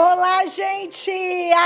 Olá, 0.00 0.46
gente! 0.46 1.10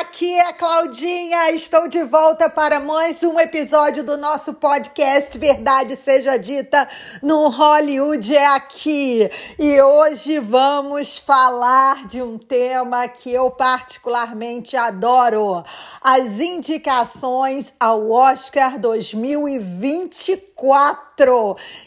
Aqui 0.01 0.33
é 0.33 0.49
a 0.49 0.55
Claudinha. 0.55 1.51
Estou 1.51 1.87
de 1.87 2.03
volta 2.03 2.49
para 2.49 2.81
mais 2.81 3.23
um 3.23 3.39
episódio 3.39 4.03
do 4.03 4.17
nosso 4.17 4.55
podcast 4.55 5.37
Verdade 5.37 5.95
Seja 5.97 6.39
Dita 6.39 6.89
no 7.23 7.49
Hollywood 7.49 8.35
é 8.35 8.47
aqui. 8.47 9.31
E 9.59 9.79
hoje 9.83 10.39
vamos 10.39 11.19
falar 11.19 12.07
de 12.07 12.23
um 12.23 12.39
tema 12.39 13.07
que 13.07 13.31
eu 13.31 13.51
particularmente 13.51 14.79
adoro: 14.79 15.63
as 16.01 16.41
indicações 16.41 17.75
ao 17.79 18.11
Oscar 18.11 18.79
2024, 18.79 21.12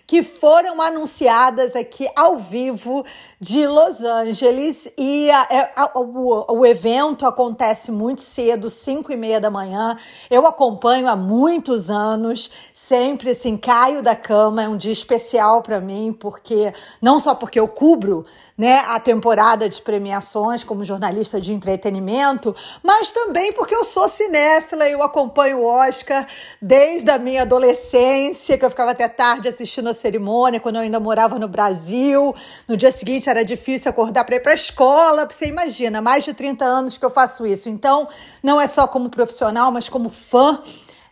que 0.08 0.24
foram 0.24 0.82
anunciadas 0.82 1.76
aqui 1.76 2.08
ao 2.16 2.38
vivo 2.38 3.06
de 3.40 3.66
Los 3.68 4.02
Angeles 4.02 4.92
e 4.98 5.30
a, 5.32 5.42
a, 5.42 5.84
a, 5.84 6.00
o 6.00 6.26
o, 6.50 6.66
evento 6.66 7.26
acontece 7.26 7.92
muito 7.92 8.22
cedo, 8.22 8.70
5 8.70 9.12
e 9.12 9.18
meia 9.18 9.40
da 9.40 9.50
manhã. 9.50 9.98
Eu 10.30 10.46
acompanho 10.46 11.08
há 11.08 11.16
muitos 11.16 11.90
anos, 11.90 12.50
sempre 12.74 13.32
assim, 13.32 13.58
caio 13.58 14.02
da 14.02 14.16
cama. 14.16 14.64
É 14.64 14.70
um 14.70 14.78
dia 14.78 14.92
especial 14.92 15.62
para 15.62 15.80
mim, 15.80 16.14
porque 16.14 16.74
não 17.02 17.20
só 17.20 17.36
porque 17.36 17.60
eu 17.60 17.68
cubro 17.68 18.26
né, 18.58 18.80
a 18.88 19.00
temporada 19.00 19.68
de 19.68 19.82
premiações 19.82 20.64
como 20.64 20.86
jornalista 20.86 21.40
de 21.40 21.54
entretenimento, 21.54 22.56
mas 22.82 23.12
também 23.12 23.52
porque 23.54 23.76
eu 23.76 23.84
sou 23.84 24.08
cinéfila 24.08 24.88
e 24.88 24.94
eu 24.94 25.04
acompanho 25.04 25.60
o 25.60 25.66
Oscar 25.66 26.26
desde 26.62 27.10
a 27.12 27.18
minha 27.18 27.42
adolescência, 27.42 28.58
que 28.58 28.66
eu 28.66 28.70
ficava 28.70 28.92
até 28.92 29.08
tarde 29.08 29.25
assistindo 29.34 29.90
a 29.90 29.94
cerimônia, 29.94 30.60
quando 30.60 30.76
eu 30.76 30.82
ainda 30.82 31.00
morava 31.00 31.38
no 31.40 31.48
Brasil. 31.48 32.34
No 32.68 32.78
dia 32.78 32.92
seguinte 32.92 33.30
era 33.30 33.44
difícil 33.44 33.90
acordar 33.90 34.24
para 34.24 34.36
ir 34.36 34.40
para 34.40 34.52
a 34.52 34.56
escola, 34.56 35.28
você 35.30 35.48
imagina, 35.48 36.02
mais 36.02 36.24
de 36.24 36.34
30 36.34 36.64
anos 36.64 36.98
que 36.98 37.06
eu 37.06 37.10
faço 37.10 37.46
isso. 37.46 37.70
Então, 37.70 38.08
não 38.42 38.60
é 38.60 38.68
só 38.68 38.88
como 38.88 39.10
profissional, 39.10 39.72
mas 39.72 39.90
como 39.90 40.10
fã. 40.10 40.60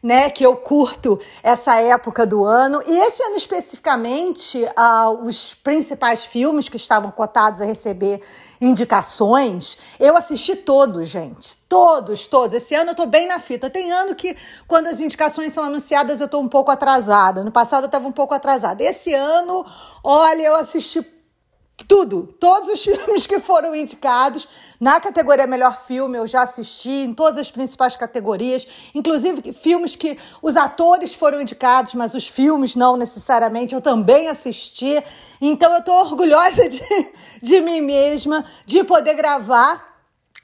Né, 0.04 0.30
que 0.30 0.46
eu 0.46 0.58
curto 0.58 1.18
essa 1.42 1.80
época 1.80 2.26
do 2.26 2.44
ano. 2.44 2.84
E 2.86 2.94
esse 2.94 3.24
ano 3.24 3.38
especificamente, 3.38 4.62
uh, 4.62 5.26
os 5.26 5.56
principais 5.56 6.26
filmes 6.26 6.68
que 6.68 6.76
estavam 6.76 7.10
cotados 7.10 7.62
a 7.62 7.66
receber 7.66 8.20
indicações, 8.60 9.78
eu 9.98 10.18
assisti 10.18 10.58
todos, 10.58 11.08
gente. 11.08 11.56
Todos, 11.70 12.28
todos. 12.28 12.54
Esse 12.54 12.76
ano 12.76 12.92
eu 12.92 12.96
tô 12.96 13.06
bem 13.06 13.28
na 13.28 13.40
fita. 13.40 13.70
Tem 13.70 13.94
ano 13.94 14.14
que, 14.14 14.36
quando 14.68 14.88
as 14.88 15.00
indicações 15.00 15.54
são 15.54 15.64
anunciadas, 15.64 16.20
eu 16.20 16.28
tô 16.28 16.38
um 16.38 16.50
pouco 16.50 16.70
atrasada. 16.70 17.42
No 17.42 17.52
passado 17.52 17.86
eu 17.86 17.90
tava 17.90 18.06
um 18.06 18.12
pouco 18.12 18.34
atrasada. 18.34 18.84
Esse 18.84 19.14
ano, 19.14 19.66
olha, 20.04 20.42
eu 20.42 20.56
assisti 20.56 21.02
tudo, 21.88 22.28
todos 22.40 22.70
os 22.70 22.82
filmes 22.84 23.26
que 23.26 23.40
foram 23.40 23.76
indicados. 23.76 24.48
Na 24.80 25.00
categoria 25.00 25.48
melhor 25.48 25.78
filme 25.84 26.18
eu 26.18 26.28
já 26.28 26.44
assisti 26.44 26.90
em 26.90 27.14
todas 27.14 27.38
as 27.38 27.52
principais 27.52 27.96
categorias, 27.96 28.68
inclusive 28.94 29.54
filmes 29.54 29.96
que 29.96 30.18
os 30.42 30.56
atores 30.56 31.14
foram 31.14 31.42
indicados, 31.42 31.94
mas 31.94 32.14
os 32.14 32.28
filmes 32.28 32.76
não 32.76 32.96
necessariamente, 32.96 33.74
eu 33.74 33.82
também 33.82 34.30
assisti. 34.30 35.02
Então 35.42 35.74
eu 35.74 35.84
tô 35.84 35.94
orgulhosa 35.94 36.68
de, 36.70 36.82
de 37.42 37.62
mim 37.62 37.82
mesma, 37.82 38.46
de 38.66 38.84
poder 38.84 39.16
gravar 39.16 39.94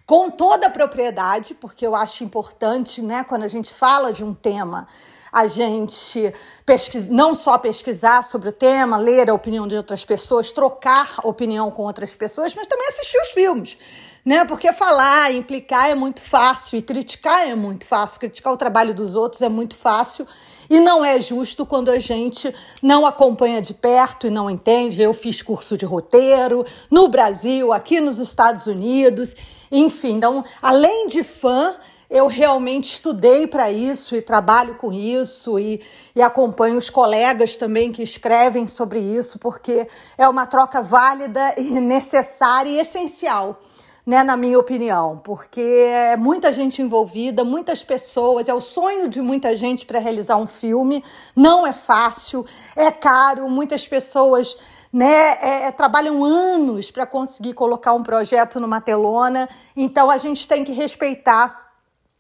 com 0.06 0.32
toda 0.32 0.66
a 0.66 0.72
propriedade, 0.72 1.54
porque 1.54 1.86
eu 1.86 1.96
acho 1.96 2.24
importante, 2.24 3.00
né, 3.00 3.24
quando 3.24 3.44
a 3.44 3.48
gente 3.48 3.72
fala 3.72 4.12
de 4.12 4.24
um 4.24 4.34
tema, 4.34 4.88
a 5.32 5.48
gente 5.48 6.34
pesquisa, 6.66 7.08
não 7.10 7.34
só 7.36 7.58
pesquisar 7.58 8.24
sobre 8.24 8.50
o 8.50 8.52
tema, 8.52 8.98
ler 8.98 9.30
a 9.30 9.34
opinião 9.34 9.68
de 9.68 9.76
outras 9.76 10.04
pessoas, 10.06 10.52
trocar 10.52 11.18
opinião 11.24 11.72
com 11.72 11.84
outras 11.84 12.16
pessoas, 12.16 12.54
mas 12.56 12.68
também 12.68 12.88
assistir 12.88 13.18
os 13.22 13.30
filmes. 13.30 13.78
Né? 14.26 14.44
Porque 14.46 14.72
falar, 14.74 15.32
implicar 15.32 15.90
é 15.90 15.96
muito 15.96 16.22
fácil 16.22 16.78
e 16.78 16.82
criticar 16.82 17.48
é 17.48 17.56
muito 17.56 17.86
fácil. 17.86 18.20
Criticar 18.20 18.54
o 18.54 18.58
trabalho 18.58 18.94
dos 18.94 19.16
outros 19.16 19.42
é 19.42 19.50
muito 19.50 19.76
fácil 19.76 20.28
e 20.70 20.80
não 20.80 21.04
é 21.04 21.20
justo 21.20 21.66
quando 21.66 21.90
a 21.90 21.98
gente 21.98 22.54
não 22.82 23.06
acompanha 23.06 23.62
de 23.62 23.74
perto 23.74 24.28
e 24.28 24.30
não 24.30 24.50
entende. 24.50 25.02
Eu 25.02 25.14
fiz 25.14 25.42
curso 25.42 25.78
de 25.78 25.86
roteiro 25.86 26.66
no 26.92 27.08
Brasil, 27.08 27.74
aqui 27.74 28.00
nos 28.00 28.20
Estados 28.20 28.68
Unidos, 28.68 29.36
enfim. 29.72 30.18
Então, 30.18 30.44
além 30.62 31.08
de 31.08 31.24
fã, 31.24 31.76
eu 32.10 32.26
realmente 32.26 32.94
estudei 32.94 33.46
para 33.46 33.72
isso 33.72 34.16
e 34.16 34.22
trabalho 34.22 34.76
com 34.76 34.92
isso 34.92 35.60
e, 35.60 35.80
e 36.16 36.22
acompanho 36.22 36.76
os 36.76 36.90
colegas 36.90 37.56
também 37.56 37.92
que 37.92 38.02
escrevem 38.02 38.66
sobre 38.66 39.00
isso, 39.00 39.38
porque 39.38 39.88
é 40.18 40.28
uma 40.28 40.48
troca 40.48 40.82
válida 40.82 41.54
e 41.56 41.80
necessária 41.80 42.70
e 42.70 42.80
essencial. 42.80 43.62
Né, 44.06 44.24
na 44.24 44.36
minha 44.36 44.58
opinião, 44.58 45.20
porque 45.20 45.62
é 45.62 46.18
muita 46.18 46.52
gente 46.52 46.82
envolvida, 46.82 47.44
muitas 47.44 47.84
pessoas, 47.84 48.50
é 48.50 48.54
o 48.54 48.62
sonho 48.62 49.08
de 49.08 49.22
muita 49.22 49.56
gente 49.56 49.86
para 49.86 50.00
realizar 50.00 50.36
um 50.36 50.48
filme, 50.48 51.04
não 51.36 51.68
é 51.68 51.74
fácil, 51.74 52.44
é 52.76 52.90
caro, 52.90 53.48
muitas 53.48 53.88
pessoas 53.88 54.58
né, 54.92 55.38
é, 55.42 55.66
é 55.68 55.72
trabalham 55.72 56.26
anos 56.26 56.90
para 56.90 57.06
conseguir 57.06 57.54
colocar 57.54 57.94
um 57.94 58.02
projeto 58.02 58.60
numa 58.60 58.82
telona, 58.82 59.48
então 59.76 60.10
a 60.10 60.18
gente 60.18 60.48
tem 60.48 60.64
que 60.64 60.72
respeitar 60.72 61.69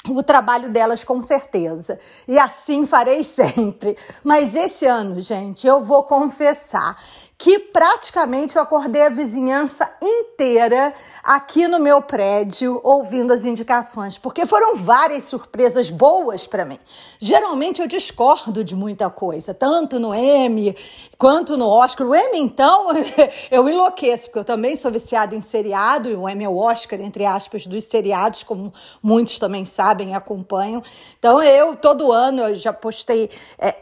o 0.08 0.24
trabalho 0.24 0.70
delas 0.70 1.04
com 1.04 1.22
certeza. 1.22 2.00
E 2.28 2.38
assim 2.40 2.86
farei 2.86 3.24
sempre. 3.26 3.98
Mas 4.24 4.56
esse 4.56 4.86
ano, 4.86 5.20
gente, 5.20 5.68
eu 5.68 5.84
vou 5.84 6.04
confessar 6.04 6.98
que 7.40 7.58
praticamente 7.58 8.58
eu 8.58 8.62
acordei 8.62 9.06
a 9.06 9.10
vizinhança 9.10 9.90
inteira 10.04 10.94
aqui 11.24 11.70
no 11.70 11.80
meu 11.80 12.02
prédio 12.02 12.82
ouvindo 12.84 13.32
as 13.32 13.46
indicações, 13.46 14.18
porque 14.18 14.46
foram 14.46 14.76
várias 14.76 15.24
surpresas 15.24 15.90
boas 15.90 16.46
para 16.46 16.66
mim. 16.66 16.78
Geralmente 17.18 17.80
eu 17.80 17.88
discordo 17.88 18.62
de 18.62 18.76
muita 18.76 19.10
coisa, 19.10 19.54
tanto 19.54 20.02
no 20.02 20.14
Emmy 20.14 20.76
quanto 21.18 21.56
no 21.56 21.70
Oscar. 21.70 22.06
O 22.06 22.14
Emmy, 22.14 22.40
então, 22.40 22.88
eu 23.50 23.70
enlouqueço, 23.70 24.26
porque 24.26 24.40
eu 24.40 24.44
também 24.44 24.76
sou 24.76 24.92
viciada 24.92 25.34
em 25.34 25.42
seriado, 25.42 26.10
e 26.10 26.16
o 26.16 26.28
Emmy 26.28 26.44
é 26.44 26.50
o 26.50 26.58
Oscar, 26.58 27.00
entre 27.00 27.26
aspas, 27.26 27.66
dos 27.66 27.86
seriados, 27.86 28.44
como 28.44 28.74
muitos 29.02 29.40
também 29.40 29.64
sabem 29.64 30.10
e 30.10 30.14
acompanham. 30.14 30.84
Então 31.18 31.42
eu, 31.42 31.74
todo 31.78 32.12
ano, 32.12 32.42
eu 32.42 32.56
já 32.56 32.74
postei 32.74 33.30
é, 33.58 33.78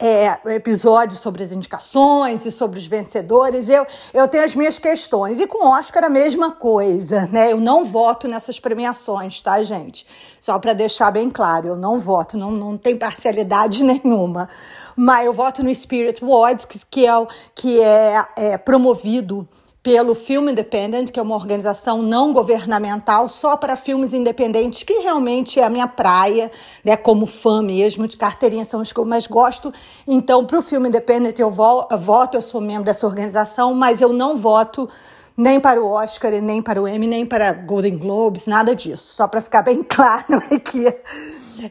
é, 0.46 0.56
episódios 0.56 1.22
sobre 1.22 1.42
as 1.42 1.52
indicações 1.52 2.46
e 2.46 2.52
sobre 2.52 2.78
os 2.78 2.86
vencedores 2.86 3.47
eu, 3.70 3.86
eu 4.14 4.28
tenho 4.28 4.44
as 4.44 4.56
minhas 4.56 4.80
questões. 4.80 5.40
E 5.40 5.48
com 5.48 5.68
Oscar 5.68 6.06
a 6.06 6.10
mesma 6.10 6.52
coisa, 6.52 7.28
né? 7.32 7.52
Eu 7.52 7.60
não 7.60 7.84
voto 7.84 8.28
nessas 8.28 8.60
premiações, 8.60 9.42
tá, 9.42 9.62
gente? 9.64 10.06
Só 10.40 10.58
para 10.60 10.74
deixar 10.74 11.12
bem 11.12 11.30
claro, 11.30 11.68
eu 11.68 11.76
não 11.76 12.00
voto, 12.00 12.38
não, 12.38 12.52
não 12.52 12.78
tem 12.78 12.98
parcialidade 12.98 13.84
nenhuma. 13.86 14.48
Mas 14.96 15.26
eu 15.26 15.34
voto 15.34 15.64
no 15.64 15.74
Spirit 15.74 16.24
Awards, 16.24 16.66
que 16.90 17.06
é, 17.06 17.28
que 17.56 17.82
é, 17.82 18.26
é 18.36 18.58
promovido 18.58 19.48
pelo 19.88 20.14
Film 20.14 20.50
Independent, 20.50 21.12
que 21.12 21.18
é 21.18 21.24
uma 21.24 21.34
organização 21.34 22.02
não 22.02 22.34
governamental 22.34 23.30
só 23.30 23.56
para 23.56 23.78
filmes 23.78 24.14
independentes, 24.14 24.84
que 24.84 24.96
realmente 24.96 25.62
é 25.62 25.64
a 25.64 25.70
minha 25.70 25.88
praia, 25.88 26.52
né, 26.84 26.98
como 26.98 27.26
fã 27.26 27.62
mesmo, 27.62 28.06
de 28.06 28.18
carteirinha 28.18 28.66
são 28.66 28.82
os 28.82 28.92
que 28.92 29.00
eu 29.00 29.06
mais 29.06 29.28
gosto. 29.28 29.74
Então, 30.06 30.46
para 30.46 30.60
o 30.60 30.62
Film 30.62 30.88
Independent 30.88 31.40
eu 31.40 31.50
voto, 31.50 32.36
eu 32.36 32.42
sou 32.42 32.60
membro 32.60 32.84
dessa 32.84 33.08
organização, 33.08 33.74
mas 33.74 34.02
eu 34.02 34.12
não 34.12 34.36
voto 34.36 34.90
nem 35.38 35.58
para 35.58 35.82
o 35.82 35.90
Oscar, 35.90 36.34
nem 36.42 36.62
para 36.62 36.82
o 36.82 36.86
Emmy, 36.86 37.08
nem 37.08 37.26
para 37.26 37.54
Golden 37.54 37.98
Globes, 37.98 38.46
nada 38.46 38.76
disso, 38.76 39.16
só 39.16 39.26
para 39.26 39.40
ficar 39.40 39.62
bem 39.62 39.84
claro 39.88 40.44
aqui. 40.52 40.86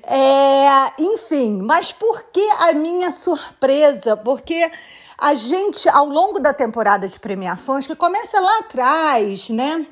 É, 0.05 1.03
enfim, 1.03 1.61
mas 1.61 1.93
por 1.93 2.25
que 2.33 2.49
a 2.61 2.73
minha 2.73 3.11
surpresa? 3.11 4.17
Porque 4.17 4.71
a 5.19 5.35
gente, 5.35 5.89
ao 5.89 6.07
longo 6.07 6.39
da 6.39 6.53
temporada 6.53 7.09
de 7.09 7.19
premiações, 7.19 7.87
que 7.87 7.97
começa 7.97 8.39
lá 8.41 8.59
atrás, 8.59 9.49
né? 9.49 9.87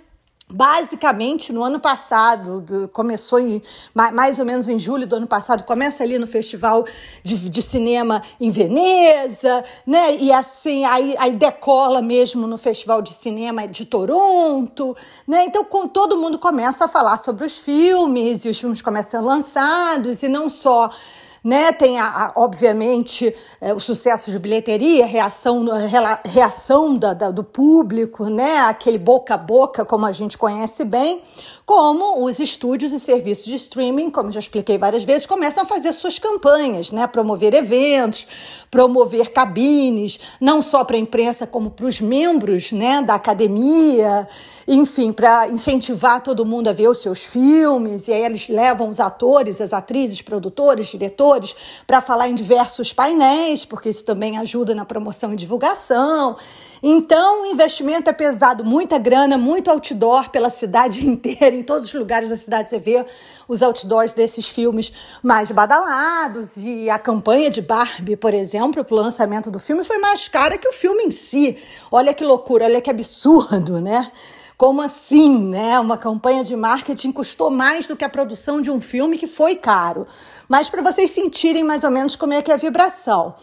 Basicamente, 0.46 1.54
no 1.54 1.64
ano 1.64 1.80
passado, 1.80 2.60
do, 2.60 2.86
começou 2.88 3.40
em, 3.40 3.62
mais 3.94 4.38
ou 4.38 4.44
menos 4.44 4.68
em 4.68 4.78
julho 4.78 5.06
do 5.06 5.16
ano 5.16 5.26
passado, 5.26 5.64
começa 5.64 6.04
ali 6.04 6.18
no 6.18 6.26
Festival 6.26 6.84
de, 7.22 7.48
de 7.48 7.62
Cinema 7.62 8.22
em 8.38 8.50
Veneza, 8.50 9.64
né? 9.86 10.14
E 10.16 10.30
assim, 10.30 10.84
aí, 10.84 11.16
aí 11.18 11.32
decola 11.34 12.02
mesmo 12.02 12.46
no 12.46 12.58
Festival 12.58 13.00
de 13.00 13.14
Cinema 13.14 13.66
de 13.66 13.86
Toronto, 13.86 14.94
né? 15.26 15.46
Então, 15.46 15.64
com, 15.64 15.88
todo 15.88 16.18
mundo 16.18 16.38
começa 16.38 16.84
a 16.84 16.88
falar 16.88 17.16
sobre 17.16 17.46
os 17.46 17.58
filmes, 17.58 18.44
e 18.44 18.50
os 18.50 18.60
filmes 18.60 18.82
começam 18.82 19.18
a 19.18 19.22
ser 19.22 19.26
lançados, 19.26 20.22
e 20.22 20.28
não 20.28 20.50
só 20.50 20.90
né? 21.44 21.72
Tem, 21.72 22.00
a, 22.00 22.06
a 22.06 22.32
obviamente, 22.36 23.34
é, 23.60 23.74
o 23.74 23.78
sucesso 23.78 24.30
de 24.30 24.38
bilheteria, 24.38 25.04
reação, 25.04 25.66
reação 26.24 26.96
da, 26.96 27.12
da, 27.12 27.30
do 27.30 27.44
público, 27.44 28.30
né? 28.30 28.60
Aquele 28.60 28.96
boca 28.96 29.34
a 29.34 29.38
boca, 29.38 29.84
como 29.84 30.06
a 30.06 30.12
gente 30.12 30.38
conhece 30.38 30.84
bem, 30.84 31.20
como 31.66 32.24
os 32.24 32.38
estúdios 32.38 32.92
e 32.92 33.00
serviços 33.00 33.46
de 33.46 33.54
streaming, 33.54 34.10
como 34.10 34.30
já 34.30 34.38
expliquei 34.38 34.76
várias 34.76 35.02
vezes, 35.02 35.26
começam 35.26 35.62
a 35.62 35.66
fazer 35.66 35.92
suas 35.92 36.18
campanhas, 36.18 36.92
né? 36.92 37.06
Promover 37.06 37.54
eventos, 37.54 38.26
promover 38.70 39.32
cabines, 39.32 40.20
não 40.38 40.60
só 40.60 40.84
para 40.84 40.96
a 40.96 40.98
imprensa, 40.98 41.46
como 41.46 41.70
para 41.70 41.86
os 41.86 42.02
membros, 42.02 42.70
né? 42.70 43.00
Da 43.00 43.14
academia, 43.14 44.28
enfim, 44.68 45.10
para 45.10 45.48
incentivar 45.48 46.22
todo 46.22 46.44
mundo 46.44 46.68
a 46.68 46.72
ver 46.72 46.88
os 46.88 47.00
seus 47.00 47.24
filmes, 47.24 48.08
e 48.08 48.12
aí 48.12 48.22
eles 48.22 48.48
levam 48.48 48.90
os 48.90 49.00
atores, 49.00 49.60
as 49.60 49.72
atrizes, 49.72 50.20
produtores, 50.20 50.88
diretores 50.88 51.56
para 51.86 52.02
falar 52.02 52.28
em 52.28 52.34
diversos 52.34 52.92
painéis, 52.92 53.64
porque 53.64 53.88
isso 53.88 54.04
também 54.04 54.36
ajuda 54.36 54.74
na 54.74 54.84
promoção 54.84 55.32
e 55.32 55.36
divulgação. 55.36 56.36
Então, 56.82 57.44
o 57.44 57.46
investimento 57.46 58.10
é 58.10 58.12
pesado, 58.12 58.62
muita 58.62 58.98
grana, 58.98 59.38
muito 59.38 59.70
outdoor 59.70 60.28
pela 60.28 60.50
cidade 60.50 61.06
inteira, 61.08 61.53
em 61.54 61.62
todos 61.62 61.86
os 61.86 61.94
lugares 61.94 62.28
da 62.28 62.36
cidade 62.36 62.70
você 62.70 62.78
vê 62.78 63.04
os 63.48 63.62
outdoors 63.62 64.12
desses 64.12 64.48
filmes 64.48 64.92
mais 65.22 65.50
badalados. 65.50 66.56
E 66.56 66.90
a 66.90 66.98
campanha 66.98 67.50
de 67.50 67.62
Barbie, 67.62 68.16
por 68.16 68.34
exemplo, 68.34 68.84
para 68.84 68.94
o 68.94 68.98
lançamento 68.98 69.50
do 69.50 69.58
filme 69.58 69.84
foi 69.84 69.98
mais 69.98 70.28
cara 70.28 70.58
que 70.58 70.68
o 70.68 70.72
filme 70.72 71.04
em 71.04 71.10
si. 71.10 71.56
Olha 71.90 72.14
que 72.14 72.24
loucura, 72.24 72.64
olha 72.64 72.80
que 72.80 72.90
absurdo, 72.90 73.80
né? 73.80 74.10
Como 74.56 74.80
assim, 74.80 75.48
né? 75.48 75.80
Uma 75.80 75.98
campanha 75.98 76.44
de 76.44 76.54
marketing 76.54 77.10
custou 77.10 77.50
mais 77.50 77.88
do 77.88 77.96
que 77.96 78.04
a 78.04 78.08
produção 78.08 78.60
de 78.60 78.70
um 78.70 78.80
filme 78.80 79.18
que 79.18 79.26
foi 79.26 79.56
caro. 79.56 80.06
Mas 80.48 80.70
para 80.70 80.80
vocês 80.80 81.10
sentirem 81.10 81.64
mais 81.64 81.82
ou 81.82 81.90
menos 81.90 82.14
como 82.14 82.32
é 82.32 82.40
que 82.40 82.52
é 82.52 82.54
a 82.54 82.58
vibração. 82.58 83.34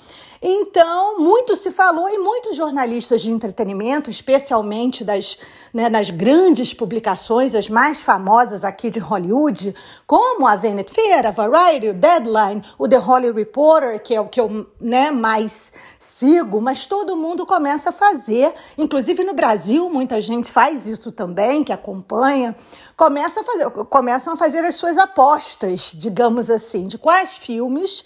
Então, 0.44 1.20
muito 1.20 1.56
se 1.56 1.70
falou 1.70 2.10
e 2.10 2.18
muitos 2.18 2.56
jornalistas 2.56 3.22
de 3.22 3.30
entretenimento, 3.30 4.10
especialmente 4.10 5.04
das, 5.04 5.38
né, 5.72 5.88
das 5.88 6.10
grandes 6.10 6.74
publicações, 6.74 7.54
as 7.54 7.70
mais 7.70 8.02
famosas 8.02 8.64
aqui 8.64 8.90
de 8.90 8.98
Hollywood, 8.98 9.76
como 10.08 10.48
a 10.48 10.56
Vanity 10.56 10.92
Fair, 10.92 11.28
a 11.28 11.32
Variety, 11.32 11.90
o 11.90 11.94
Deadline, 11.94 12.64
o 12.80 12.88
The 12.88 12.98
Hollywood 12.98 13.38
Reporter, 13.38 14.02
que 14.02 14.16
é 14.16 14.20
o 14.20 14.28
que 14.28 14.42
eu 14.42 14.66
né, 14.80 15.12
mais 15.12 15.74
sigo, 16.00 16.60
mas 16.60 16.88
todo 16.88 17.16
mundo 17.16 17.46
começa 17.46 17.92
a 17.92 17.94
fazer, 17.94 18.52
inclusive 18.80 19.24
no 19.24 19.36
Brasil, 19.36 19.92
muita 19.92 20.20
gente 20.20 20.52
faz 20.52 20.88
isso 20.88 21.12
também, 21.12 21.64
que 21.64 21.72
acompanha, 21.72 22.56
começa 22.98 23.42
a 23.42 23.44
fazer, 23.44 23.70
começam 23.70 24.34
a 24.34 24.38
fazer 24.38 24.66
as 24.66 24.74
suas 24.74 24.98
apostas, 24.98 25.94
digamos 25.96 26.50
assim, 26.50 26.88
de 26.88 26.98
quais 26.98 27.38
filmes 27.38 28.04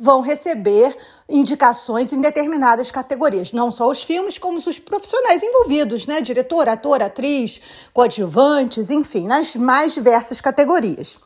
vão 0.00 0.22
receber 0.22 0.96
indicações 1.28 2.12
em 2.12 2.20
determinadas 2.20 2.90
categorias, 2.90 3.52
não 3.52 3.70
só 3.70 3.88
os 3.90 4.02
filmes, 4.02 4.38
como 4.38 4.56
os 4.56 4.78
profissionais 4.78 5.42
envolvidos, 5.42 6.06
né? 6.06 6.22
Diretor, 6.22 6.68
ator, 6.68 7.02
atriz, 7.02 7.60
coadjuvantes, 7.92 8.90
enfim, 8.90 9.26
nas 9.26 9.54
mais 9.54 9.92
diversas 9.92 10.40
categorias. 10.40 11.18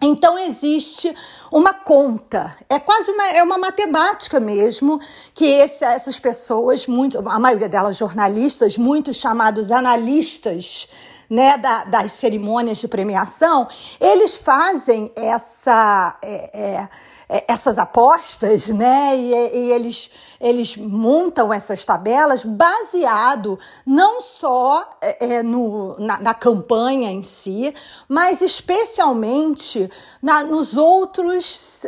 Então 0.00 0.36
existe 0.36 1.14
uma 1.50 1.72
conta, 1.72 2.56
é 2.68 2.78
quase 2.80 3.10
uma, 3.10 3.28
é 3.28 3.42
uma 3.42 3.56
matemática 3.56 4.40
mesmo, 4.40 5.00
que 5.32 5.44
esse, 5.44 5.84
essas 5.84 6.18
pessoas, 6.18 6.88
muito, 6.88 7.18
a 7.28 7.38
maioria 7.38 7.68
delas 7.68 7.96
jornalistas, 7.96 8.76
muitos 8.76 9.16
chamados 9.16 9.70
analistas 9.70 10.88
né, 11.30 11.56
da, 11.56 11.84
das 11.84 12.12
cerimônias 12.12 12.78
de 12.78 12.88
premiação, 12.88 13.68
eles 14.00 14.36
fazem 14.36 15.10
essa. 15.14 16.18
É, 16.20 16.50
é, 16.52 16.88
essas 17.48 17.78
apostas, 17.78 18.68
né? 18.68 19.16
E, 19.16 19.32
e, 19.32 19.72
eles, 19.72 20.10
eles 20.40 20.76
montam 20.76 21.52
essas 21.52 21.84
tabelas 21.84 22.44
baseado 22.44 23.58
não 23.86 24.20
só 24.20 24.88
é, 25.00 25.36
é, 25.36 25.42
no, 25.42 25.96
na, 25.98 26.20
na, 26.20 26.34
campanha 26.34 27.10
em 27.10 27.22
si, 27.22 27.74
mas 28.06 28.42
especialmente 28.42 29.90
na, 30.20 30.44
nos 30.44 30.76
outros, 30.76 31.86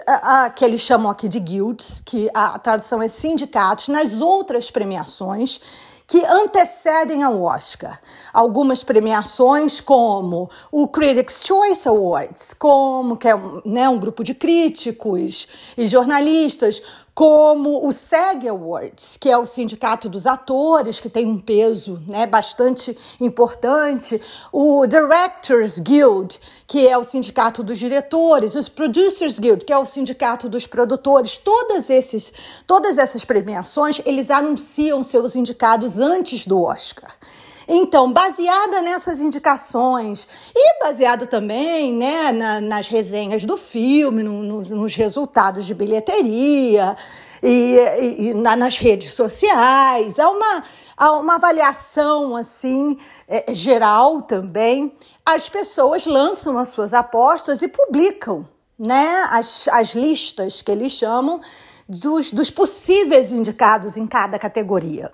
que 0.55 0.64
eles 0.64 0.81
chamam 0.81 1.11
aqui 1.11 1.29
de 1.29 1.41
guilds, 1.41 2.02
que 2.05 2.31
a 2.32 2.58
tradução 2.58 3.02
é 3.02 3.08
sindicatos, 3.08 3.88
nas 3.88 4.20
outras 4.20 4.70
premiações 4.70 5.61
que 6.06 6.25
antecedem 6.25 7.23
ao 7.23 7.43
Oscar. 7.43 7.99
Algumas 8.33 8.85
premiações, 8.85 9.81
como 9.81 10.51
o 10.71 10.87
Critics' 10.87 11.45
Choice 11.45 11.89
Awards, 11.89 12.55
como 12.55 13.17
que 13.17 13.29
é 13.29 13.35
né, 13.65 13.89
um 13.89 13.99
grupo 13.99 14.23
de 14.23 14.35
críticos 14.35 15.49
e 15.77 15.87
jornalistas, 15.87 16.83
como 17.14 17.87
o 17.87 17.93
SAG 17.93 18.49
Awards, 18.49 19.16
que 19.16 19.31
é 19.31 19.38
o 19.38 19.46
sindicato 19.46 20.08
dos 20.08 20.26
atores, 20.26 20.99
que 20.99 21.08
tem 21.08 21.26
um 21.26 21.38
peso 21.38 22.02
né, 22.08 22.26
bastante 22.26 22.96
importante, 23.20 24.20
o 24.52 24.84
Directors 24.84 25.78
Guild, 25.78 26.40
que 26.66 26.88
é 26.88 26.99
o 26.99 27.05
sindicato 27.05 27.62
dos 27.62 27.78
diretores, 27.78 28.56
os 28.56 28.69
Producers 28.69 29.38
Guild, 29.38 29.64
que 29.64 29.72
é 29.72 29.78
o 29.78 29.84
sindicato 29.84 30.49
dos 30.49 30.66
produtores, 30.66 31.37
todas, 31.37 31.88
esses, 31.88 32.32
todas 32.66 32.99
essas 32.99 33.25
premiações, 33.25 34.00
eles 34.05 34.28
anunciam 34.28 35.00
seus 35.05 35.37
indicados 35.37 36.00
antes 36.00 36.46
do 36.46 36.61
Oscar. 36.61 37.12
Então, 37.66 38.12
baseada 38.12 38.82
nessas 38.82 39.20
indicações 39.20 40.28
e 40.55 40.78
baseado 40.81 41.26
também 41.26 41.93
né, 41.93 42.31
na, 42.32 42.61
nas 42.61 42.88
resenhas 42.88 43.44
do 43.44 43.56
filme, 43.56 44.22
no, 44.22 44.43
no, 44.43 44.61
nos 44.61 44.94
resultados 44.94 45.64
de 45.64 45.75
bilheteria 45.75 46.96
e, 47.43 47.76
e, 48.00 48.28
e 48.28 48.34
na, 48.34 48.55
nas 48.55 48.76
redes 48.78 49.12
sociais, 49.14 50.19
há 50.19 50.28
uma, 50.28 50.64
há 50.96 51.12
uma 51.12 51.34
avaliação 51.37 52.37
assim 52.37 52.99
é, 53.26 53.55
geral 53.55 54.22
também. 54.22 54.93
As 55.25 55.49
pessoas 55.49 56.05
lançam 56.05 56.58
as 56.58 56.69
suas 56.69 56.93
apostas 56.93 57.62
e 57.62 57.69
publicam 57.69 58.46
né, 58.78 59.26
as, 59.31 59.69
as 59.69 59.94
listas 59.94 60.61
que 60.61 60.70
eles 60.70 60.93
chamam 60.93 61.40
dos, 61.88 62.31
dos 62.31 62.50
possíveis 62.50 63.32
indicados 63.32 63.96
em 63.96 64.06
cada 64.06 64.38
categoria. 64.38 65.11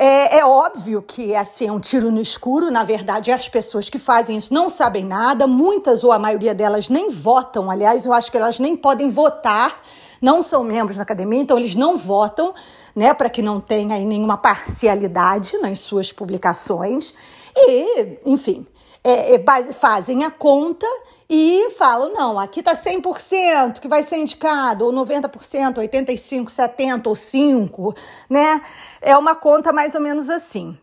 É, 0.00 0.38
é, 0.38 0.46
óbvio 0.46 1.02
que 1.02 1.34
assim, 1.34 1.66
é 1.66 1.72
um 1.72 1.80
tiro 1.80 2.08
no 2.12 2.20
escuro, 2.20 2.70
na 2.70 2.84
verdade, 2.84 3.32
as 3.32 3.48
pessoas 3.48 3.90
que 3.90 3.98
fazem 3.98 4.38
isso 4.38 4.54
não 4.54 4.70
sabem 4.70 5.04
nada, 5.04 5.44
muitas 5.44 6.04
ou 6.04 6.12
a 6.12 6.20
maioria 6.20 6.54
delas 6.54 6.88
nem 6.88 7.10
votam, 7.10 7.68
aliás, 7.68 8.06
eu 8.06 8.12
acho 8.12 8.30
que 8.30 8.36
elas 8.36 8.60
nem 8.60 8.76
podem 8.76 9.10
votar, 9.10 9.82
não 10.22 10.40
são 10.40 10.62
membros 10.62 10.96
da 10.96 11.02
academia, 11.02 11.40
então 11.40 11.58
eles 11.58 11.74
não 11.74 11.96
votam, 11.96 12.54
né, 12.94 13.12
para 13.12 13.28
que 13.28 13.42
não 13.42 13.58
tenha 13.58 13.98
nenhuma 13.98 14.36
parcialidade 14.36 15.58
nas 15.58 15.80
suas 15.80 16.12
publicações. 16.12 17.12
E, 17.56 18.20
enfim, 18.24 18.64
é, 19.02 19.34
é, 19.34 19.72
fazem 19.72 20.24
a 20.24 20.30
conta 20.30 20.86
e 21.30 21.70
falam, 21.76 22.12
não, 22.14 22.38
aqui 22.38 22.60
está 22.60 22.74
100% 22.74 23.80
que 23.80 23.88
vai 23.88 24.02
ser 24.02 24.16
indicado, 24.16 24.86
ou 24.86 24.92
90%, 24.92 25.74
85%, 25.74 26.46
70% 26.46 27.06
ou 27.06 27.12
5%, 27.12 27.96
né? 28.30 28.60
É 29.00 29.16
uma 29.16 29.34
conta 29.34 29.72
mais 29.72 29.94
ou 29.94 30.00
menos 30.00 30.30
assim. 30.30 30.76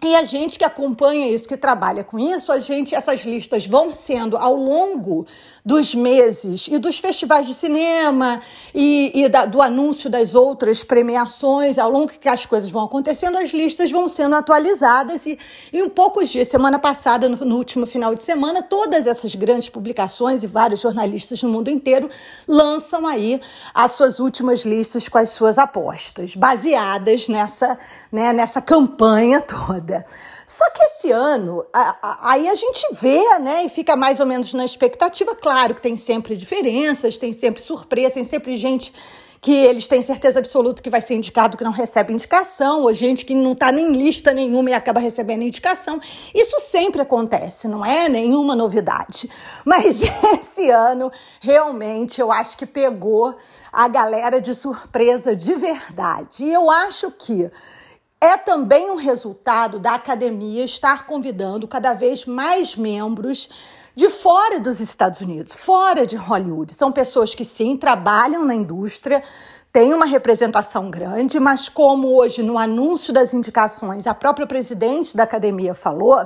E 0.00 0.14
a 0.14 0.24
gente 0.24 0.60
que 0.60 0.64
acompanha 0.64 1.34
isso, 1.34 1.48
que 1.48 1.56
trabalha 1.56 2.04
com 2.04 2.20
isso, 2.20 2.52
a 2.52 2.60
gente, 2.60 2.94
essas 2.94 3.22
listas 3.22 3.66
vão 3.66 3.90
sendo 3.90 4.36
ao 4.36 4.54
longo 4.54 5.26
dos 5.64 5.92
meses 5.92 6.68
e 6.68 6.78
dos 6.78 7.00
festivais 7.00 7.48
de 7.48 7.52
cinema 7.52 8.40
e, 8.72 9.24
e 9.24 9.28
da, 9.28 9.44
do 9.44 9.60
anúncio 9.60 10.08
das 10.08 10.36
outras 10.36 10.84
premiações, 10.84 11.78
ao 11.78 11.90
longo 11.90 12.12
que 12.12 12.28
as 12.28 12.46
coisas 12.46 12.70
vão 12.70 12.84
acontecendo, 12.84 13.38
as 13.38 13.50
listas 13.50 13.90
vão 13.90 14.06
sendo 14.06 14.36
atualizadas 14.36 15.26
e 15.26 15.36
em 15.72 15.88
poucos 15.88 16.28
dias, 16.28 16.46
semana 16.46 16.78
passada, 16.78 17.28
no, 17.28 17.36
no 17.36 17.56
último 17.56 17.84
final 17.84 18.14
de 18.14 18.22
semana, 18.22 18.62
todas 18.62 19.04
essas 19.04 19.34
grandes 19.34 19.68
publicações 19.68 20.44
e 20.44 20.46
vários 20.46 20.78
jornalistas 20.80 21.42
no 21.42 21.48
mundo 21.48 21.70
inteiro 21.70 22.08
lançam 22.46 23.04
aí 23.04 23.40
as 23.74 23.92
suas 23.92 24.20
últimas 24.20 24.64
listas 24.64 25.08
com 25.08 25.18
as 25.18 25.30
suas 25.30 25.58
apostas, 25.58 26.36
baseadas 26.36 27.26
nessa, 27.26 27.76
né, 28.12 28.32
nessa 28.32 28.62
campanha 28.62 29.40
toda. 29.40 29.87
Só 30.46 30.64
que 30.70 30.82
esse 30.82 31.10
ano, 31.10 31.64
a, 31.72 31.96
a, 32.02 32.32
aí 32.32 32.48
a 32.48 32.54
gente 32.54 32.86
vê, 32.94 33.38
né, 33.38 33.64
e 33.64 33.68
fica 33.68 33.96
mais 33.96 34.20
ou 34.20 34.26
menos 34.26 34.52
na 34.54 34.64
expectativa. 34.64 35.34
Claro 35.34 35.74
que 35.74 35.80
tem 35.80 35.96
sempre 35.96 36.36
diferenças, 36.36 37.18
tem 37.18 37.32
sempre 37.32 37.62
surpresa, 37.62 38.14
tem 38.14 38.24
sempre 38.24 38.56
gente 38.56 38.92
que 39.40 39.52
eles 39.52 39.86
têm 39.86 40.02
certeza 40.02 40.38
absoluta 40.38 40.82
que 40.82 40.90
vai 40.90 41.00
ser 41.00 41.14
indicado 41.14 41.56
que 41.56 41.64
não 41.64 41.70
recebe 41.70 42.12
indicação, 42.12 42.82
ou 42.82 42.92
gente 42.92 43.24
que 43.24 43.34
não 43.34 43.52
está 43.52 43.70
nem 43.70 43.92
lista 43.92 44.32
nenhuma 44.32 44.70
e 44.70 44.74
acaba 44.74 45.00
recebendo 45.00 45.42
indicação. 45.42 46.00
Isso 46.34 46.58
sempre 46.60 47.00
acontece, 47.00 47.68
não 47.68 47.84
é 47.84 48.08
nenhuma 48.08 48.56
novidade. 48.56 49.30
Mas 49.64 50.00
esse 50.34 50.70
ano, 50.70 51.10
realmente, 51.40 52.20
eu 52.20 52.32
acho 52.32 52.56
que 52.56 52.66
pegou 52.66 53.34
a 53.72 53.88
galera 53.88 54.40
de 54.40 54.54
surpresa 54.54 55.34
de 55.36 55.54
verdade. 55.54 56.44
E 56.44 56.52
eu 56.52 56.70
acho 56.70 57.10
que 57.12 57.50
é 58.20 58.36
também 58.36 58.90
um 58.90 58.96
resultado 58.96 59.78
da 59.78 59.94
academia 59.94 60.64
estar 60.64 61.06
convidando 61.06 61.68
cada 61.68 61.94
vez 61.94 62.26
mais 62.26 62.74
membros 62.74 63.48
de 63.94 64.08
fora 64.08 64.58
dos 64.58 64.80
Estados 64.80 65.20
Unidos, 65.20 65.54
fora 65.54 66.04
de 66.04 66.16
Hollywood. 66.16 66.74
São 66.74 66.90
pessoas 66.90 67.34
que 67.34 67.44
sim 67.44 67.76
trabalham 67.76 68.44
na 68.44 68.54
indústria, 68.54 69.22
têm 69.72 69.94
uma 69.94 70.06
representação 70.06 70.90
grande, 70.90 71.38
mas 71.38 71.68
como 71.68 72.08
hoje 72.16 72.42
no 72.42 72.58
anúncio 72.58 73.12
das 73.12 73.34
indicações 73.34 74.06
a 74.06 74.14
própria 74.14 74.46
presidente 74.46 75.16
da 75.16 75.22
academia 75.22 75.74
falou, 75.74 76.18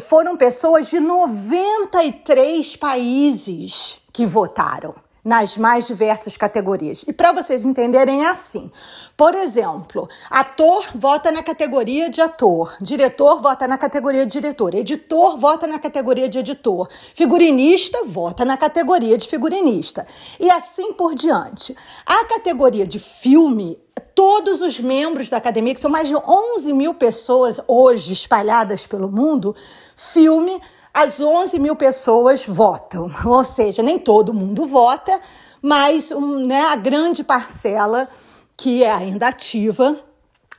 foram 0.00 0.36
pessoas 0.36 0.88
de 0.88 0.98
93 0.98 2.76
países 2.76 4.00
que 4.12 4.24
votaram 4.24 4.94
nas 5.24 5.56
mais 5.56 5.86
diversas 5.86 6.36
categorias. 6.36 7.04
E 7.06 7.12
para 7.12 7.32
vocês 7.32 7.64
entenderem 7.64 8.24
é 8.24 8.30
assim. 8.30 8.70
Por 9.16 9.34
exemplo, 9.34 10.08
ator 10.28 10.84
vota 10.94 11.30
na 11.30 11.42
categoria 11.42 12.10
de 12.10 12.20
ator, 12.20 12.76
diretor 12.80 13.40
vota 13.40 13.68
na 13.68 13.78
categoria 13.78 14.26
de 14.26 14.32
diretor, 14.32 14.74
editor 14.74 15.38
vota 15.38 15.66
na 15.66 15.78
categoria 15.78 16.28
de 16.28 16.38
editor, 16.38 16.88
figurinista 17.14 18.04
vota 18.04 18.44
na 18.44 18.56
categoria 18.56 19.16
de 19.16 19.28
figurinista. 19.28 20.06
E 20.40 20.50
assim 20.50 20.92
por 20.94 21.14
diante. 21.14 21.76
A 22.04 22.24
categoria 22.24 22.86
de 22.86 22.98
filme 22.98 23.78
todos 24.14 24.60
os 24.60 24.78
membros 24.78 25.30
da 25.30 25.38
academia, 25.38 25.74
que 25.74 25.80
são 25.80 25.90
mais 25.90 26.08
de 26.08 26.14
11 26.14 26.72
mil 26.72 26.94
pessoas 26.94 27.60
hoje 27.66 28.12
espalhadas 28.12 28.86
pelo 28.86 29.10
mundo, 29.10 29.54
filme 29.96 30.60
as 30.92 31.20
11 31.20 31.58
mil 31.58 31.76
pessoas 31.76 32.46
votam. 32.46 33.10
Ou 33.24 33.44
seja, 33.44 33.82
nem 33.82 33.98
todo 33.98 34.34
mundo 34.34 34.66
vota, 34.66 35.18
mas 35.60 36.10
né, 36.10 36.66
a 36.66 36.76
grande 36.76 37.24
parcela 37.24 38.08
que 38.56 38.84
é 38.84 38.90
ainda 38.90 39.28
ativa 39.28 39.98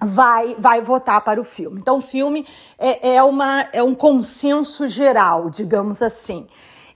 vai, 0.01 0.55
vai 0.59 0.81
votar 0.81 1.21
para 1.21 1.39
o 1.39 1.43
filme. 1.43 1.79
Então, 1.79 1.97
o 1.97 2.01
filme 2.01 2.45
é, 2.77 3.15
é, 3.15 3.23
uma, 3.23 3.61
é 3.71 3.81
um 3.81 3.93
consenso 3.93 4.87
geral, 4.87 5.49
digamos 5.49 6.01
assim. 6.01 6.47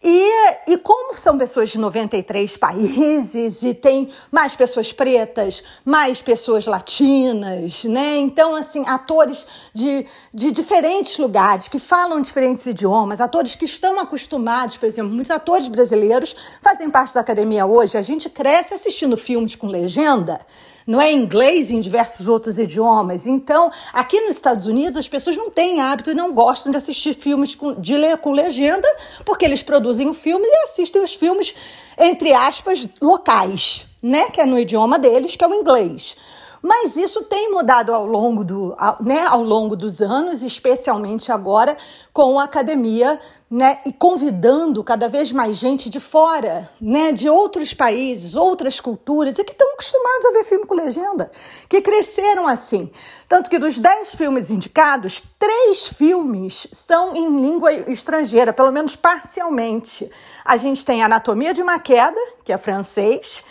E, 0.04 0.72
e 0.72 0.78
como 0.78 1.16
são 1.16 1.38
pessoas 1.38 1.70
de 1.70 1.80
93 1.80 2.56
países 2.58 3.64
e 3.64 3.74
tem 3.74 4.10
mais 4.32 4.56
pessoas 4.56 4.94
pretas, 4.94 5.64
mais 5.84 6.22
pessoas 6.22 6.66
latinas, 6.66 7.84
né? 7.86 8.18
Então, 8.18 8.56
assim, 8.56 8.84
atores 8.88 9.46
de, 9.74 10.06
de 10.34 10.52
diferentes 10.52 11.18
lugares, 11.18 11.68
que 11.68 11.80
falam 11.80 12.22
diferentes 12.22 12.66
idiomas, 12.66 13.20
atores 13.20 13.56
que 13.56 13.66
estão 13.66 14.00
acostumados, 14.00 14.78
por 14.78 14.86
exemplo, 14.86 15.12
muitos 15.12 15.32
atores 15.32 15.68
brasileiros 15.68 16.36
fazem 16.62 16.90
parte 16.90 17.16
da 17.16 17.22
academia 17.22 17.66
hoje. 17.66 17.98
A 17.98 18.02
gente 18.02 18.30
cresce 18.30 18.74
assistindo 18.74 19.18
filmes 19.18 19.56
com 19.56 19.68
legenda 19.68 20.40
não 20.88 21.02
é 21.02 21.12
inglês 21.12 21.70
em 21.70 21.82
diversos 21.82 22.30
outros 22.30 22.58
idiomas. 22.58 23.28
Então, 23.28 23.70
aqui 23.92 24.22
nos 24.22 24.38
Estados 24.38 24.66
Unidos, 24.66 24.96
as 24.96 25.10
pessoas 25.10 25.36
não 25.36 25.52
têm 25.52 25.82
hábito 25.82 26.12
e 26.12 26.14
não 26.14 26.32
gostam 26.32 26.72
de 26.72 26.78
assistir 26.78 27.14
filmes 27.14 27.54
com, 27.54 27.74
de 27.74 27.98
com 28.22 28.32
legenda, 28.32 28.88
porque 29.26 29.44
eles 29.44 29.62
produzem 29.62 29.87
o 29.88 30.10
um 30.10 30.14
filme 30.14 30.46
e 30.46 30.64
assistem 30.66 31.04
os 31.04 31.14
filmes, 31.14 31.54
entre 31.98 32.34
aspas, 32.34 32.88
locais, 33.02 33.88
né? 34.02 34.30
Que 34.30 34.42
é 34.42 34.46
no 34.46 34.60
idioma 34.60 35.00
deles, 35.00 35.36
que 35.36 35.44
é 35.44 35.48
o 35.48 35.54
inglês. 35.54 36.16
Mas 36.62 36.96
isso 36.96 37.24
tem 37.24 37.52
mudado 37.52 37.94
ao 37.94 38.06
longo, 38.06 38.44
do, 38.44 38.76
né, 39.00 39.26
ao 39.28 39.44
longo 39.44 39.76
dos 39.76 40.02
anos, 40.02 40.42
especialmente 40.42 41.32
agora 41.32 41.78
com 42.12 42.40
a 42.40 42.44
academia, 42.44 43.20
né, 43.50 43.80
e 43.86 43.94
convidando 43.94 44.84
cada 44.84 45.08
vez 45.08 45.32
mais 45.32 45.56
gente 45.56 45.90
de 45.90 46.00
fora, 46.00 46.70
né, 46.82 47.12
de 47.12 47.30
outros 47.30 47.74
países, 47.74 48.36
outras 48.36 48.80
culturas, 48.80 49.38
e 49.38 49.44
que 49.44 49.52
estão 49.52 49.72
acostumados 49.74 50.26
a 50.26 50.32
ver 50.32 50.44
filme 50.44 50.66
com 50.66 50.74
legenda, 50.74 51.32
que 51.70 51.82
cresceram 51.82 52.48
assim. 52.48 52.92
Tanto 53.30 53.50
que 53.50 53.60
dos 53.60 53.80
dez 53.80 54.16
filmes 54.16 54.52
indicados, 54.52 55.22
três 55.38 55.88
filmes 55.88 56.68
são 56.72 57.16
em 57.16 57.40
língua 57.40 57.72
estrangeira, 57.72 58.52
pelo 58.52 58.72
menos 58.72 58.96
parcialmente. 58.96 60.10
A 60.44 60.58
gente 60.58 60.84
tem 60.84 61.04
Anatomia 61.04 61.54
de 61.54 61.62
uma 61.62 61.80
Queda, 61.80 62.20
que 62.44 62.52
é 62.52 62.58
francês, 62.58 63.44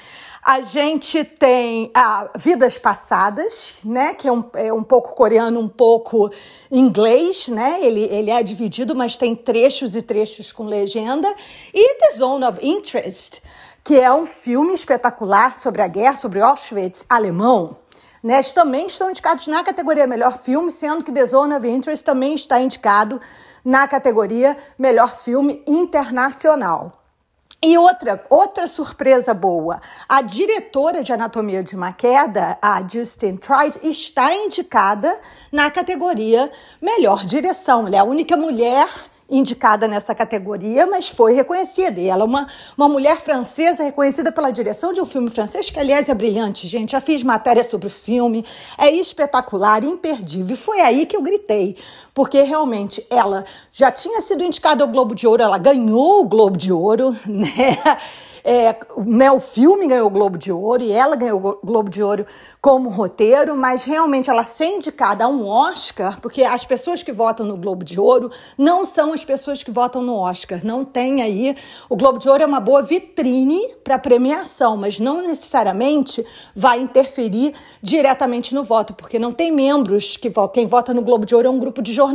a 0.46 0.60
gente 0.60 1.24
tem 1.24 1.90
ah, 1.92 2.30
Vidas 2.36 2.78
Passadas, 2.78 3.80
né? 3.84 4.14
Que 4.14 4.28
é 4.28 4.32
um, 4.32 4.44
é 4.54 4.72
um 4.72 4.84
pouco 4.84 5.12
coreano, 5.12 5.58
um 5.58 5.68
pouco 5.68 6.30
inglês, 6.70 7.48
né? 7.48 7.80
Ele, 7.82 8.04
ele 8.04 8.30
é 8.30 8.40
dividido, 8.44 8.94
mas 8.94 9.16
tem 9.16 9.34
trechos 9.34 9.96
e 9.96 10.02
trechos 10.02 10.52
com 10.52 10.62
legenda. 10.62 11.26
E 11.74 11.98
The 11.98 12.18
Zone 12.18 12.44
of 12.44 12.64
Interest, 12.64 13.42
que 13.82 13.98
é 13.98 14.12
um 14.12 14.24
filme 14.24 14.72
espetacular 14.72 15.56
sobre 15.56 15.82
a 15.82 15.88
guerra, 15.88 16.14
sobre 16.14 16.40
Auschwitz 16.40 17.04
alemão. 17.10 17.78
Né, 18.22 18.40
também 18.54 18.86
estão 18.86 19.10
indicados 19.10 19.46
na 19.48 19.62
categoria 19.64 20.06
Melhor 20.06 20.38
Filme, 20.38 20.70
sendo 20.70 21.04
que 21.04 21.12
The 21.12 21.26
Zone 21.26 21.54
of 21.54 21.68
Interest 21.68 22.04
também 22.04 22.34
está 22.34 22.60
indicado 22.60 23.20
na 23.64 23.86
categoria 23.86 24.56
Melhor 24.78 25.14
Filme 25.14 25.62
Internacional. 25.66 27.05
E 27.62 27.78
outra, 27.78 28.22
outra 28.28 28.68
surpresa 28.68 29.32
boa, 29.32 29.80
a 30.06 30.20
diretora 30.20 31.02
de 31.02 31.12
Anatomia 31.12 31.62
de 31.62 31.74
uma 31.74 31.90
Queda, 31.90 32.58
a 32.60 32.86
Justine 32.86 33.38
Tried, 33.38 33.78
está 33.82 34.32
indicada 34.34 35.18
na 35.50 35.70
categoria 35.70 36.50
Melhor 36.82 37.24
Direção. 37.24 37.86
Ela 37.86 37.96
é 37.96 37.98
a 37.98 38.04
única 38.04 38.36
mulher 38.36 38.86
indicada 39.28 39.88
nessa 39.88 40.14
categoria, 40.14 40.86
mas 40.86 41.08
foi 41.08 41.32
reconhecida. 41.32 42.00
E 42.00 42.08
ela 42.08 42.22
é 42.22 42.24
uma, 42.24 42.46
uma 42.76 42.88
mulher 42.88 43.20
francesa 43.20 43.82
reconhecida 43.82 44.30
pela 44.30 44.50
direção 44.50 44.92
de 44.92 45.00
um 45.00 45.06
filme 45.06 45.30
francês, 45.30 45.70
que 45.70 45.78
aliás 45.78 46.08
é 46.08 46.14
brilhante, 46.14 46.68
gente. 46.68 46.92
Já 46.92 47.00
fiz 47.00 47.22
matéria 47.22 47.64
sobre 47.64 47.88
o 47.88 47.90
filme, 47.90 48.44
é 48.78 48.90
espetacular, 48.90 49.82
imperdível. 49.84 50.54
E 50.54 50.58
foi 50.58 50.80
aí 50.80 51.06
que 51.06 51.16
eu 51.16 51.22
gritei, 51.22 51.76
porque 52.16 52.40
realmente 52.40 53.06
ela 53.10 53.44
já 53.70 53.92
tinha 53.92 54.22
sido 54.22 54.42
indicada 54.42 54.82
ao 54.82 54.88
Globo 54.88 55.14
de 55.14 55.26
Ouro, 55.26 55.42
ela 55.42 55.58
ganhou 55.58 56.22
o 56.22 56.24
Globo 56.24 56.56
de 56.56 56.72
Ouro, 56.72 57.14
né? 57.28 57.76
É, 58.48 58.76
né, 59.04 59.28
o 59.28 59.40
filme 59.40 59.88
ganhou 59.88 60.06
o 60.06 60.10
Globo 60.10 60.38
de 60.38 60.52
Ouro 60.52 60.80
e 60.80 60.92
ela 60.92 61.16
ganhou 61.16 61.58
o 61.60 61.66
Globo 61.66 61.90
de 61.90 62.00
Ouro 62.00 62.24
como 62.60 62.88
roteiro, 62.88 63.56
mas 63.56 63.82
realmente 63.82 64.30
ela 64.30 64.44
ser 64.44 64.66
indicada 64.66 65.24
a 65.24 65.28
um 65.28 65.48
Oscar, 65.48 66.20
porque 66.20 66.44
as 66.44 66.64
pessoas 66.64 67.02
que 67.02 67.10
votam 67.10 67.44
no 67.44 67.56
Globo 67.56 67.84
de 67.84 67.98
Ouro 67.98 68.30
não 68.56 68.84
são 68.84 69.12
as 69.12 69.24
pessoas 69.24 69.64
que 69.64 69.70
votam 69.72 70.00
no 70.00 70.14
Oscar. 70.14 70.60
Não 70.64 70.84
tem 70.84 71.22
aí. 71.22 71.56
O 71.90 71.96
Globo 71.96 72.20
de 72.20 72.28
Ouro 72.28 72.40
é 72.40 72.46
uma 72.46 72.60
boa 72.60 72.82
vitrine 72.82 73.66
para 73.82 73.98
premiação, 73.98 74.76
mas 74.76 75.00
não 75.00 75.22
necessariamente 75.22 76.24
vai 76.54 76.78
interferir 76.80 77.52
diretamente 77.82 78.54
no 78.54 78.62
voto, 78.62 78.94
porque 78.94 79.18
não 79.18 79.32
tem 79.32 79.50
membros 79.50 80.16
que 80.16 80.28
votam. 80.28 80.54
Quem 80.54 80.68
vota 80.68 80.94
no 80.94 81.02
Globo 81.02 81.26
de 81.26 81.34
Ouro 81.34 81.48
é 81.48 81.50
um 81.50 81.58
grupo 81.58 81.82
de 81.82 81.92
jornalistas, 81.92 82.05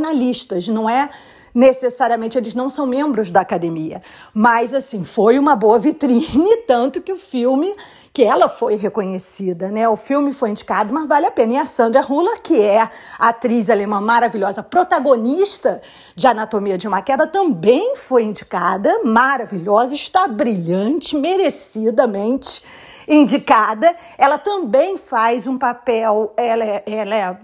não 0.68 0.88
é 0.88 1.10
necessariamente 1.54 2.38
eles 2.38 2.54
não 2.54 2.70
são 2.70 2.86
membros 2.86 3.30
da 3.30 3.40
academia. 3.40 4.02
Mas, 4.32 4.72
assim, 4.72 5.04
foi 5.04 5.38
uma 5.38 5.54
boa 5.54 5.78
vitrine, 5.78 6.56
tanto 6.66 7.00
que 7.00 7.12
o 7.12 7.18
filme, 7.18 7.74
que 8.12 8.22
ela 8.22 8.48
foi 8.48 8.76
reconhecida, 8.76 9.70
né? 9.70 9.88
O 9.88 9.96
filme 9.96 10.32
foi 10.32 10.50
indicado, 10.50 10.92
mas 10.92 11.06
vale 11.06 11.26
a 11.26 11.30
pena. 11.30 11.54
E 11.54 11.56
a 11.56 11.66
Sandra 11.66 12.04
Hula, 12.06 12.38
que 12.38 12.60
é 12.60 12.88
atriz 13.18 13.68
alemã 13.70 14.00
maravilhosa, 14.00 14.62
protagonista 14.62 15.80
de 16.14 16.26
Anatomia 16.26 16.78
de 16.78 16.88
uma 16.88 17.02
Queda, 17.02 17.26
também 17.26 17.96
foi 17.96 18.24
indicada, 18.24 18.90
maravilhosa, 19.04 19.94
está 19.94 20.26
brilhante, 20.26 21.16
merecidamente 21.16 22.62
indicada. 23.08 23.94
Ela 24.16 24.38
também 24.38 24.96
faz 24.96 25.46
um 25.46 25.58
papel, 25.58 26.32
ela 26.36 26.64
é, 26.64 26.82
ela 26.86 27.14
é 27.14 27.36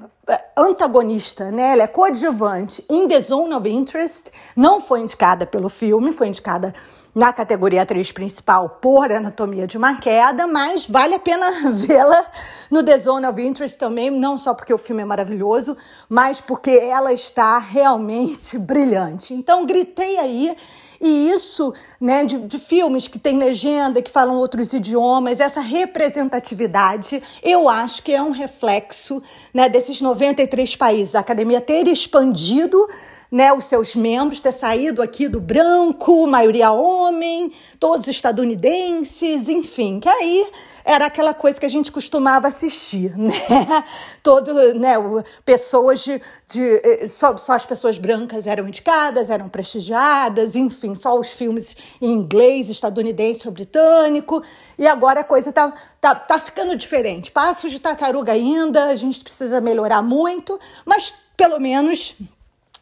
antagonista, 0.57 1.51
né? 1.51 1.73
Ela 1.73 1.85
é 1.85 1.87
coadjuvante 1.87 2.85
em 2.91 3.09
The 3.09 3.21
Zone 3.21 3.55
of 3.55 3.69
Interest, 3.69 4.31
não 4.57 4.81
foi 4.81 5.01
indicada 5.01 5.47
pelo 5.47 5.69
filme, 5.69 6.13
foi 6.13 6.29
indicada 6.29 6.75
na 7.15 7.33
categoria 7.33 7.83
atriz 7.83 8.13
principal 8.13 8.79
por 8.81 9.11
Anatomia 9.11 9.67
de 9.67 9.77
uma 9.77 9.97
Queda, 9.99 10.47
mas 10.47 10.87
vale 10.87 11.15
a 11.15 11.19
pena 11.19 11.51
vê-la 11.73 12.27
no 12.71 12.83
The 12.83 12.99
Zone 12.99 13.27
of 13.27 13.41
Interest 13.41 13.79
também, 13.79 14.11
não 14.11 14.39
só 14.39 14.55
porque 14.55 14.73
o 14.73 14.79
filme 14.79 15.03
é 15.03 15.05
maravilhoso, 15.05 15.77
mas 16.09 16.41
porque 16.41 16.71
ela 16.71 17.13
está 17.13 17.59
realmente 17.59 18.59
brilhante. 18.61 19.35
Então 19.35 19.67
gritei 19.67 20.19
aí 20.19 20.57
e 21.01 21.31
isso, 21.31 21.73
né, 22.01 22.25
de, 22.25 22.39
de 22.41 22.59
filmes 22.59 23.07
que 23.07 23.19
têm 23.19 23.39
legenda, 23.39 24.03
que 24.03 24.11
falam 24.11 24.37
outros 24.37 24.73
idiomas, 24.73 25.41
essa 25.41 25.61
representatividade, 25.61 27.23
eu 27.43 27.69
acho 27.69 28.03
que 28.03 28.13
é 28.13 28.23
um 28.23 28.31
reflexo 28.31 29.23
né, 29.55 29.69
desses 29.69 30.01
93 30.01 30.77
países. 30.77 31.15
A 31.15 31.21
academia 31.21 31.61
ter 31.61 31.87
expandido 31.87 32.87
né, 33.31 33.53
os 33.53 33.65
seus 33.65 33.95
membros, 33.95 34.41
ter 34.41 34.53
saído 34.53 35.03
aqui 35.03 35.29
do 35.29 35.41
branco, 35.41 36.27
maioria 36.27 36.73
homem, 36.73 37.53
todos 37.79 38.09
estadunidenses, 38.09 39.49
enfim, 39.49 40.01
que 40.01 40.09
aí 40.09 40.51
era 40.85 41.07
aquela 41.07 41.35
coisa 41.35 41.61
que 41.61 41.67
a 41.67 41.71
gente 41.71 41.93
costumava 41.93 42.49
assistir, 42.49 43.15
né? 43.19 43.35
Todo, 44.23 44.75
né, 44.75 44.95
pessoas 45.45 46.03
de, 46.03 46.21
de 46.47 46.63
eh, 46.83 47.07
só, 47.09 47.37
só 47.37 47.53
as 47.53 47.67
pessoas 47.67 47.99
brancas 47.99 48.47
eram 48.47 48.67
indicadas, 48.67 49.29
eram 49.29 49.49
prestigiadas, 49.49 50.57
enfim 50.57 50.95
só 50.95 51.19
os 51.19 51.33
filmes 51.33 51.77
em 52.01 52.13
inglês, 52.13 52.71
estadunidense 52.71 53.47
ou 53.47 53.53
britânico, 53.53 54.43
e 54.79 54.87
agora 54.87 55.21
a 55.21 55.25
coisa 55.25 55.53
tá, 55.53 55.73
tá, 56.01 56.15
tá 56.15 56.39
ficando 56.39 56.75
diferente. 56.77 57.31
Passos 57.31 57.71
de 57.71 57.79
tartaruga 57.79 58.33
ainda, 58.33 58.87
a 58.87 58.95
gente 58.95 59.23
precisa 59.23 59.61
melhorar 59.61 60.03
muito, 60.03 60.59
mas 60.85 61.15
pelo 61.37 61.61
menos 61.61 62.17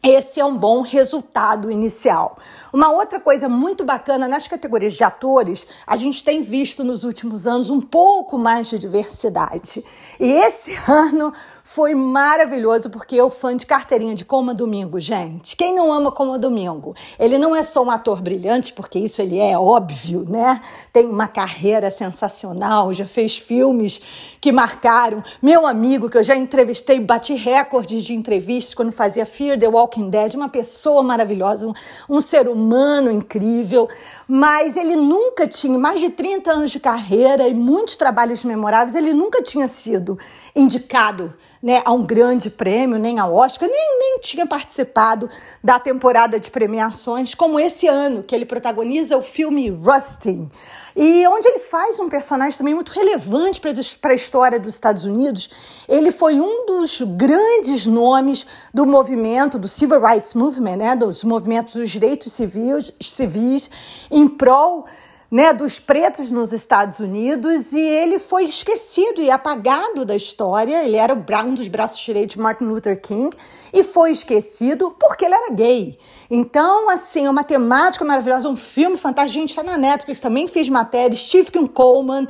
esse 0.03 0.39
é 0.39 0.45
um 0.45 0.55
bom 0.55 0.81
resultado 0.81 1.71
inicial. 1.71 2.37
Uma 2.71 2.91
outra 2.91 3.19
coisa 3.19 3.49
muito 3.49 3.83
bacana 3.83 4.27
nas 4.27 4.47
categorias 4.47 4.93
de 4.93 5.03
atores, 5.03 5.67
a 5.85 5.95
gente 5.95 6.23
tem 6.23 6.43
visto 6.43 6.83
nos 6.83 7.03
últimos 7.03 7.47
anos 7.47 7.69
um 7.69 7.81
pouco 7.81 8.37
mais 8.37 8.67
de 8.67 8.77
diversidade. 8.77 9.83
E 10.19 10.31
esse 10.31 10.77
ano 10.87 11.33
foi 11.63 11.95
maravilhoso 11.95 12.89
porque 12.89 13.15
eu 13.15 13.29
fã 13.29 13.57
de 13.57 13.65
carteirinha 13.65 14.13
de 14.13 14.23
Coma 14.23 14.53
Domingo, 14.53 14.99
gente. 14.99 15.57
Quem 15.57 15.75
não 15.75 15.91
ama 15.91 16.11
Coma 16.11 16.37
Domingo? 16.37 16.95
Ele 17.19 17.37
não 17.37 17.55
é 17.55 17.63
só 17.63 17.83
um 17.83 17.89
ator 17.89 18.21
brilhante, 18.21 18.73
porque 18.73 18.99
isso 18.99 19.21
ele 19.21 19.39
é 19.39 19.57
óbvio, 19.57 20.25
né? 20.29 20.61
Tem 20.93 21.07
uma 21.07 21.27
carreira 21.27 21.89
sensacional, 21.89 22.93
já 22.93 23.05
fez 23.05 23.37
filmes 23.37 23.99
que 24.39 24.51
marcaram. 24.51 25.23
Meu 25.41 25.65
amigo, 25.65 26.09
que 26.09 26.17
eu 26.17 26.23
já 26.23 26.35
entrevistei, 26.35 26.99
bati 26.99 27.33
recordes 27.33 28.05
de 28.05 28.13
entrevistas 28.13 28.73
quando 28.73 28.91
fazia 28.91 29.25
Fear 29.25 29.59
the 29.59 29.67
Walking 29.67 29.86
Dead, 30.09 30.35
uma 30.35 30.49
pessoa 30.49 31.01
maravilhosa, 31.01 31.67
um, 31.67 31.73
um 32.09 32.21
ser 32.21 32.47
humano 32.47 33.11
incrível, 33.11 33.87
mas 34.27 34.75
ele 34.75 34.95
nunca 34.95 35.47
tinha, 35.47 35.77
mais 35.77 35.99
de 35.99 36.09
30 36.09 36.51
anos 36.51 36.71
de 36.71 36.79
carreira 36.79 37.47
e 37.47 37.53
muitos 37.53 37.95
trabalhos 37.95 38.43
memoráveis, 38.43 38.95
ele 38.95 39.13
nunca 39.13 39.41
tinha 39.41 39.67
sido 39.67 40.17
indicado 40.55 41.33
né, 41.61 41.81
a 41.85 41.91
um 41.91 42.05
grande 42.05 42.49
prêmio, 42.49 42.99
nem 42.99 43.19
a 43.19 43.27
Oscar, 43.27 43.69
nem, 43.69 43.99
nem 43.99 44.19
tinha 44.19 44.45
participado 44.45 45.29
da 45.63 45.79
temporada 45.79 46.39
de 46.39 46.51
premiações, 46.51 47.33
como 47.33 47.59
esse 47.59 47.87
ano, 47.87 48.23
que 48.23 48.35
ele 48.35 48.45
protagoniza 48.45 49.17
o 49.17 49.21
filme 49.21 49.69
Rusting, 49.69 50.49
e 50.97 51.27
onde 51.27 51.47
ele 51.47 51.59
faz 51.59 51.99
um 51.99 52.09
personagem 52.09 52.57
também 52.57 52.73
muito 52.73 52.91
relevante 52.91 53.61
para 54.01 54.11
a 54.11 54.15
história 54.15 54.59
dos 54.59 54.73
Estados 54.73 55.05
Unidos. 55.05 55.47
Ele 55.87 56.11
foi 56.11 56.41
um 56.41 56.65
dos 56.65 57.01
grandes 57.01 57.85
nomes 57.85 58.47
do 58.73 58.83
movimento, 58.83 59.59
do 59.59 59.67
Civil 59.67 60.01
Rights 60.01 60.33
Movement, 60.33 60.77
né, 60.77 60.95
dos 60.95 61.23
movimentos 61.23 61.75
dos 61.75 61.91
direitos 61.91 62.33
civis, 62.33 62.91
civis 62.99 63.69
em 64.09 64.27
prol 64.27 64.85
né, 65.29 65.53
dos 65.53 65.79
pretos 65.79 66.31
nos 66.31 66.53
Estados 66.53 66.99
Unidos 66.99 67.73
e 67.73 67.79
ele 67.79 68.17
foi 68.17 68.45
esquecido 68.45 69.21
e 69.21 69.29
apagado 69.29 70.05
da 70.05 70.15
história. 70.15 70.85
Ele 70.85 70.95
era 70.95 71.13
um 71.13 71.53
dos 71.53 71.67
braços 71.67 71.99
direitos 71.99 72.35
de 72.35 72.41
Martin 72.41 72.63
Luther 72.63 72.99
King 72.99 73.35
e 73.73 73.83
foi 73.83 74.11
esquecido 74.11 74.95
porque 74.99 75.25
ele 75.25 75.35
era 75.35 75.51
gay. 75.51 75.97
Então, 76.29 76.89
assim, 76.89 77.27
uma 77.27 77.43
temática 77.43 78.05
maravilhosa, 78.05 78.49
um 78.49 78.55
filme 78.55 78.97
fantástico. 78.97 79.37
Gente 79.37 79.49
está 79.49 79.63
na 79.63 79.77
Netflix, 79.77 80.21
também 80.21 80.47
fiz 80.47 80.69
matéria, 80.69 81.15
Stephen 81.15 81.67
Coleman. 81.67 82.27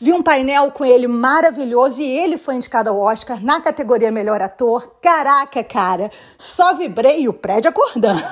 Vi 0.00 0.12
um 0.12 0.22
painel 0.22 0.70
com 0.70 0.84
ele 0.84 1.08
maravilhoso 1.08 2.00
e 2.00 2.04
ele 2.04 2.38
foi 2.38 2.54
indicado 2.54 2.88
ao 2.88 3.00
Oscar 3.00 3.42
na 3.42 3.60
categoria 3.60 4.12
Melhor 4.12 4.40
Ator. 4.40 4.92
Caraca, 5.02 5.64
cara, 5.64 6.08
só 6.38 6.72
vibrei 6.74 7.26
o 7.26 7.32
prédio 7.32 7.70
acordando. 7.70 8.22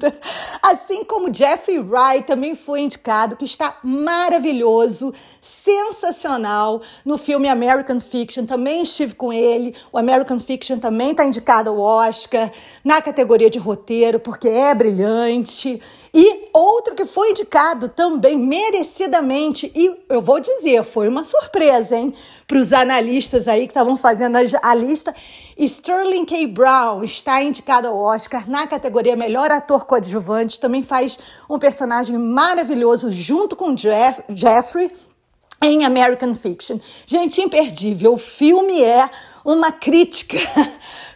Assim 0.62 1.04
como 1.04 1.32
Jeffrey 1.32 1.78
Wright 1.78 2.26
também 2.26 2.54
foi 2.54 2.80
indicado, 2.80 3.36
que 3.36 3.44
está 3.44 3.76
maravilhoso, 3.82 5.12
sensacional 5.38 6.80
no 7.04 7.18
filme 7.18 7.46
American 7.46 8.00
Fiction. 8.00 8.46
Também 8.46 8.80
estive 8.80 9.14
com 9.14 9.30
ele. 9.30 9.76
O 9.92 9.98
American 9.98 10.40
Fiction 10.40 10.78
também 10.78 11.10
está 11.10 11.26
indicado 11.26 11.68
ao 11.68 11.78
Oscar 11.78 12.50
na 12.82 13.02
categoria 13.02 13.50
de 13.50 13.58
roteiro, 13.58 14.18
porque 14.18 14.48
é 14.48 14.74
brilhante. 14.74 15.78
E 16.14 16.48
outro 16.52 16.94
que 16.94 17.04
foi 17.04 17.30
indicado 17.30 17.88
também 17.88 18.38
merecidamente, 18.38 19.70
e 19.74 19.94
eu 20.08 20.20
vou 20.20 20.40
dizer, 20.40 20.82
foi 20.84 21.01
uma 21.08 21.24
surpresa, 21.24 21.96
hein, 21.96 22.14
para 22.46 22.58
os 22.58 22.72
analistas 22.72 23.48
aí 23.48 23.62
que 23.66 23.70
estavam 23.70 23.96
fazendo 23.96 24.36
a 24.62 24.74
lista. 24.74 25.14
Sterling 25.58 26.24
K. 26.24 26.46
Brown 26.46 27.04
está 27.04 27.42
indicado 27.42 27.88
ao 27.88 27.98
Oscar 27.98 28.48
na 28.48 28.66
categoria 28.66 29.16
Melhor 29.16 29.50
Ator 29.50 29.84
Coadjuvante, 29.84 30.60
também 30.60 30.82
faz 30.82 31.18
um 31.48 31.58
personagem 31.58 32.18
maravilhoso 32.18 33.10
junto 33.12 33.54
com 33.54 33.74
Jeff, 33.74 34.22
Jeffrey 34.30 34.90
em 35.62 35.84
American 35.84 36.34
Fiction. 36.34 36.78
Gente, 37.06 37.40
imperdível. 37.40 38.14
O 38.14 38.18
filme 38.18 38.82
é 38.82 39.08
uma 39.44 39.70
crítica 39.70 40.38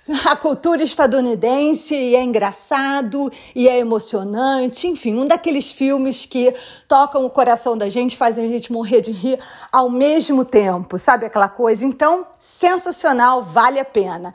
à 0.25 0.37
cultura 0.37 0.83
estadunidense 0.83 1.95
e 1.95 2.15
é 2.15 2.23
engraçado 2.23 3.31
e 3.55 3.69
é 3.69 3.79
emocionante. 3.79 4.87
Enfim, 4.87 5.17
um 5.17 5.27
daqueles 5.27 5.71
filmes 5.71 6.27
que 6.27 6.55
tocam 6.87 7.25
o 7.25 7.31
coração 7.31 7.77
da 7.77 7.89
gente, 7.89 8.17
fazem 8.17 8.47
a 8.47 8.49
gente 8.49 8.73
morrer 8.73 9.01
de 9.01 9.11
rir 9.11 9.39
ao 9.73 9.91
mesmo 9.91 10.45
tempo, 10.45 10.99
sabe 10.99 11.27
aquela 11.27 11.49
coisa? 11.49 11.85
Então, 11.85 12.27
sensacional, 12.39 13.43
vale 13.43 13.81
a 13.81 13.85
pena. 13.85 14.33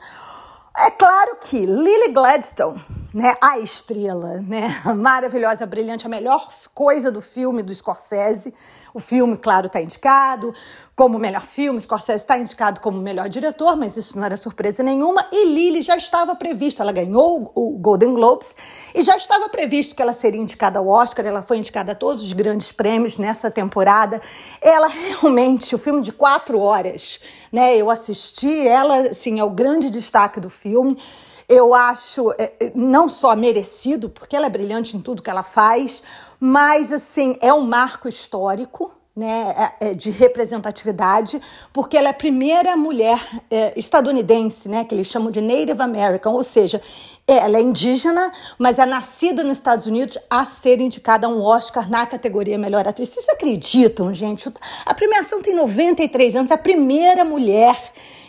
É 0.76 0.90
claro 0.90 1.36
que 1.40 1.66
Lily 1.66 2.12
Gladstone, 2.12 2.82
né, 3.12 3.36
a 3.40 3.58
estrela, 3.58 4.40
né, 4.40 4.80
maravilhosa, 4.96 5.66
brilhante, 5.66 6.06
a 6.06 6.08
melhor 6.08 6.48
coisa 6.74 7.10
do 7.10 7.20
filme 7.20 7.62
do 7.62 7.74
Scorsese. 7.74 8.54
O 8.94 9.00
filme, 9.00 9.36
claro, 9.36 9.66
está 9.66 9.80
indicado 9.80 10.54
como 10.94 11.18
melhor 11.18 11.42
filme, 11.42 11.80
Scorsese 11.80 12.22
está 12.22 12.38
indicado 12.38 12.80
como 12.80 12.98
melhor 12.98 13.28
diretor, 13.28 13.76
mas 13.76 13.96
isso 13.96 14.16
não 14.16 14.24
era 14.24 14.36
surpresa 14.36 14.82
nenhuma. 14.82 15.26
E 15.32 15.46
Lily 15.46 15.82
já 15.82 15.96
estava 15.96 16.34
previsto, 16.34 16.82
ela 16.82 16.92
ganhou 16.92 17.50
o 17.54 17.78
Golden 17.78 18.14
Globes 18.14 18.54
e 18.94 19.02
já 19.02 19.16
estava 19.16 19.48
previsto 19.48 19.94
que 19.94 20.02
ela 20.02 20.12
seria 20.12 20.40
indicada 20.40 20.78
ao 20.78 20.88
Oscar. 20.88 21.26
Ela 21.26 21.42
foi 21.42 21.58
indicada 21.58 21.92
a 21.92 21.94
todos 21.94 22.22
os 22.22 22.32
grandes 22.32 22.72
prêmios 22.72 23.18
nessa 23.18 23.50
temporada. 23.50 24.20
Ela 24.60 24.88
realmente, 24.88 25.74
o 25.74 25.78
filme 25.78 26.02
de 26.02 26.12
quatro 26.12 26.58
horas, 26.60 27.20
né, 27.50 27.76
eu 27.76 27.90
assisti, 27.90 28.66
ela, 28.66 29.08
assim, 29.08 29.40
é 29.40 29.44
o 29.44 29.50
grande 29.50 29.90
destaque 29.90 30.40
do 30.40 30.50
filme. 30.50 30.96
Eu 31.54 31.74
acho 31.74 32.32
é, 32.38 32.50
é, 32.58 32.72
não 32.74 33.10
só 33.10 33.36
merecido, 33.36 34.08
porque 34.08 34.34
ela 34.34 34.46
é 34.46 34.48
brilhante 34.48 34.96
em 34.96 35.02
tudo 35.02 35.22
que 35.22 35.28
ela 35.28 35.42
faz, 35.42 36.02
mas 36.40 36.90
assim, 36.90 37.36
é 37.42 37.52
um 37.52 37.60
marco 37.60 38.08
histórico 38.08 38.90
né, 39.14 39.54
é, 39.78 39.92
de 39.92 40.10
representatividade, 40.10 41.38
porque 41.70 41.98
ela 41.98 42.08
é 42.08 42.10
a 42.10 42.14
primeira 42.14 42.74
mulher 42.74 43.20
estadunidense, 43.76 44.66
né, 44.66 44.82
que 44.82 44.94
eles 44.94 45.06
chamam 45.08 45.30
de 45.30 45.42
Native 45.42 45.82
American, 45.82 46.32
ou 46.32 46.42
seja, 46.42 46.80
ela 47.26 47.56
é 47.56 47.60
indígena, 47.60 48.32
mas 48.58 48.78
é 48.78 48.86
nascida 48.86 49.44
nos 49.44 49.58
Estados 49.58 49.86
Unidos 49.86 50.18
a 50.28 50.44
ser 50.44 50.80
indicada 50.80 51.26
a 51.26 51.30
um 51.30 51.40
Oscar 51.40 51.88
na 51.88 52.04
categoria 52.04 52.58
Melhor 52.58 52.86
Atriz. 52.86 53.10
Vocês 53.10 53.28
acreditam, 53.28 54.12
gente? 54.12 54.52
A 54.84 54.92
premiação 54.92 55.40
tem 55.40 55.54
93 55.54 56.36
anos, 56.36 56.50
é 56.50 56.54
a 56.54 56.58
primeira 56.58 57.24
mulher 57.24 57.76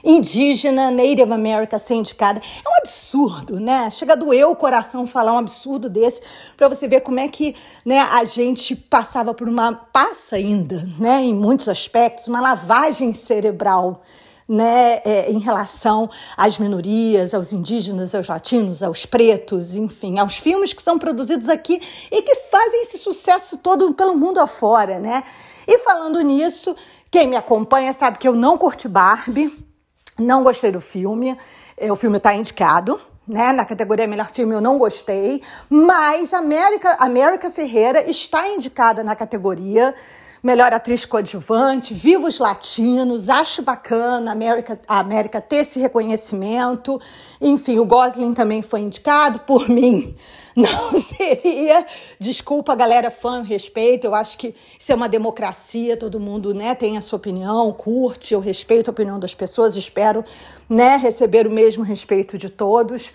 indígena, 0.03 0.91
Native 0.91 1.31
American 1.31 1.79
ser 1.79 1.95
indicada. 1.95 2.39
É 2.39 2.69
um 2.69 2.75
absurdo, 2.79 3.59
né? 3.59 3.89
Chega 3.89 4.13
a 4.13 4.15
doer 4.17 4.47
o 4.47 4.55
coração 4.55 5.07
falar 5.07 5.33
um 5.33 5.37
absurdo 5.37 5.89
desse, 5.89 6.21
para 6.55 6.67
você 6.67 6.87
ver 6.87 7.01
como 7.01 7.19
é 7.19 7.27
que 7.27 7.55
né, 7.85 7.99
a 7.99 8.23
gente 8.25 8.75
passava 8.75 9.33
por 9.33 9.47
uma, 9.47 9.73
passa 9.73 10.35
ainda, 10.35 10.87
né, 10.99 11.21
em 11.21 11.33
muitos 11.33 11.69
aspectos, 11.69 12.27
uma 12.27 12.41
lavagem 12.41 13.13
cerebral. 13.13 14.01
Né, 14.47 15.01
é, 15.05 15.31
em 15.31 15.39
relação 15.39 16.09
às 16.35 16.57
minorias, 16.57 17.33
aos 17.33 17.53
indígenas, 17.53 18.13
aos 18.13 18.27
latinos, 18.27 18.83
aos 18.83 19.05
pretos, 19.05 19.73
enfim, 19.73 20.19
aos 20.19 20.37
filmes 20.37 20.73
que 20.73 20.83
são 20.83 20.99
produzidos 20.99 21.47
aqui 21.47 21.81
e 22.11 22.21
que 22.21 22.35
fazem 22.51 22.81
esse 22.81 22.97
sucesso 22.97 23.57
todo 23.57 23.93
pelo 23.93 24.15
mundo 24.15 24.39
afora, 24.39 24.99
né? 24.99 25.23
E 25.65 25.79
falando 25.79 26.19
nisso, 26.19 26.75
quem 27.09 27.27
me 27.27 27.37
acompanha 27.37 27.93
sabe 27.93 28.17
que 28.17 28.27
eu 28.27 28.35
não 28.35 28.57
curti 28.57 28.87
Barbie, 28.89 29.49
não 30.19 30.43
gostei 30.43 30.71
do 30.71 30.81
filme. 30.81 31.37
É, 31.77 31.91
o 31.91 31.95
filme 31.95 32.17
está 32.17 32.35
indicado, 32.35 32.99
né? 33.27 33.51
Na 33.51 33.65
categoria 33.65 34.07
Melhor 34.07 34.29
Filme 34.29 34.53
eu 34.53 34.61
não 34.61 34.77
gostei, 34.77 35.41
mas 35.69 36.33
América, 36.33 36.97
América 36.99 37.49
Ferreira 37.49 38.09
está 38.09 38.47
indicada 38.49 39.03
na 39.03 39.15
categoria 39.15 39.93
melhor 40.43 40.73
atriz 40.73 41.05
coadjuvante, 41.05 41.93
vivos 41.93 42.37
latinos, 42.37 43.29
acho 43.29 43.61
bacana 43.61 44.29
a 44.29 44.33
América, 44.33 44.77
a 44.85 44.99
América 44.99 45.39
ter 45.39 45.57
esse 45.57 45.79
reconhecimento. 45.79 46.99
Enfim, 47.39 47.79
o 47.79 47.85
Gosling 47.85 48.33
também 48.33 48.61
foi 48.61 48.81
indicado 48.81 49.39
por 49.39 49.69
mim. 49.71 50.13
Não 50.53 50.91
seria. 50.99 51.85
Desculpa, 52.19 52.75
galera, 52.75 53.09
fã, 53.09 53.41
respeito. 53.41 54.05
Eu 54.05 54.13
acho 54.13 54.37
que 54.37 54.53
isso 54.77 54.91
é 54.91 54.95
uma 54.95 55.07
democracia, 55.07 55.95
todo 55.95 56.19
mundo 56.19 56.53
né, 56.53 56.75
tem 56.75 56.97
a 56.97 57.01
sua 57.01 57.17
opinião, 57.17 57.71
curte, 57.71 58.33
eu 58.33 58.41
respeito 58.41 58.89
a 58.89 58.91
opinião 58.91 59.17
das 59.17 59.33
pessoas, 59.33 59.77
espero 59.77 60.25
né, 60.67 60.97
receber 60.97 61.47
o 61.47 61.51
mesmo 61.51 61.83
respeito 61.83 62.37
de 62.37 62.49
todos. 62.49 63.12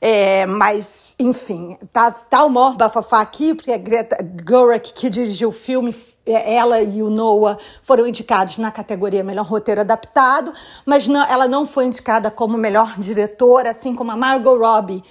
É, 0.00 0.44
mas, 0.44 1.16
enfim, 1.18 1.78
tá, 1.92 2.10
tá 2.10 2.44
o 2.44 2.50
maior 2.50 2.76
bafafá 2.76 3.20
aqui, 3.20 3.54
porque 3.54 3.72
a 3.72 3.78
Greta 3.78 4.16
Gerwig, 4.46 4.92
que 4.92 5.08
dirigiu 5.08 5.48
o 5.48 5.52
filme, 5.52 5.96
é, 6.26 6.54
ela 6.54 6.82
e 6.82 7.02
o 7.02 7.08
Noah 7.08 7.58
foram 7.82 8.06
indicados 8.06 8.58
na 8.58 8.70
categoria 8.70 9.24
Melhor 9.24 9.46
Roteiro 9.46 9.80
Adaptado, 9.80 10.52
mas 10.84 11.08
não, 11.08 11.24
ela 11.26 11.48
não 11.48 11.64
foi 11.64 11.86
indicada 11.86 12.30
como 12.30 12.58
melhor 12.58 12.98
diretora, 12.98 13.70
assim 13.70 13.94
como 13.94 14.12
a 14.12 14.16
Margot 14.16 14.58
Robbie, 14.58 15.02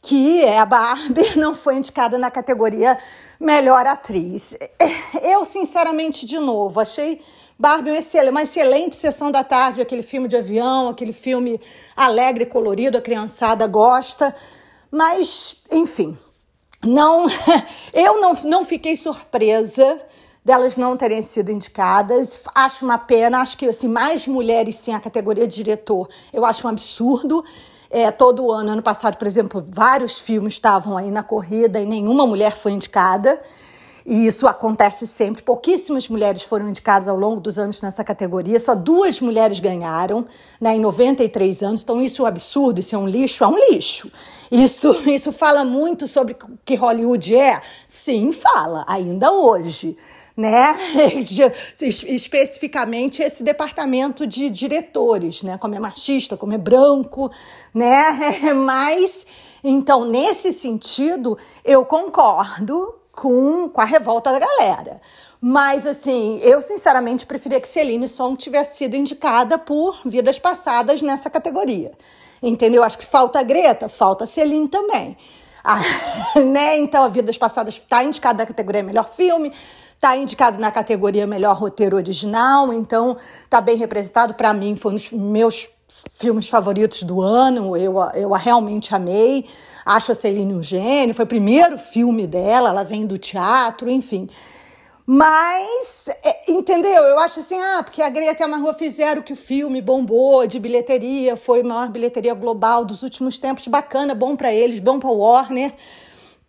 que 0.00 0.42
é 0.42 0.58
a 0.58 0.66
Barbie, 0.66 1.36
não 1.38 1.54
foi 1.54 1.76
indicada 1.76 2.18
na 2.18 2.30
categoria 2.30 2.98
melhor 3.38 3.86
atriz. 3.86 4.56
Eu, 5.22 5.44
sinceramente, 5.44 6.26
de 6.26 6.40
novo, 6.40 6.80
achei 6.80 7.20
Barbie 7.62 7.92
uma 8.28 8.42
excelente 8.42 8.96
sessão 8.96 9.30
da 9.30 9.44
tarde, 9.44 9.80
aquele 9.80 10.02
filme 10.02 10.26
de 10.26 10.34
avião, 10.34 10.88
aquele 10.88 11.12
filme 11.12 11.60
alegre, 11.96 12.44
colorido, 12.44 12.98
a 12.98 13.00
criançada 13.00 13.68
gosta. 13.68 14.34
Mas, 14.90 15.58
enfim, 15.70 16.18
não, 16.84 17.24
eu 17.94 18.20
não, 18.20 18.32
não 18.42 18.64
fiquei 18.64 18.96
surpresa 18.96 20.02
delas 20.44 20.76
não 20.76 20.96
terem 20.96 21.22
sido 21.22 21.52
indicadas. 21.52 22.42
Acho 22.52 22.84
uma 22.84 22.98
pena, 22.98 23.40
acho 23.40 23.56
que 23.56 23.68
assim, 23.68 23.86
mais 23.86 24.26
mulheres 24.26 24.74
sim 24.74 24.92
a 24.92 24.98
categoria 24.98 25.46
de 25.46 25.54
diretor, 25.54 26.08
eu 26.32 26.44
acho 26.44 26.66
um 26.66 26.70
absurdo. 26.70 27.44
É, 27.88 28.10
todo 28.10 28.50
ano, 28.50 28.70
ano 28.70 28.82
passado, 28.82 29.16
por 29.16 29.26
exemplo, 29.28 29.64
vários 29.64 30.18
filmes 30.18 30.54
estavam 30.54 30.96
aí 30.96 31.12
na 31.12 31.22
corrida 31.22 31.78
e 31.78 31.86
nenhuma 31.86 32.26
mulher 32.26 32.56
foi 32.56 32.72
indicada. 32.72 33.40
E 34.04 34.26
isso 34.26 34.46
acontece 34.46 35.06
sempre. 35.06 35.42
Pouquíssimas 35.42 36.08
mulheres 36.08 36.42
foram 36.42 36.68
indicadas 36.68 37.08
ao 37.08 37.16
longo 37.16 37.40
dos 37.40 37.58
anos 37.58 37.80
nessa 37.80 38.02
categoria, 38.02 38.58
só 38.58 38.74
duas 38.74 39.20
mulheres 39.20 39.60
ganharam 39.60 40.26
né, 40.60 40.76
em 40.76 40.80
93 40.80 41.62
anos. 41.62 41.82
Então, 41.82 42.00
isso 42.00 42.22
é 42.22 42.24
um 42.24 42.28
absurdo, 42.28 42.80
isso 42.80 42.94
é 42.94 42.98
um 42.98 43.06
lixo, 43.06 43.44
é 43.44 43.48
um 43.48 43.58
lixo. 43.70 44.10
Isso, 44.50 44.92
isso 45.08 45.32
fala 45.32 45.64
muito 45.64 46.06
sobre 46.06 46.34
o 46.34 46.58
que 46.64 46.74
Hollywood 46.74 47.36
é? 47.36 47.60
Sim, 47.86 48.32
fala, 48.32 48.84
ainda 48.86 49.32
hoje 49.32 49.96
né? 50.36 50.74
Especificamente 51.80 53.22
esse 53.22 53.42
departamento 53.42 54.26
de 54.26 54.50
diretores, 54.50 55.42
né? 55.42 55.58
Como 55.58 55.74
é 55.74 55.78
machista, 55.78 56.36
como 56.36 56.52
é 56.52 56.58
branco, 56.58 57.30
né? 57.74 58.02
Mas, 58.54 59.26
então, 59.62 60.04
nesse 60.04 60.52
sentido, 60.52 61.36
eu 61.64 61.84
concordo 61.84 63.01
com, 63.12 63.68
com 63.68 63.80
a 63.80 63.84
revolta 63.84 64.32
da 64.32 64.38
galera. 64.38 65.00
Mas, 65.40 65.86
assim, 65.86 66.40
eu 66.42 66.60
sinceramente 66.60 67.26
preferia 67.26 67.60
que 67.60 67.68
Celine 67.68 68.08
Song 68.08 68.36
tivesse 68.36 68.78
sido 68.78 68.96
indicada 68.96 69.58
por 69.58 70.00
vidas 70.04 70.38
passadas 70.38 71.02
nessa 71.02 71.28
categoria. 71.28 71.92
Entendeu? 72.42 72.82
Acho 72.82 72.98
que 72.98 73.06
falta 73.06 73.42
Greta, 73.42 73.88
falta 73.88 74.26
Celine 74.26 74.68
também. 74.68 75.16
Ah, 75.62 75.80
né? 76.44 76.78
Então, 76.78 77.04
a 77.04 77.08
Vidas 77.08 77.38
Passadas 77.38 77.74
está 77.74 78.02
indicada 78.02 78.38
na 78.38 78.46
categoria 78.46 78.82
Melhor 78.82 79.08
Filme, 79.08 79.52
está 79.94 80.16
indicado 80.16 80.58
na 80.58 80.72
categoria 80.72 81.26
Melhor 81.26 81.56
Roteiro 81.56 81.96
Original, 81.96 82.72
então 82.72 83.16
está 83.16 83.60
bem 83.60 83.76
representado. 83.76 84.34
Para 84.34 84.52
mim, 84.52 84.74
foi 84.74 84.92
um 84.92 84.94
dos 84.96 85.12
meus 85.12 85.68
filmes 86.14 86.48
favoritos 86.48 87.02
do 87.02 87.20
ano, 87.20 87.76
eu, 87.76 87.94
eu 88.14 88.34
a 88.34 88.38
realmente 88.38 88.94
amei. 88.94 89.44
Acho 89.84 90.12
a 90.12 90.14
Celine 90.14 90.54
um 90.54 90.62
gênio, 90.62 91.14
foi 91.14 91.24
o 91.24 91.28
primeiro 91.28 91.78
filme 91.78 92.26
dela, 92.26 92.70
ela 92.70 92.82
vem 92.82 93.06
do 93.06 93.18
teatro, 93.18 93.90
enfim. 93.90 94.28
Mas, 95.04 96.08
é, 96.24 96.52
entendeu? 96.52 97.02
Eu 97.02 97.18
acho 97.18 97.40
assim, 97.40 97.60
ah, 97.60 97.82
porque 97.82 98.00
a 98.00 98.08
Greta 98.08 98.42
e 98.42 98.44
a 98.44 98.48
Margot 98.48 98.74
fizeram 98.74 99.20
que 99.20 99.32
o 99.32 99.36
filme 99.36 99.82
bombou 99.82 100.46
de 100.46 100.60
bilheteria, 100.60 101.36
foi 101.36 101.60
a 101.60 101.64
maior 101.64 101.88
bilheteria 101.90 102.34
global 102.34 102.84
dos 102.84 103.02
últimos 103.02 103.36
tempos, 103.36 103.66
bacana, 103.66 104.14
bom 104.14 104.36
para 104.36 104.52
eles, 104.54 104.78
bom 104.78 104.98
para 104.98 105.10
Warner 105.10 105.72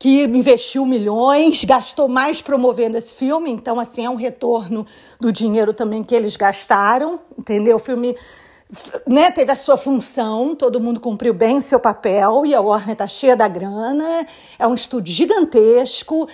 que 0.03 0.23
investiu 0.25 0.85
milhões, 0.85 1.63
gastou 1.63 2.09
mais 2.09 2.41
promovendo 2.41 2.97
esse 2.97 3.15
filme, 3.15 3.49
então 3.49 3.79
assim 3.79 4.03
é 4.03 4.09
um 4.09 4.15
retorno 4.15 4.85
do 5.17 5.31
dinheiro 5.31 5.73
também 5.73 6.03
que 6.03 6.13
eles 6.13 6.35
gastaram, 6.35 7.21
entendeu? 7.37 7.77
O 7.77 7.79
filme 7.79 8.13
né, 9.05 9.31
teve 9.31 9.51
a 9.51 9.55
sua 9.55 9.77
função, 9.77 10.55
todo 10.55 10.79
mundo 10.79 10.99
cumpriu 10.99 11.33
bem 11.33 11.57
o 11.57 11.61
seu 11.61 11.79
papel 11.79 12.45
e 12.45 12.55
a 12.55 12.61
Warner 12.61 12.95
tá 12.95 13.07
cheia 13.07 13.35
da 13.35 13.47
grana, 13.47 14.25
é 14.57 14.67
um 14.67 14.73
estúdio 14.73 15.13
gigantesco. 15.13 16.27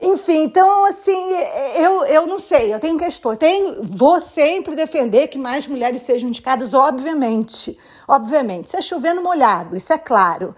Enfim, 0.00 0.42
então 0.42 0.84
assim, 0.86 1.32
eu, 1.76 2.04
eu 2.04 2.26
não 2.26 2.38
sei, 2.38 2.74
eu 2.74 2.80
tenho 2.80 2.98
questões. 2.98 3.38
Tenho, 3.38 3.82
vou 3.82 4.20
sempre 4.20 4.74
defender 4.74 5.28
que 5.28 5.38
mais 5.38 5.66
mulheres 5.66 6.02
sejam 6.02 6.28
indicadas, 6.28 6.74
obviamente. 6.74 7.78
Obviamente. 8.06 8.66
Isso 8.66 8.76
é 8.76 8.82
chovendo 8.82 9.22
molhado, 9.22 9.76
isso 9.76 9.92
é 9.92 9.98
claro. 9.98 10.54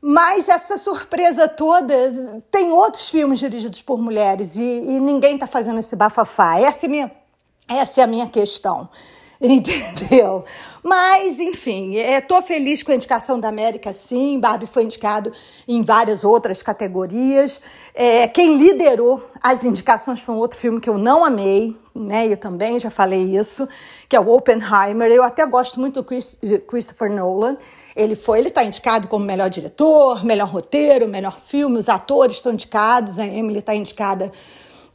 Mas 0.00 0.48
essa 0.48 0.76
surpresa 0.76 1.48
toda, 1.48 2.42
tem 2.50 2.70
outros 2.70 3.08
filmes 3.08 3.38
dirigidos 3.38 3.80
por 3.82 3.98
mulheres 3.98 4.56
e, 4.56 4.62
e 4.62 5.00
ninguém 5.00 5.34
está 5.34 5.46
fazendo 5.46 5.78
esse 5.78 5.96
bafafá. 5.96 6.60
Essa 6.60 6.86
é, 6.86 6.88
minha, 6.88 7.10
essa 7.66 8.00
é 8.00 8.04
a 8.04 8.06
minha 8.06 8.28
questão. 8.28 8.88
Entendeu? 9.40 10.44
Mas, 10.82 11.38
enfim, 11.38 11.96
estou 11.96 12.40
feliz 12.40 12.82
com 12.82 12.92
a 12.92 12.94
indicação 12.94 13.38
da 13.38 13.48
América, 13.48 13.92
sim. 13.92 14.40
Barbie 14.40 14.66
foi 14.66 14.84
indicado 14.84 15.30
em 15.68 15.82
várias 15.82 16.24
outras 16.24 16.62
categorias. 16.62 17.60
É, 17.94 18.26
quem 18.28 18.56
liderou 18.56 19.22
as 19.42 19.64
indicações 19.64 20.20
foi 20.20 20.34
um 20.34 20.38
outro 20.38 20.58
filme 20.58 20.80
que 20.80 20.88
eu 20.88 20.96
não 20.96 21.24
amei, 21.24 21.76
né? 21.94 22.26
Eu 22.26 22.36
também 22.36 22.80
já 22.80 22.90
falei 22.90 23.36
isso, 23.36 23.68
que 24.08 24.16
é 24.16 24.20
o 24.20 24.28
Oppenheimer. 24.28 25.10
Eu 25.10 25.22
até 25.22 25.44
gosto 25.46 25.80
muito 25.80 26.00
do 26.00 26.04
Chris, 26.04 26.40
Christopher 26.66 27.12
Nolan. 27.12 27.58
Ele 27.94 28.14
foi, 28.14 28.38
ele 28.38 28.48
está 28.48 28.64
indicado 28.64 29.06
como 29.08 29.24
melhor 29.24 29.50
diretor, 29.50 30.24
melhor 30.24 30.48
roteiro, 30.48 31.06
melhor 31.08 31.38
filme. 31.40 31.78
Os 31.78 31.88
atores 31.88 32.36
estão 32.36 32.52
indicados. 32.52 33.18
A 33.18 33.26
Emily 33.26 33.58
está 33.58 33.74
indicada 33.74 34.30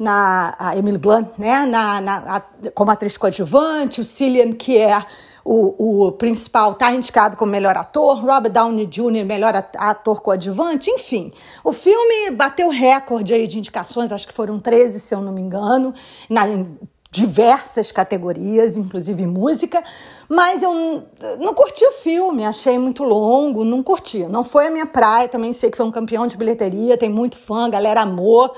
na 0.01 0.55
a 0.57 0.75
Emily 0.75 0.97
Blunt, 0.97 1.37
né, 1.37 1.63
na, 1.63 2.01
na 2.01 2.17
a, 2.37 2.71
como 2.73 2.89
atriz 2.89 3.17
coadjuvante, 3.17 4.01
o 4.01 4.05
Cillian, 4.05 4.51
que 4.51 4.75
é 4.75 4.97
o, 5.45 6.07
o 6.07 6.11
principal, 6.13 6.71
está 6.71 6.91
indicado 6.91 7.37
como 7.37 7.51
melhor 7.51 7.77
ator, 7.77 8.19
Robert 8.19 8.51
Downey 8.51 8.87
Jr., 8.87 9.23
melhor 9.23 9.53
ator 9.77 10.19
coadjuvante, 10.21 10.89
enfim. 10.89 11.31
O 11.63 11.71
filme 11.71 12.31
bateu 12.31 12.69
recorde 12.69 13.31
aí 13.31 13.45
de 13.45 13.59
indicações, 13.59 14.11
acho 14.11 14.27
que 14.27 14.33
foram 14.33 14.59
13, 14.59 14.99
se 14.99 15.13
eu 15.13 15.21
não 15.21 15.31
me 15.31 15.41
engano, 15.41 15.93
na, 16.27 16.47
em 16.47 16.79
diversas 17.11 17.91
categorias, 17.91 18.77
inclusive 18.77 19.27
música, 19.27 19.83
mas 20.27 20.63
eu 20.63 21.03
não 21.39 21.53
curti 21.53 21.85
o 21.85 21.91
filme, 21.91 22.43
achei 22.43 22.79
muito 22.79 23.03
longo, 23.03 23.63
não 23.63 23.83
curti. 23.83 24.23
Não 24.23 24.43
foi 24.43 24.67
a 24.67 24.71
minha 24.71 24.87
praia, 24.87 25.27
também 25.27 25.53
sei 25.53 25.69
que 25.69 25.77
foi 25.77 25.85
um 25.85 25.91
campeão 25.91 26.25
de 26.25 26.37
bilheteria, 26.37 26.97
tem 26.97 27.09
muito 27.09 27.37
fã, 27.37 27.69
galera 27.69 28.01
amou 28.01 28.51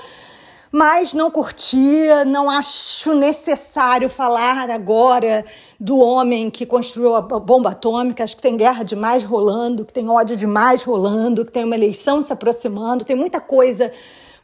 mas 0.76 1.14
não 1.14 1.30
curtia, 1.30 2.24
não 2.24 2.50
acho 2.50 3.14
necessário 3.14 4.08
falar 4.08 4.68
agora 4.68 5.44
do 5.78 6.00
homem 6.00 6.50
que 6.50 6.66
construiu 6.66 7.14
a 7.14 7.20
bomba 7.20 7.70
atômica. 7.70 8.24
Acho 8.24 8.34
que 8.34 8.42
tem 8.42 8.56
guerra 8.56 8.82
demais 8.82 9.22
rolando, 9.22 9.84
que 9.84 9.92
tem 9.92 10.08
ódio 10.08 10.34
demais 10.34 10.82
rolando, 10.82 11.44
que 11.44 11.52
tem 11.52 11.62
uma 11.62 11.76
eleição 11.76 12.20
se 12.20 12.32
aproximando, 12.32 13.04
tem 13.04 13.14
muita 13.14 13.40
coisa 13.40 13.92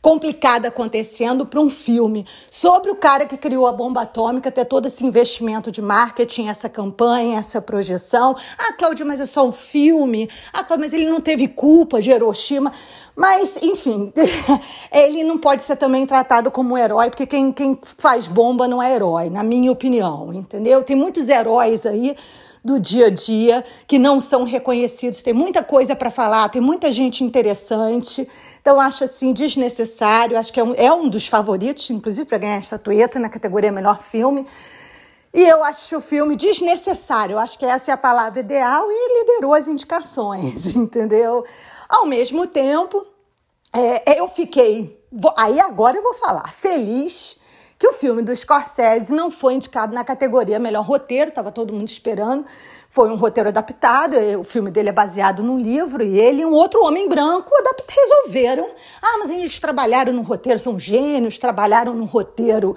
complicada 0.02 0.68
acontecendo 0.68 1.44
para 1.44 1.60
um 1.60 1.68
filme 1.68 2.26
sobre 2.48 2.90
o 2.90 2.96
cara 2.96 3.26
que 3.26 3.36
criou 3.36 3.66
a 3.66 3.72
bomba 3.72 4.02
atômica, 4.02 4.50
ter 4.50 4.64
todo 4.64 4.86
esse 4.86 5.04
investimento 5.04 5.70
de 5.70 5.82
marketing, 5.82 6.48
essa 6.48 6.68
campanha, 6.68 7.38
essa 7.38 7.60
projeção. 7.60 8.34
Ah, 8.58 8.72
Cláudia, 8.72 9.04
mas 9.04 9.20
é 9.20 9.26
só 9.26 9.46
um 9.46 9.52
filme. 9.52 10.28
Ah, 10.52 10.64
Cláudia, 10.64 10.86
mas 10.86 10.92
ele 10.92 11.10
não 11.10 11.20
teve 11.20 11.48
culpa 11.48 12.00
de 12.00 12.10
Hiroshima. 12.10 12.72
Mas, 13.14 13.58
enfim, 13.62 14.10
ele 14.90 15.22
não 15.24 15.36
pode 15.36 15.62
ser 15.62 15.76
também 15.76 16.06
tratado 16.06 16.50
como 16.50 16.74
um 16.74 16.78
herói, 16.78 17.10
porque 17.10 17.26
quem, 17.26 17.52
quem 17.52 17.78
faz 17.98 18.26
bomba 18.26 18.66
não 18.66 18.82
é 18.82 18.94
herói, 18.94 19.28
na 19.28 19.42
minha 19.42 19.70
opinião, 19.70 20.32
entendeu? 20.32 20.82
Tem 20.82 20.96
muitos 20.96 21.28
heróis 21.28 21.84
aí 21.84 22.16
do 22.64 22.78
dia 22.78 23.06
a 23.06 23.10
dia 23.10 23.64
que 23.86 23.98
não 23.98 24.20
são 24.20 24.44
reconhecidos. 24.44 25.22
Tem 25.22 25.32
muita 25.32 25.62
coisa 25.62 25.96
para 25.96 26.10
falar, 26.10 26.48
tem 26.48 26.60
muita 26.60 26.92
gente 26.92 27.24
interessante. 27.24 28.28
Então, 28.60 28.80
acho 28.80 29.04
assim 29.04 29.32
desnecessário. 29.32 30.38
Acho 30.38 30.52
que 30.52 30.60
é 30.60 30.64
um, 30.64 30.74
é 30.74 30.92
um 30.92 31.08
dos 31.08 31.26
favoritos, 31.26 31.88
inclusive, 31.90 32.26
para 32.26 32.38
ganhar 32.38 32.56
a 32.56 32.60
estatueta 32.60 33.18
na 33.18 33.28
categoria 33.28 33.72
Melhor 33.72 34.00
Filme. 34.00 34.46
E 35.32 35.42
eu 35.42 35.62
acho 35.64 35.96
o 35.96 36.00
filme 36.00 36.36
desnecessário. 36.36 37.38
Acho 37.38 37.58
que 37.58 37.64
essa 37.64 37.92
é 37.92 37.94
a 37.94 37.96
palavra 37.96 38.40
ideal 38.40 38.86
e 38.90 39.20
liderou 39.20 39.54
as 39.54 39.68
indicações, 39.68 40.74
entendeu? 40.76 41.44
Ao 41.88 42.04
mesmo 42.04 42.46
tempo, 42.46 43.06
é, 43.72 44.18
eu 44.18 44.28
fiquei. 44.28 45.00
Aí 45.36 45.58
agora 45.60 45.96
eu 45.96 46.02
vou 46.02 46.14
falar. 46.14 46.52
Feliz 46.52 47.39
que 47.80 47.88
o 47.88 47.94
filme 47.94 48.20
do 48.22 48.36
Scorsese 48.36 49.10
não 49.10 49.30
foi 49.30 49.54
indicado 49.54 49.94
na 49.94 50.04
categoria 50.04 50.58
melhor 50.58 50.84
roteiro, 50.84 51.30
estava 51.30 51.50
todo 51.50 51.72
mundo 51.72 51.88
esperando. 51.88 52.44
Foi 52.90 53.08
um 53.08 53.16
roteiro 53.16 53.48
adaptado, 53.48 54.16
o 54.38 54.44
filme 54.44 54.70
dele 54.70 54.90
é 54.90 54.92
baseado 54.92 55.42
num 55.42 55.58
livro, 55.58 56.02
e 56.02 56.20
ele 56.20 56.42
e 56.42 56.44
um 56.44 56.52
outro 56.52 56.84
homem 56.84 57.08
branco 57.08 57.50
resolveram. 57.88 58.68
Ah, 59.00 59.16
mas 59.20 59.30
eles 59.30 59.58
trabalharam 59.58 60.12
no 60.12 60.20
roteiro, 60.20 60.58
são 60.58 60.78
gênios, 60.78 61.38
trabalharam 61.38 61.94
no 61.94 62.04
roteiro 62.04 62.76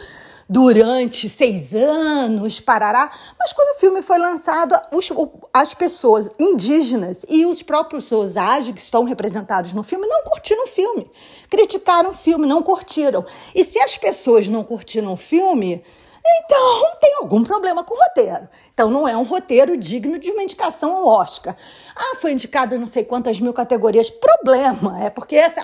durante 0.54 1.28
seis 1.28 1.74
anos, 1.74 2.60
parará. 2.60 3.12
Mas 3.40 3.52
quando 3.52 3.76
o 3.76 3.80
filme 3.80 4.04
foi 4.04 4.20
lançado, 4.20 4.80
os, 4.92 5.10
as 5.52 5.74
pessoas 5.74 6.30
indígenas 6.40 7.26
e 7.28 7.44
os 7.44 7.64
próprios 7.64 8.12
Osage, 8.12 8.72
que 8.72 8.80
estão 8.80 9.04
representados 9.04 9.74
no 9.74 9.82
filme, 9.82 10.06
não 10.06 10.24
curtiram 10.26 10.66
o 10.66 10.68
filme. 10.68 11.10
Criticaram 11.50 12.12
o 12.12 12.16
filme, 12.16 12.46
não 12.46 12.62
curtiram. 12.62 13.26
E 13.56 13.64
se 13.64 13.80
as 13.80 13.98
pessoas 13.98 14.48
não 14.48 14.64
curtiram 14.64 15.12
o 15.12 15.18
filme, 15.18 15.84
Então, 16.26 16.94
tem 17.02 17.16
algum 17.16 17.44
problema 17.44 17.84
com 17.84 17.96
o 17.96 17.98
roteiro. 17.98 18.48
Então, 18.74 18.92
não 18.92 19.08
é 19.08 19.18
um 19.18 19.24
roteiro 19.24 19.76
digno 19.76 20.20
de 20.20 20.32
uma 20.32 20.44
indicação 20.44 20.96
ao 20.96 21.08
Oscar. 21.08 21.56
Ah, 21.96 22.18
foi 22.22 22.32
indicado 22.32 22.76
em 22.76 22.78
não 22.78 22.88
sei 22.88 23.04
quantas 23.04 23.40
mil 23.40 23.54
categorias. 23.54 24.12
Problema, 24.12 25.04
é 25.04 25.10
porque 25.10 25.36
essa, 25.36 25.62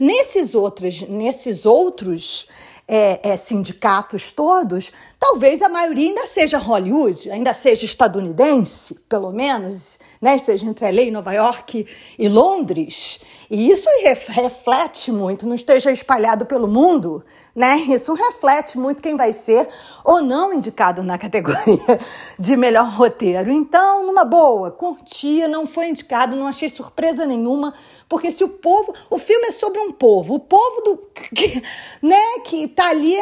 nesses 0.00 0.54
outros, 0.54 1.02
nesses 1.02 1.66
outros 1.66 2.48
é, 2.86 3.30
é, 3.30 3.36
sindicatos 3.36 4.30
todos, 4.30 4.92
talvez 5.18 5.62
a 5.62 5.68
maioria 5.68 6.08
ainda 6.08 6.26
seja 6.26 6.58
Hollywood, 6.58 7.30
ainda 7.30 7.54
seja 7.54 7.84
estadunidense, 7.84 8.94
pelo 9.08 9.32
menos, 9.32 9.98
né? 10.20 10.36
seja 10.36 10.66
entre 10.66 10.90
LA, 10.90 11.10
Nova 11.10 11.32
York 11.32 11.86
e 12.18 12.28
Londres. 12.28 13.20
E 13.50 13.70
isso 13.70 13.88
reflete 14.28 15.12
muito, 15.12 15.46
não 15.46 15.54
esteja 15.54 15.90
espalhado 15.90 16.46
pelo 16.46 16.66
mundo, 16.66 17.24
né? 17.54 17.76
Isso 17.88 18.12
reflete 18.14 18.78
muito 18.78 19.02
quem 19.02 19.16
vai 19.16 19.32
ser 19.32 19.68
ou 20.02 20.22
não 20.22 20.52
indicado 20.52 21.02
na 21.02 21.16
categoria 21.18 22.00
de 22.38 22.56
melhor 22.56 22.90
roteiro. 22.90 23.50
Então, 23.50 24.06
numa 24.06 24.24
boa, 24.24 24.70
curtia, 24.70 25.46
não 25.46 25.66
foi 25.66 25.88
indicado, 25.88 26.36
não 26.36 26.46
achei 26.46 26.68
surpresa 26.68 27.26
nenhuma, 27.26 27.72
porque 28.08 28.30
se 28.30 28.42
o 28.42 28.48
povo, 28.48 28.92
o 29.10 29.18
filme 29.18 29.46
é 29.46 29.52
sobre 29.52 29.80
um 29.80 29.92
povo, 29.92 30.34
o 30.34 30.40
povo 30.40 30.80
do, 30.80 30.96
que, 31.34 31.62
né, 32.02 32.38
que 32.44 32.68
tá 32.74 32.88
ali 32.88 33.16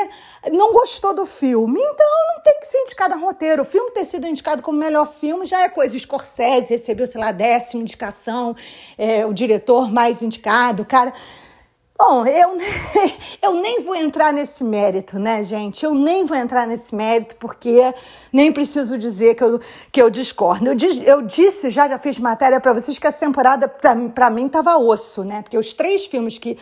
não 0.51 0.73
gostou 0.73 1.15
do 1.15 1.25
filme, 1.25 1.81
então 1.81 2.07
não 2.35 2.43
tem 2.43 2.59
que 2.59 2.67
ser 2.67 2.79
indicado 2.79 3.15
a 3.15 3.17
roteiro. 3.17 3.63
O 3.63 3.65
filme 3.65 3.93
ter 3.93 4.05
sido 4.05 4.27
indicado 4.27 4.63
como 4.63 4.79
melhor 4.79 5.07
filme 5.07 5.47
já 5.47 5.63
é 5.63 5.69
coisa. 5.69 5.97
Scorsese 5.97 6.71
recebeu, 6.71 7.07
sei 7.07 7.21
lá, 7.21 7.31
décima 7.31 7.83
indicação, 7.83 8.57
é, 8.99 9.25
o 9.25 9.33
diretor 9.33 9.93
mais 9.93 10.23
indicado, 10.23 10.85
cara. 10.85 11.13
Bom, 11.97 12.27
eu, 12.27 12.59
eu 13.41 13.55
nem 13.61 13.81
vou 13.81 13.95
entrar 13.95 14.33
nesse 14.33 14.65
mérito, 14.65 15.21
né, 15.21 15.45
gente? 15.45 15.85
Eu 15.85 15.95
nem 15.95 16.25
vou 16.25 16.37
entrar 16.37 16.67
nesse 16.67 16.93
mérito, 16.93 17.37
porque 17.37 17.95
nem 18.33 18.53
preciso 18.53 18.99
dizer 18.99 19.37
que 19.37 19.45
eu, 19.45 19.61
que 19.93 20.03
eu 20.03 20.11
discordo. 20.11 20.67
Eu, 20.67 20.77
eu 21.05 21.23
disse, 21.23 21.71
já, 21.71 21.89
já 21.89 21.99
fiz 21.99 22.19
matéria 22.19 22.61
para 22.61 22.73
vocês, 22.73 22.99
que 22.99 23.07
essa 23.07 23.21
temporada, 23.21 23.69
para 23.69 24.31
mim, 24.31 24.49
tava 24.49 24.77
osso, 24.79 25.23
né? 25.23 25.43
Porque 25.43 25.57
os 25.57 25.73
três 25.75 26.07
filmes 26.07 26.39
que 26.39 26.59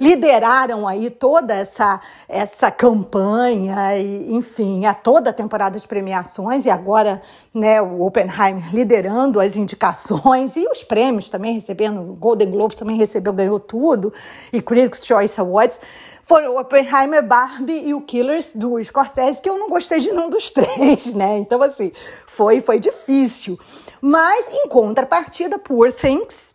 lideraram 0.00 0.86
aí 0.86 1.10
toda 1.10 1.54
essa, 1.54 2.00
essa 2.28 2.70
campanha, 2.70 3.96
e, 3.98 4.32
enfim, 4.34 4.86
a 4.86 4.94
toda 4.94 5.30
a 5.30 5.32
temporada 5.32 5.78
de 5.78 5.86
premiações, 5.86 6.66
e 6.66 6.70
agora 6.70 7.20
né, 7.52 7.80
o 7.80 8.02
Oppenheimer 8.02 8.74
liderando 8.74 9.40
as 9.40 9.56
indicações 9.56 10.56
e 10.56 10.66
os 10.68 10.84
prêmios 10.84 11.28
também 11.28 11.54
recebendo, 11.54 12.00
o 12.00 12.14
Golden 12.14 12.50
Globes 12.50 12.78
também 12.78 12.96
recebeu, 12.96 13.32
ganhou 13.32 13.60
tudo, 13.60 14.12
e 14.52 14.60
Critics' 14.60 15.06
Choice 15.06 15.40
Awards, 15.40 15.80
foram 16.22 16.54
o 16.54 16.60
Oppenheimer, 16.60 17.22
Barbie 17.22 17.86
e 17.86 17.94
o 17.94 18.00
Killers 18.00 18.54
do 18.54 18.82
Scorsese, 18.82 19.42
que 19.42 19.48
eu 19.48 19.58
não 19.58 19.68
gostei 19.68 20.00
de 20.00 20.10
nenhum 20.10 20.30
dos 20.30 20.50
três, 20.52 21.12
né? 21.12 21.38
Então, 21.38 21.62
assim, 21.62 21.92
foi, 22.26 22.60
foi 22.60 22.80
difícil. 22.80 23.58
Mas, 24.00 24.48
em 24.52 24.68
contrapartida, 24.68 25.58
Poor 25.58 25.92
Things 25.92 26.54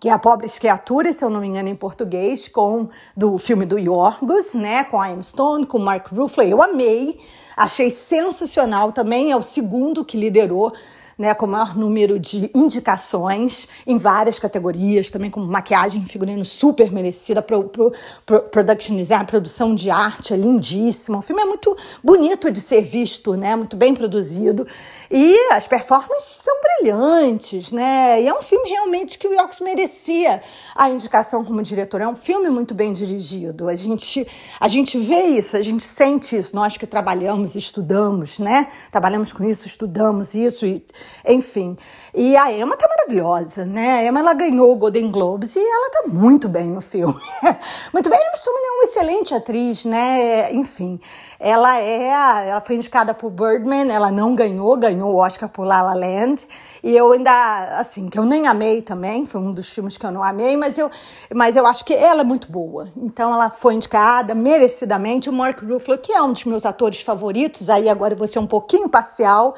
que 0.00 0.08
é 0.08 0.12
a 0.12 0.18
Pobres 0.18 0.58
Criaturas, 0.58 1.16
se 1.16 1.24
eu 1.24 1.30
não 1.30 1.40
me 1.40 1.48
engano, 1.48 1.68
em 1.68 1.74
português, 1.74 2.48
com 2.48 2.88
do 3.16 3.36
filme 3.38 3.66
do 3.66 3.78
Yorgos, 3.78 4.54
né, 4.54 4.84
com 4.84 5.04
Emma 5.04 5.22
Stone, 5.22 5.66
com 5.66 5.78
Mark 5.78 6.08
Ruffalo. 6.08 6.48
Eu 6.48 6.62
amei, 6.62 7.18
achei 7.56 7.90
sensacional 7.90 8.92
também, 8.92 9.32
é 9.32 9.36
o 9.36 9.42
segundo 9.42 10.04
que 10.04 10.16
liderou 10.16 10.72
né, 11.18 11.34
com 11.34 11.46
o 11.46 11.48
maior 11.48 11.76
número 11.76 12.18
de 12.18 12.48
indicações 12.54 13.66
em 13.84 13.98
várias 13.98 14.38
categorias, 14.38 15.10
também 15.10 15.30
com 15.30 15.40
maquiagem 15.40 16.06
figurino 16.06 16.44
super 16.44 16.92
merecida, 16.92 17.42
pro, 17.42 17.64
pro, 17.64 17.92
pro, 18.24 18.42
production 18.42 18.94
design, 18.94 19.26
produção 19.26 19.74
de 19.74 19.90
arte 19.90 20.32
é 20.32 20.36
lindíssima. 20.36 21.18
O 21.18 21.22
filme 21.22 21.42
é 21.42 21.44
muito 21.44 21.76
bonito 22.04 22.50
de 22.52 22.60
ser 22.60 22.82
visto, 22.82 23.34
né, 23.34 23.56
muito 23.56 23.76
bem 23.76 23.94
produzido 23.94 24.66
e 25.10 25.36
as 25.52 25.66
performances 25.66 26.40
são 26.42 26.54
brilhantes, 26.62 27.72
né, 27.72 28.22
e 28.22 28.28
é 28.28 28.34
um 28.34 28.42
filme 28.42 28.68
realmente 28.70 29.18
que 29.18 29.26
o 29.26 29.32
Yorks 29.32 29.60
merecia 29.60 30.40
a 30.76 30.88
indicação 30.88 31.44
como 31.44 31.60
diretor. 31.62 32.00
É 32.00 32.06
um 32.06 32.14
filme 32.14 32.48
muito 32.48 32.74
bem 32.74 32.92
dirigido. 32.92 33.68
A 33.68 33.74
gente, 33.74 34.26
a 34.60 34.68
gente 34.68 34.96
vê 34.98 35.22
isso, 35.22 35.56
a 35.56 35.62
gente 35.62 35.82
sente 35.82 36.36
isso. 36.36 36.54
Nós 36.54 36.76
que 36.76 36.86
trabalhamos, 36.86 37.56
estudamos, 37.56 38.38
né, 38.38 38.68
trabalhamos 38.92 39.32
com 39.32 39.42
isso, 39.42 39.66
estudamos 39.66 40.34
isso 40.34 40.64
e 40.64 40.84
enfim. 41.26 41.76
E 42.14 42.36
a 42.36 42.52
Emma 42.52 42.76
tá 42.76 42.88
maravilhosa, 42.88 43.64
né? 43.64 44.00
A 44.00 44.04
Emma 44.04 44.20
ela 44.20 44.34
ganhou 44.34 44.72
o 44.72 44.76
Golden 44.76 45.10
Globes 45.10 45.56
e 45.56 45.58
ela 45.58 45.90
tá 45.90 46.08
muito 46.08 46.48
bem 46.48 46.68
no 46.70 46.80
filme. 46.80 47.20
muito 47.92 48.10
bem, 48.10 48.18
a 48.18 48.22
Emma 48.22 48.36
Stone 48.36 48.56
é 48.56 48.70
uma 48.72 48.84
excelente 48.84 49.34
atriz, 49.34 49.84
né? 49.84 50.52
Enfim, 50.52 51.00
ela 51.38 51.78
é, 51.78 52.48
ela 52.48 52.60
foi 52.60 52.76
indicada 52.76 53.14
por 53.14 53.30
Birdman, 53.30 53.90
ela 53.90 54.10
não 54.10 54.34
ganhou, 54.34 54.76
ganhou 54.76 55.14
o 55.14 55.16
Oscar 55.16 55.48
por 55.48 55.64
La 55.66 55.82
La 55.82 55.94
Land. 55.94 56.46
E 56.82 56.96
eu 56.96 57.12
ainda, 57.12 57.78
assim, 57.78 58.08
que 58.08 58.18
eu 58.18 58.24
nem 58.24 58.46
amei 58.46 58.82
também, 58.82 59.26
foi 59.26 59.40
um 59.40 59.52
dos 59.52 59.68
filmes 59.68 59.98
que 59.98 60.06
eu 60.06 60.10
não 60.10 60.22
amei, 60.22 60.56
mas 60.56 60.78
eu, 60.78 60.90
mas 61.34 61.56
eu 61.56 61.66
acho 61.66 61.84
que 61.84 61.94
ela 61.94 62.20
é 62.20 62.24
muito 62.24 62.50
boa. 62.50 62.88
Então 62.96 63.34
ela 63.34 63.50
foi 63.50 63.74
indicada 63.74 64.34
merecidamente. 64.34 65.28
O 65.28 65.32
Mark 65.32 65.60
Ruffalo, 65.62 65.98
que 65.98 66.12
é 66.12 66.22
um 66.22 66.32
dos 66.32 66.44
meus 66.44 66.64
atores 66.64 67.00
favoritos, 67.00 67.68
aí 67.68 67.88
agora 67.88 68.14
vou 68.14 68.26
ser 68.26 68.38
um 68.38 68.46
pouquinho 68.46 68.88
parcial, 68.88 69.54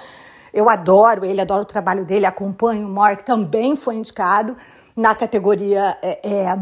eu 0.52 0.68
adoro 0.68 1.24
ele, 1.24 1.40
adoro 1.40 1.62
o 1.62 1.66
trabalho 1.66 2.04
dele, 2.04 2.26
acompanho 2.26 2.86
o 2.86 2.90
Mark, 2.90 3.22
também 3.22 3.76
foi 3.76 3.96
indicado 3.96 4.56
na 4.96 5.14
categoria. 5.14 5.96
É, 6.02 6.42
é, 6.42 6.58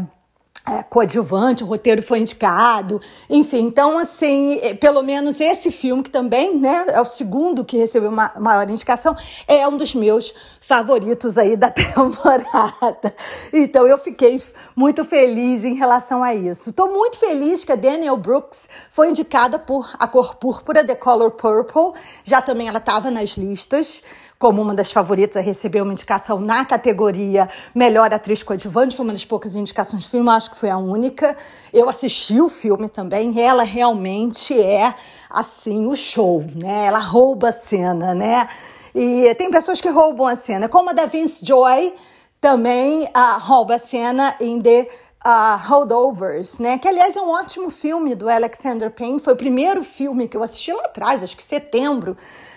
é, 0.69 0.83
coadjuvante, 0.83 1.63
o 1.63 1.67
roteiro 1.67 2.03
foi 2.03 2.19
indicado, 2.19 3.01
enfim, 3.29 3.65
então 3.65 3.97
assim, 3.97 4.59
é, 4.61 4.73
pelo 4.73 5.01
menos 5.01 5.41
esse 5.41 5.71
filme 5.71 6.03
que 6.03 6.11
também, 6.11 6.57
né, 6.59 6.85
é 6.89 7.01
o 7.01 7.05
segundo 7.05 7.65
que 7.65 7.77
recebeu 7.77 8.09
uma 8.09 8.31
maior 8.37 8.69
indicação, 8.69 9.15
é 9.47 9.67
um 9.67 9.75
dos 9.75 9.95
meus 9.95 10.33
favoritos 10.61 11.37
aí 11.37 11.57
da 11.57 11.71
temporada. 11.71 13.15
Então 13.51 13.87
eu 13.87 13.97
fiquei 13.97 14.41
muito 14.75 15.03
feliz 15.03 15.65
em 15.65 15.73
relação 15.73 16.23
a 16.23 16.35
isso. 16.35 16.69
Estou 16.69 16.91
muito 16.91 17.17
feliz 17.17 17.65
que 17.65 17.71
a 17.71 17.75
Daniel 17.75 18.17
Brooks 18.17 18.69
foi 18.91 19.09
indicada 19.09 19.57
por 19.57 19.89
A 19.97 20.07
Cor 20.07 20.35
Púrpura, 20.35 20.85
The 20.85 20.95
Color 20.95 21.31
Purple, 21.31 21.99
já 22.23 22.41
também 22.41 22.67
ela 22.67 22.77
estava 22.77 23.09
nas 23.09 23.31
listas 23.31 24.03
como 24.39 24.61
uma 24.61 24.73
das 24.73 24.89
favoritas 24.89 25.35
a 25.35 25.41
receber 25.41 25.81
uma 25.81 25.91
indicação 25.91 26.39
na 26.39 26.63
categoria 26.63 27.49
Melhor 27.75 28.13
Atriz 28.13 28.41
Coadjuvante, 28.41 28.95
foi 28.95 29.03
uma 29.03 29.11
das 29.11 29.25
poucas 29.25 29.53
indicações 29.53 30.05
do 30.05 30.09
filme, 30.09 30.29
acho 30.29 30.51
que 30.51 30.57
foi 30.57 30.69
a 30.69 30.77
única. 30.77 31.35
Eu 31.73 31.89
assisti 31.89 32.39
o 32.39 32.47
filme 32.47 32.87
também, 32.87 33.37
ela 33.41 33.63
realmente 33.63 34.57
é, 34.57 34.95
assim, 35.29 35.85
o 35.87 35.95
show, 35.95 36.45
né? 36.55 36.85
Ela 36.85 36.99
rouba 36.99 37.49
a 37.49 37.51
cena, 37.51 38.15
né? 38.15 38.47
E 38.95 39.35
tem 39.35 39.51
pessoas 39.51 39.81
que 39.81 39.89
roubam 39.89 40.25
a 40.25 40.37
cena, 40.37 40.69
como 40.69 40.91
a 40.91 40.93
da 40.93 41.05
Vince 41.05 41.45
Joy, 41.45 41.93
também 42.39 43.03
uh, 43.03 43.39
rouba 43.39 43.75
a 43.75 43.79
cena 43.79 44.37
em 44.39 44.61
The 44.61 44.87
uh, 45.25 45.57
Holdovers, 45.67 46.59
né? 46.59 46.77
Que 46.77 46.87
aliás 46.87 47.15
é 47.15 47.21
um 47.21 47.29
ótimo 47.29 47.69
filme 47.69 48.15
do 48.15 48.29
Alexander 48.29 48.89
Payne. 48.89 49.19
Foi 49.19 49.33
o 49.33 49.35
primeiro 49.35 49.83
filme 49.83 50.27
que 50.27 50.37
eu 50.37 50.43
assisti 50.43 50.71
lá 50.71 50.83
atrás, 50.83 51.23
acho 51.23 51.35
que 51.35 51.43
setembro, 51.43 52.15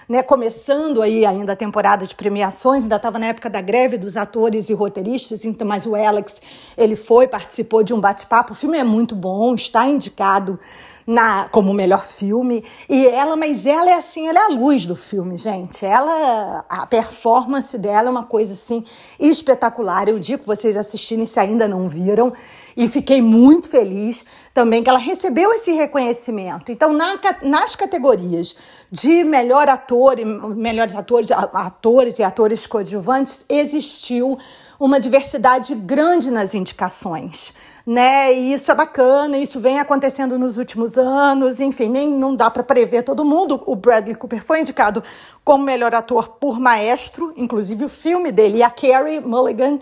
né? 0.08 0.22
Começando 0.22 1.02
aí 1.02 1.26
ainda 1.26 1.52
a 1.52 1.56
temporada 1.56 2.06
de 2.06 2.14
premiações, 2.14 2.84
ainda 2.84 2.96
estava 2.96 3.18
na 3.18 3.26
época 3.26 3.50
da 3.50 3.60
greve 3.60 3.98
dos 3.98 4.16
atores 4.16 4.70
e 4.70 4.74
roteiristas, 4.74 5.44
então, 5.44 5.66
mas 5.66 5.86
o 5.86 5.94
Alex 5.94 6.40
ele 6.76 6.96
foi, 6.96 7.26
participou 7.26 7.82
de 7.82 7.92
um 7.92 8.00
bate-papo. 8.00 8.52
O 8.52 8.56
filme 8.56 8.78
é 8.78 8.84
muito 8.84 9.14
bom, 9.14 9.54
está 9.54 9.86
indicado 9.86 10.58
na 11.06 11.48
como 11.48 11.72
melhor 11.72 12.04
filme. 12.04 12.64
E 12.88 13.06
ela, 13.06 13.36
mas 13.36 13.66
ela 13.66 13.90
é 13.90 13.94
assim, 13.94 14.28
ela 14.28 14.38
é 14.38 14.42
a 14.44 14.48
luz 14.48 14.86
do 14.86 14.96
filme, 14.96 15.36
gente. 15.36 15.84
Ela, 15.84 16.64
a 16.68 16.86
performance 16.86 17.76
dela 17.78 18.08
é 18.08 18.10
uma 18.10 18.24
coisa 18.24 18.52
assim 18.52 18.84
espetacular. 19.18 20.08
Eu 20.08 20.18
digo 20.18 20.44
vocês 20.44 20.76
assistirem 20.76 21.26
se 21.26 21.38
ainda 21.40 21.66
não 21.68 21.88
viram. 21.88 22.32
E 22.76 22.88
fiquei 22.88 23.20
muito 23.20 23.68
feliz 23.68 24.24
também 24.54 24.82
que 24.82 24.88
ela 24.88 24.98
recebeu 24.98 25.52
esse 25.52 25.72
reconhecimento. 25.72 26.72
Então, 26.72 26.92
na, 26.92 27.18
nas 27.42 27.76
categorias 27.76 28.54
de 28.90 29.24
melhor 29.24 29.68
ator 29.68 30.18
e 30.18 30.24
melhores 30.24 30.94
atores, 30.94 31.30
atores 31.30 32.18
e 32.18 32.22
atores 32.22 32.66
coadjuvantes, 32.66 33.44
existiu 33.48 34.38
uma 34.78 34.98
diversidade 34.98 35.74
grande 35.74 36.30
nas 36.30 36.54
indicações, 36.54 37.54
né? 37.86 38.32
E 38.32 38.52
isso 38.52 38.70
é 38.70 38.74
bacana, 38.74 39.38
isso 39.38 39.60
vem 39.60 39.78
acontecendo 39.78 40.38
nos 40.38 40.58
últimos 40.58 40.96
anos, 40.96 41.60
enfim, 41.60 41.88
nem 41.88 42.10
não 42.10 42.34
dá 42.34 42.50
para 42.50 42.62
prever 42.62 43.02
todo 43.02 43.24
mundo. 43.24 43.62
O 43.66 43.76
Bradley 43.76 44.14
Cooper 44.14 44.42
foi 44.42 44.60
indicado 44.60 45.02
como 45.44 45.64
melhor 45.64 45.94
ator 45.94 46.28
por 46.40 46.60
Maestro, 46.60 47.32
inclusive 47.36 47.84
o 47.84 47.88
filme 47.88 48.30
dele, 48.30 48.58
e 48.58 48.62
a 48.62 48.70
Carrie 48.70 49.20
Mulligan 49.20 49.78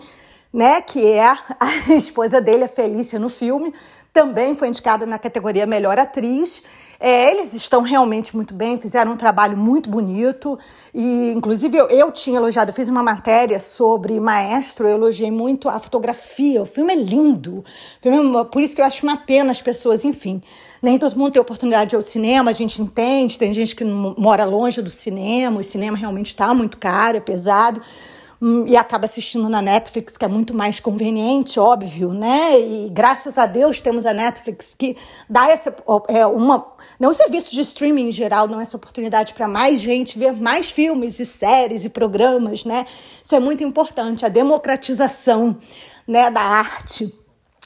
né, 0.53 0.81
que 0.81 1.05
é 1.05 1.23
a 1.25 1.39
esposa 1.95 2.41
dele, 2.41 2.65
a 2.65 2.67
Felícia, 2.67 3.17
no 3.17 3.29
filme, 3.29 3.73
também 4.11 4.53
foi 4.53 4.67
indicada 4.67 5.05
na 5.05 5.17
categoria 5.17 5.65
Melhor 5.65 5.97
Atriz. 5.97 6.61
É, 6.99 7.31
eles 7.31 7.53
estão 7.53 7.81
realmente 7.81 8.35
muito 8.35 8.53
bem, 8.53 8.77
fizeram 8.77 9.13
um 9.13 9.17
trabalho 9.17 9.57
muito 9.57 9.89
bonito 9.89 10.59
e, 10.93 11.31
inclusive, 11.31 11.75
eu, 11.75 11.87
eu 11.87 12.11
tinha 12.11 12.37
elogiado, 12.37 12.69
eu 12.69 12.75
fiz 12.75 12.89
uma 12.89 13.01
matéria 13.01 13.59
sobre 13.59 14.19
Maestro, 14.19 14.87
eu 14.87 14.97
elogiei 14.97 15.31
muito 15.31 15.67
a 15.67 15.79
fotografia, 15.79 16.61
o 16.61 16.65
filme 16.65 16.93
é 16.93 16.95
lindo, 16.97 17.63
filme, 18.01 18.37
é 18.37 18.43
por 18.43 18.61
isso 18.61 18.75
que 18.75 18.81
eu 18.81 18.85
acho 18.85 19.03
uma 19.03 19.17
pena 19.17 19.51
as 19.51 19.61
pessoas, 19.61 20.05
enfim, 20.05 20.43
nem 20.79 20.99
todo 20.99 21.17
mundo 21.17 21.31
tem 21.31 21.41
oportunidade 21.41 21.89
de 21.89 21.95
ir 21.95 21.97
ao 21.97 22.03
cinema, 22.03 22.51
a 22.51 22.53
gente 22.53 22.79
entende, 22.81 23.39
tem 23.39 23.51
gente 23.51 23.75
que 23.75 23.83
mora 23.83 24.45
longe 24.45 24.79
do 24.81 24.89
cinema, 24.91 25.59
o 25.59 25.63
cinema 25.63 25.97
realmente 25.97 26.27
está 26.27 26.53
muito 26.53 26.77
caro, 26.77 27.17
é 27.17 27.21
pesado, 27.21 27.81
e 28.65 28.75
acaba 28.75 29.05
assistindo 29.05 29.47
na 29.47 29.61
Netflix, 29.61 30.17
que 30.17 30.25
é 30.25 30.27
muito 30.27 30.51
mais 30.51 30.79
conveniente, 30.79 31.59
óbvio, 31.59 32.11
né? 32.11 32.59
E 32.59 32.89
graças 32.89 33.37
a 33.37 33.45
Deus 33.45 33.81
temos 33.81 34.03
a 34.03 34.13
Netflix 34.13 34.75
que 34.75 34.97
dá 35.29 35.47
essa 35.47 35.75
é 36.07 36.25
uma 36.25 36.65
não 36.99 37.13
serviço 37.13 37.51
de 37.51 37.61
streaming 37.61 38.09
em 38.09 38.11
geral, 38.11 38.47
não 38.47 38.59
é 38.59 38.63
essa 38.63 38.77
oportunidade 38.77 39.35
para 39.35 39.47
mais 39.47 39.79
gente 39.79 40.17
ver 40.17 40.33
mais 40.33 40.71
filmes 40.71 41.19
e 41.19 41.25
séries 41.25 41.85
e 41.85 41.89
programas, 41.89 42.65
né? 42.65 42.87
Isso 43.23 43.35
é 43.35 43.39
muito 43.39 43.63
importante, 43.63 44.25
a 44.25 44.29
democratização, 44.29 45.55
né, 46.07 46.31
da 46.31 46.41
arte. 46.41 47.13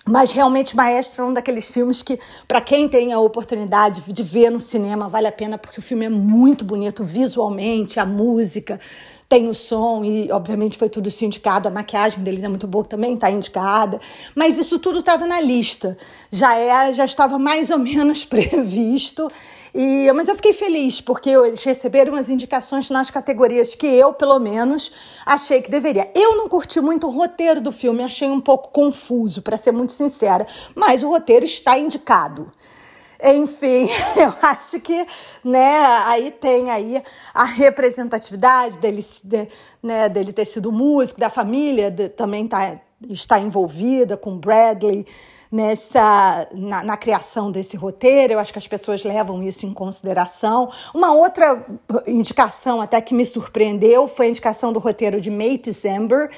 Mas 0.07 0.31
realmente 0.33 0.75
Maestro 0.75 1.23
é 1.23 1.27
um 1.27 1.33
daqueles 1.33 1.67
filmes 1.67 2.03
que, 2.03 2.19
para 2.47 2.61
quem 2.61 2.87
tem 2.87 3.11
a 3.11 3.19
oportunidade 3.19 4.01
de 4.01 4.23
ver 4.23 4.51
no 4.51 4.61
cinema, 4.61 5.09
vale 5.09 5.25
a 5.25 5.31
pena, 5.31 5.57
porque 5.57 5.79
o 5.79 5.83
filme 5.83 6.05
é 6.05 6.09
muito 6.09 6.63
bonito 6.63 7.03
visualmente, 7.03 7.99
a 7.99 8.05
música, 8.05 8.79
tem 9.35 9.49
o 9.49 9.53
som 9.53 10.05
e, 10.05 10.31
obviamente, 10.31 10.77
foi 10.77 10.87
tudo 10.87 11.09
indicado. 11.21 11.67
A 11.67 11.71
maquiagem 11.71 12.23
deles 12.23 12.41
é 12.41 12.47
muito 12.47 12.65
boa, 12.65 12.85
também 12.85 13.15
está 13.15 13.29
indicada. 13.29 13.99
Mas 14.33 14.57
isso 14.57 14.79
tudo 14.79 14.99
estava 14.99 15.27
na 15.27 15.41
lista. 15.41 15.97
Já 16.31 16.57
é, 16.57 16.93
já 16.93 17.03
estava 17.03 17.37
mais 17.37 17.69
ou 17.69 17.77
menos 17.77 18.23
previsto. 18.25 19.29
E, 19.73 20.09
mas 20.13 20.29
eu 20.29 20.35
fiquei 20.35 20.53
feliz, 20.53 21.01
porque 21.01 21.31
eles 21.31 21.61
receberam 21.65 22.15
as 22.15 22.29
indicações 22.29 22.89
nas 22.89 23.11
categorias 23.11 23.75
que 23.75 23.85
eu, 23.85 24.13
pelo 24.13 24.39
menos, 24.39 24.93
achei 25.25 25.61
que 25.61 25.69
deveria. 25.69 26.09
Eu 26.15 26.37
não 26.37 26.47
curti 26.47 26.79
muito 26.79 27.05
o 27.05 27.11
roteiro 27.11 27.59
do 27.59 27.73
filme, 27.73 28.03
achei 28.03 28.29
um 28.29 28.39
pouco 28.39 28.69
confuso, 28.69 29.41
para 29.41 29.57
ser 29.57 29.73
muito 29.73 29.91
sincera. 29.91 30.47
Mas 30.73 31.03
o 31.03 31.09
roteiro 31.09 31.43
está 31.43 31.77
indicado. 31.77 32.49
Enfim, 33.25 33.87
eu 34.17 34.33
acho 34.41 34.79
que, 34.79 35.05
né, 35.43 35.79
aí 36.05 36.29
tem 36.29 36.69
aí 36.69 37.01
a 37.33 37.43
representatividade 37.43 38.79
dele, 38.79 39.03
de, 39.23 39.47
né, 39.81 40.07
dele 40.07 40.31
ter 40.31 40.45
sido 40.45 40.71
músico, 40.71 41.19
da 41.19 41.29
família 41.29 41.89
de, 41.89 42.09
também 42.09 42.47
tá, 42.47 42.79
está 43.09 43.39
envolvida 43.39 44.15
com 44.15 44.37
Bradley 44.37 45.05
nessa 45.51 46.47
na, 46.51 46.83
na, 46.83 46.97
criação 46.97 47.51
desse 47.51 47.77
roteiro. 47.77 48.33
Eu 48.33 48.39
acho 48.39 48.51
que 48.51 48.59
as 48.59 48.67
pessoas 48.67 49.03
levam 49.03 49.41
isso 49.41 49.65
em 49.65 49.73
consideração. 49.73 50.69
Uma 50.93 51.13
outra 51.13 51.65
indicação 52.05 52.81
até 52.81 52.99
que 53.01 53.13
me 53.13 53.25
surpreendeu 53.25 54.07
foi 54.07 54.27
a 54.27 54.29
indicação 54.29 54.73
do 54.73 54.79
roteiro 54.79 55.19
de 55.19 55.31
May 55.31 55.57
December, 55.57 56.29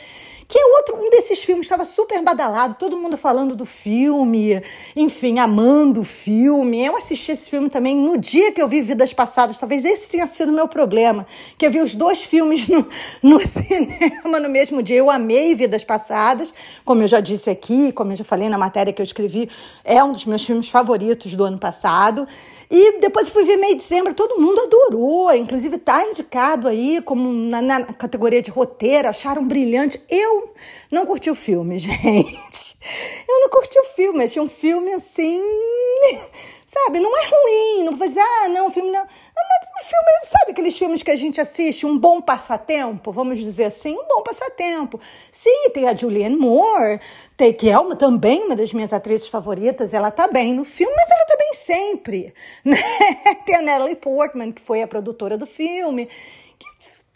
que 0.48 0.58
é 0.58 0.66
outro 0.78 0.96
um 0.96 1.10
desses 1.10 1.44
filmes 1.44 1.66
estava 1.66 1.84
super 1.84 2.22
badalado, 2.22 2.76
todo 2.76 2.98
mundo 2.98 3.18
falando 3.18 3.56
do 3.56 3.66
filme, 3.66 4.62
enfim, 4.96 5.40
amando 5.40 6.02
o 6.02 6.04
filme. 6.04 6.86
Eu 6.86 6.96
assisti 6.96 7.34
esse 7.34 7.50
filme 7.50 7.70
também 7.70 7.96
no 7.96 8.18
dia 8.18 8.52
que 8.52 8.62
eu 8.62 8.68
vi 8.68 8.82
Vidas 8.82 9.14
Passadas, 9.14 9.58
talvez 9.58 9.84
esse 9.84 10.10
tenha 10.10 10.26
sido 10.28 10.50
o 10.50 10.56
meu 10.56 10.68
problema, 10.68 11.26
que 11.58 11.66
eu 11.66 11.72
vi 11.72 11.82
os 11.82 11.96
dois 11.96 12.24
filmes 12.24 12.70
no, 12.70 12.88
no 13.22 13.40
cinema 13.40 14.40
no 14.40 14.50
mesmo 14.50 14.82
dia. 14.82 14.98
Eu 14.98 15.10
amei 15.10 15.54
Vidas 15.54 15.84
Passadas, 15.84 16.54
como 16.86 17.02
eu 17.02 17.08
já 17.08 17.20
disse 17.20 17.50
aqui, 17.50 17.92
como 17.92 18.14
eu 18.14 18.16
já 18.16 18.24
falei 18.24 18.48
na 18.48 18.58
matéria 18.58 18.94
que 18.94 19.02
eu 19.02 19.06
escrevi, 19.06 19.50
é 19.84 20.02
um 20.02 20.14
dos 20.14 20.26
meus 20.26 20.46
filmes 20.46 20.70
favoritos 20.70 21.36
do 21.36 21.44
ano 21.44 21.60
passado. 21.60 22.26
E 22.72 23.00
depois 23.00 23.28
eu 23.28 23.34
fui 23.34 23.44
ver 23.44 23.58
Meio 23.58 23.76
de 23.76 23.82
Dezembro, 23.82 24.14
todo 24.14 24.40
mundo 24.40 24.62
adorou, 24.62 25.34
inclusive 25.34 25.76
está 25.76 26.06
indicado 26.06 26.68
aí 26.68 27.02
como 27.02 27.32
na, 27.32 27.62
na 27.62 27.84
categoria 27.86 28.42
de 28.42 28.52
roteiro, 28.52 29.10
acharam 29.10 29.46
brilhante. 29.46 30.02
Eu 30.10 30.37
não 30.92 31.06
curti 31.06 31.30
o 31.30 31.36
filme, 31.36 31.78
gente. 31.80 32.78
Eu 33.28 33.42
não 33.42 33.50
curti 33.50 33.78
o 33.80 33.84
filme. 33.84 34.24
Achei 34.24 34.42
um 34.42 34.50
filme 34.50 34.94
assim. 34.94 35.42
Sabe, 36.66 37.00
não 37.00 37.10
é 37.16 37.22
ruim. 37.26 37.84
Não 37.84 37.96
vou 37.96 38.08
dizer, 38.08 38.22
ah, 38.22 38.48
não, 38.50 38.68
o 38.68 38.70
filme 38.70 38.92
não. 38.92 39.02
Mas 39.02 39.86
o 39.86 39.90
filme, 39.90 40.08
sabe 40.26 40.52
aqueles 40.52 40.78
filmes 40.78 41.04
que 41.04 41.12
a 41.12 41.16
gente 41.16 41.40
assiste, 41.40 41.86
um 41.86 41.98
bom 41.98 42.22
passatempo, 42.22 43.12
vamos 43.12 43.40
dizer 43.40 43.66
assim, 43.66 43.96
um 43.96 44.08
bom 44.08 44.22
passatempo. 44.24 45.00
Sim, 45.32 45.70
tem 45.74 45.88
a 45.88 45.96
Julianne 45.96 46.36
Moore, 46.36 47.00
tem, 47.36 47.54
que 47.54 47.70
é 47.70 47.78
uma, 47.78 47.96
também 47.96 48.44
uma 48.44 48.56
das 48.56 48.74
minhas 48.74 48.92
atrizes 48.92 49.28
favoritas, 49.28 49.94
ela 49.94 50.12
tá 50.12 50.28
bem 50.28 50.54
no 50.54 50.64
filme, 50.64 50.94
mas 50.96 51.10
ela 51.10 51.26
tá 51.26 51.36
bem 51.38 51.54
sempre. 51.54 52.34
Né? 52.66 52.78
Tem 53.46 53.56
a 53.56 53.62
Natalie 53.62 53.96
Portman, 53.96 54.52
que 54.52 54.62
foi 54.62 54.82
a 54.82 54.88
produtora 54.88 55.38
do 55.38 55.46
filme 55.46 56.10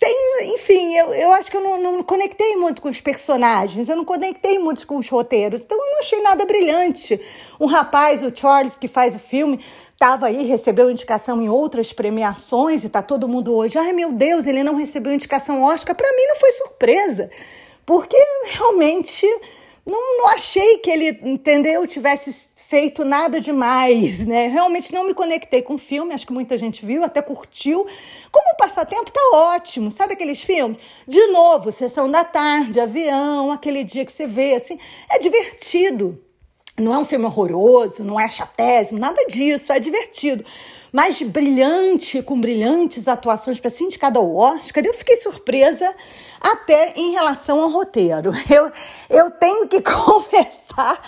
tem, 0.01 0.55
enfim, 0.55 0.97
eu, 0.97 1.13
eu 1.13 1.31
acho 1.33 1.51
que 1.51 1.55
eu 1.55 1.61
não, 1.61 1.79
não 1.79 2.01
conectei 2.01 2.55
muito 2.55 2.81
com 2.81 2.89
os 2.89 2.99
personagens, 2.99 3.87
eu 3.87 3.95
não 3.95 4.03
conectei 4.03 4.57
muito 4.57 4.87
com 4.87 4.97
os 4.97 5.07
roteiros, 5.07 5.61
então 5.61 5.77
eu 5.77 5.91
não 5.91 5.99
achei 5.99 6.19
nada 6.23 6.43
brilhante. 6.43 7.21
Um 7.59 7.67
rapaz, 7.67 8.23
o 8.23 8.35
Charles, 8.35 8.79
que 8.79 8.87
faz 8.87 9.13
o 9.13 9.19
filme, 9.19 9.63
estava 9.93 10.25
aí, 10.25 10.43
recebeu 10.43 10.89
indicação 10.89 11.39
em 11.39 11.49
outras 11.49 11.93
premiações 11.93 12.83
e 12.83 12.89
tá 12.89 13.03
todo 13.03 13.27
mundo 13.27 13.53
hoje, 13.53 13.77
ai 13.77 13.93
meu 13.93 14.11
Deus, 14.11 14.47
ele 14.47 14.63
não 14.63 14.73
recebeu 14.73 15.13
indicação 15.13 15.61
Oscar. 15.61 15.95
Para 15.95 16.11
mim 16.15 16.25
não 16.29 16.35
foi 16.35 16.51
surpresa, 16.53 17.29
porque 17.85 18.17
realmente 18.53 19.27
não, 19.85 20.17
não 20.17 20.29
achei 20.29 20.79
que 20.79 20.89
ele, 20.89 21.19
entendeu, 21.21 21.85
tivesse 21.85 22.31
feito 22.71 23.03
nada 23.03 23.41
demais, 23.41 24.25
né? 24.25 24.47
Realmente 24.47 24.93
não 24.93 25.05
me 25.05 25.13
conectei 25.13 25.61
com 25.61 25.73
o 25.73 25.77
filme, 25.77 26.13
acho 26.13 26.25
que 26.25 26.31
muita 26.31 26.57
gente 26.57 26.85
viu, 26.85 27.03
até 27.03 27.21
curtiu. 27.21 27.85
Como 28.31 28.55
passatempo 28.55 29.11
tá 29.11 29.19
ótimo, 29.33 29.91
sabe 29.91 30.13
aqueles 30.13 30.41
filmes? 30.41 30.77
De 31.05 31.27
novo, 31.27 31.69
sessão 31.69 32.09
da 32.09 32.23
tarde, 32.23 32.79
avião, 32.79 33.51
aquele 33.51 33.83
dia 33.83 34.05
que 34.05 34.11
você 34.11 34.25
vê, 34.25 34.53
assim, 34.53 34.79
é 35.09 35.19
divertido. 35.19 36.17
Não 36.79 36.93
é 36.93 36.97
um 36.97 37.03
filme 37.03 37.25
horroroso, 37.25 38.05
não 38.05 38.17
é 38.17 38.29
chatésimo, 38.29 38.97
nada 38.97 39.21
disso, 39.25 39.73
é 39.73 39.79
divertido. 39.79 40.41
Mas 40.93 41.21
brilhante, 41.21 42.23
com 42.23 42.39
brilhantes 42.39 43.09
atuações 43.09 43.59
para 43.59 43.69
ser 43.69 43.83
indicado 43.83 44.17
ao 44.17 44.33
Oscar, 44.33 44.81
eu 44.85 44.93
fiquei 44.93 45.17
surpresa 45.17 45.93
até 46.39 46.93
em 46.95 47.11
relação 47.11 47.61
ao 47.61 47.69
roteiro. 47.69 48.31
Eu, 48.49 48.71
eu 49.09 49.31
tenho 49.31 49.67
que 49.67 49.81
confessar 49.83 51.01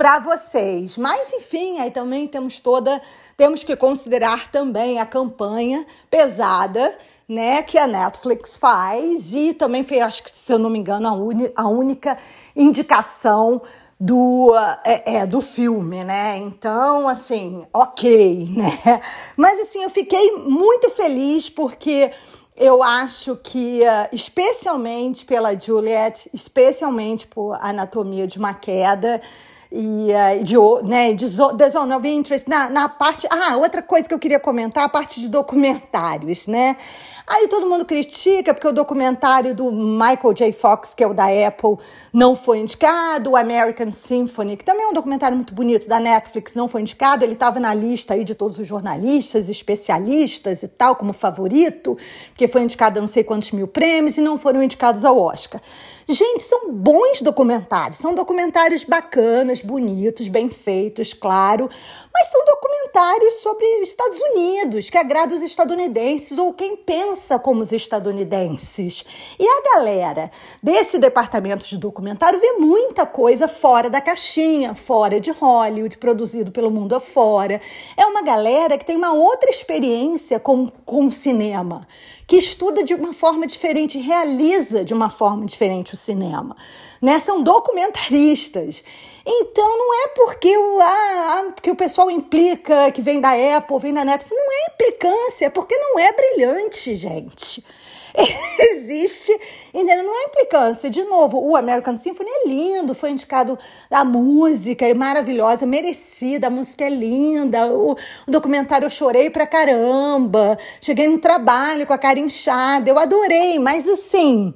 para 0.00 0.18
vocês. 0.18 0.96
Mas 0.96 1.30
enfim, 1.34 1.78
aí 1.78 1.90
também 1.90 2.26
temos 2.26 2.58
toda, 2.58 3.02
temos 3.36 3.62
que 3.62 3.76
considerar 3.76 4.50
também 4.50 4.98
a 4.98 5.04
campanha 5.04 5.84
pesada, 6.08 6.96
né, 7.28 7.62
que 7.62 7.76
a 7.76 7.86
Netflix 7.86 8.56
faz 8.56 9.34
e 9.34 9.52
também 9.52 9.82
foi, 9.82 10.00
acho 10.00 10.22
que 10.22 10.30
se 10.32 10.50
eu 10.50 10.58
não 10.58 10.70
me 10.70 10.78
engano, 10.78 11.06
a, 11.06 11.12
uni, 11.12 11.52
a 11.54 11.68
única 11.68 12.16
indicação 12.56 13.60
do, 14.00 14.54
é, 14.86 15.16
é, 15.16 15.26
do 15.26 15.42
filme, 15.42 16.02
né? 16.02 16.38
Então, 16.38 17.06
assim, 17.06 17.66
ok, 17.70 18.48
né? 18.56 19.02
Mas 19.36 19.60
assim, 19.60 19.82
eu 19.82 19.90
fiquei 19.90 20.38
muito 20.38 20.88
feliz 20.88 21.50
porque 21.50 22.10
eu 22.56 22.82
acho 22.82 23.36
que, 23.36 23.80
especialmente 24.10 25.26
pela 25.26 25.58
Juliette, 25.58 26.30
especialmente 26.32 27.26
por 27.26 27.54
Anatomia 27.60 28.26
de 28.26 28.38
uma 28.38 28.54
Queda, 28.54 29.20
e 29.72 30.08
uh, 30.12 30.42
de, 30.42 30.88
né, 30.88 31.12
de 31.12 31.26
Zone 31.26 31.92
of 31.92 32.08
Interest, 32.08 32.48
na, 32.48 32.68
na 32.68 32.88
parte. 32.88 33.26
Ah, 33.30 33.56
outra 33.56 33.82
coisa 33.82 34.08
que 34.08 34.14
eu 34.14 34.18
queria 34.18 34.40
comentar, 34.40 34.84
a 34.84 34.88
parte 34.88 35.20
de 35.20 35.28
documentários, 35.28 36.46
né? 36.46 36.76
Aí 37.32 37.46
todo 37.46 37.68
mundo 37.68 37.84
critica 37.84 38.52
porque 38.52 38.66
o 38.66 38.72
documentário 38.72 39.54
do 39.54 39.70
Michael 39.70 40.34
J. 40.34 40.52
Fox, 40.52 40.94
que 40.94 41.04
é 41.04 41.06
o 41.06 41.14
da 41.14 41.26
Apple, 41.26 41.76
não 42.12 42.34
foi 42.34 42.58
indicado, 42.58 43.30
o 43.30 43.36
American 43.36 43.92
Symphony, 43.92 44.56
que 44.56 44.64
também 44.64 44.84
é 44.84 44.88
um 44.88 44.92
documentário 44.92 45.36
muito 45.36 45.54
bonito 45.54 45.86
da 45.86 46.00
Netflix, 46.00 46.56
não 46.56 46.66
foi 46.66 46.80
indicado. 46.80 47.24
Ele 47.24 47.34
estava 47.34 47.60
na 47.60 47.72
lista 47.72 48.14
aí 48.14 48.24
de 48.24 48.34
todos 48.34 48.58
os 48.58 48.66
jornalistas, 48.66 49.48
especialistas 49.48 50.64
e 50.64 50.66
tal, 50.66 50.96
como 50.96 51.12
favorito, 51.12 51.96
porque 52.30 52.48
foi 52.48 52.62
indicado 52.62 52.98
a 52.98 53.00
não 53.00 53.06
sei 53.06 53.22
quantos 53.22 53.52
mil 53.52 53.68
prêmios 53.68 54.16
e 54.18 54.20
não 54.20 54.36
foram 54.36 54.60
indicados 54.60 55.04
ao 55.04 55.16
Oscar. 55.16 55.62
Gente, 56.08 56.42
são 56.42 56.72
bons 56.72 57.22
documentários, 57.22 57.98
são 57.98 58.12
documentários 58.12 58.82
bacanas, 58.82 59.62
bonitos, 59.62 60.26
bem 60.26 60.50
feitos, 60.50 61.14
claro, 61.14 61.70
mas 62.12 62.26
são 62.26 62.44
documentários 62.44 63.34
sobre 63.34 63.64
os 63.80 63.88
Estados 63.88 64.18
Unidos, 64.18 64.90
que 64.90 64.98
agradam 64.98 65.36
os 65.36 65.42
estadunidenses 65.42 66.36
ou 66.36 66.52
quem 66.52 66.76
pensa 66.76 67.19
como 67.38 67.60
os 67.60 67.72
estadunidenses. 67.72 69.04
E 69.38 69.46
a 69.46 69.74
galera 69.74 70.30
desse 70.62 70.98
departamento 70.98 71.66
de 71.66 71.76
documentário 71.76 72.40
vê 72.40 72.52
muita 72.52 73.04
coisa 73.04 73.46
fora 73.46 73.90
da 73.90 74.00
caixinha, 74.00 74.74
fora 74.74 75.20
de 75.20 75.30
Hollywood, 75.30 75.98
produzido 75.98 76.50
pelo 76.50 76.70
mundo 76.70 76.94
afora. 76.94 77.60
É 77.96 78.06
uma 78.06 78.22
galera 78.22 78.78
que 78.78 78.84
tem 78.84 78.96
uma 78.96 79.12
outra 79.12 79.50
experiência 79.50 80.40
com, 80.40 80.68
com 80.84 81.10
cinema 81.10 81.86
que 82.30 82.36
estuda 82.36 82.84
de 82.84 82.94
uma 82.94 83.12
forma 83.12 83.44
diferente, 83.44 83.98
realiza 83.98 84.84
de 84.84 84.94
uma 84.94 85.10
forma 85.10 85.44
diferente 85.44 85.94
o 85.94 85.96
cinema. 85.96 86.56
Né? 87.02 87.18
São 87.18 87.42
documentaristas. 87.42 88.84
Então 89.26 89.78
não 89.78 90.04
é 90.04 90.08
porque 90.14 90.56
o, 90.56 90.78
ah, 90.80 91.52
porque 91.52 91.72
o 91.72 91.74
pessoal 91.74 92.08
implica 92.08 92.92
que 92.92 93.02
vem 93.02 93.20
da 93.20 93.32
Apple, 93.56 93.80
vem 93.80 93.92
da 93.92 94.04
Netflix. 94.04 94.40
Não 94.40 94.52
é 94.52 94.72
implicância, 94.72 95.46
é 95.46 95.50
porque 95.50 95.76
não 95.76 95.98
é 95.98 96.12
brilhante, 96.12 96.94
gente. 96.94 97.64
existe, 98.60 99.36
entendeu? 99.72 100.04
Não 100.04 100.14
é 100.14 100.26
implicância. 100.28 100.90
De 100.90 101.04
novo, 101.04 101.38
o 101.38 101.56
American 101.56 101.96
Symphony 101.96 102.28
é 102.28 102.48
lindo, 102.48 102.94
foi 102.94 103.10
indicado 103.10 103.58
a 103.90 104.04
música, 104.04 104.86
é 104.86 104.94
maravilhosa, 104.94 105.66
merecida, 105.66 106.48
a 106.48 106.50
música 106.50 106.84
é 106.84 106.90
linda, 106.90 107.66
o, 107.66 107.92
o 107.92 108.30
documentário 108.30 108.86
eu 108.86 108.90
chorei 108.90 109.30
pra 109.30 109.46
caramba, 109.46 110.56
cheguei 110.80 111.08
no 111.08 111.18
trabalho 111.18 111.86
com 111.86 111.92
a 111.92 111.98
cara 111.98 112.18
inchada, 112.18 112.88
eu 112.88 112.98
adorei, 112.98 113.58
mas 113.58 113.86
assim, 113.88 114.54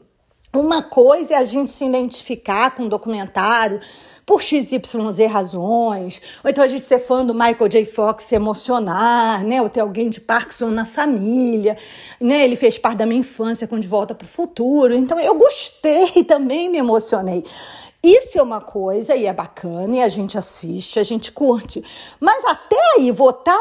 uma 0.54 0.82
coisa 0.82 1.34
é 1.34 1.36
a 1.36 1.44
gente 1.44 1.70
se 1.70 1.84
identificar 1.84 2.70
com 2.70 2.84
um 2.84 2.88
documentário 2.88 3.80
por 4.26 4.42
XYZ 4.42 4.80
razões, 5.30 6.20
ou 6.42 6.50
então 6.50 6.64
a 6.64 6.68
gente 6.68 6.86
ser 6.86 6.98
fã 6.98 7.24
do 7.24 7.34
Michael 7.34 7.68
J. 7.68 7.84
Fox 7.84 8.24
se 8.24 8.34
emocionar, 8.34 9.44
né? 9.44 9.60
Ou 9.60 9.68
ter 9.68 9.80
alguém 9.80 10.08
de 10.08 10.20
Parkinson 10.20 10.70
na 10.70 10.86
família, 10.86 11.76
né? 12.20 12.44
Ele 12.44 12.56
fez 12.56 12.78
parte 12.78 12.98
da 12.98 13.06
minha 13.06 13.20
infância 13.20 13.66
com 13.66 13.78
De 13.78 13.88
Volta 13.88 14.14
para 14.14 14.24
o 14.24 14.28
Futuro. 14.28 14.94
Então 14.94 15.18
eu 15.20 15.34
gostei 15.34 16.24
também, 16.24 16.68
me 16.68 16.78
emocionei. 16.78 17.44
Isso 18.04 18.38
é 18.38 18.42
uma 18.42 18.60
coisa 18.60 19.16
e 19.16 19.24
é 19.24 19.32
bacana 19.32 19.96
e 19.96 20.02
a 20.02 20.10
gente 20.10 20.36
assiste, 20.36 21.00
a 21.00 21.02
gente 21.02 21.32
curte. 21.32 21.82
Mas 22.20 22.44
até 22.44 22.76
aí, 22.98 23.10
votar 23.10 23.58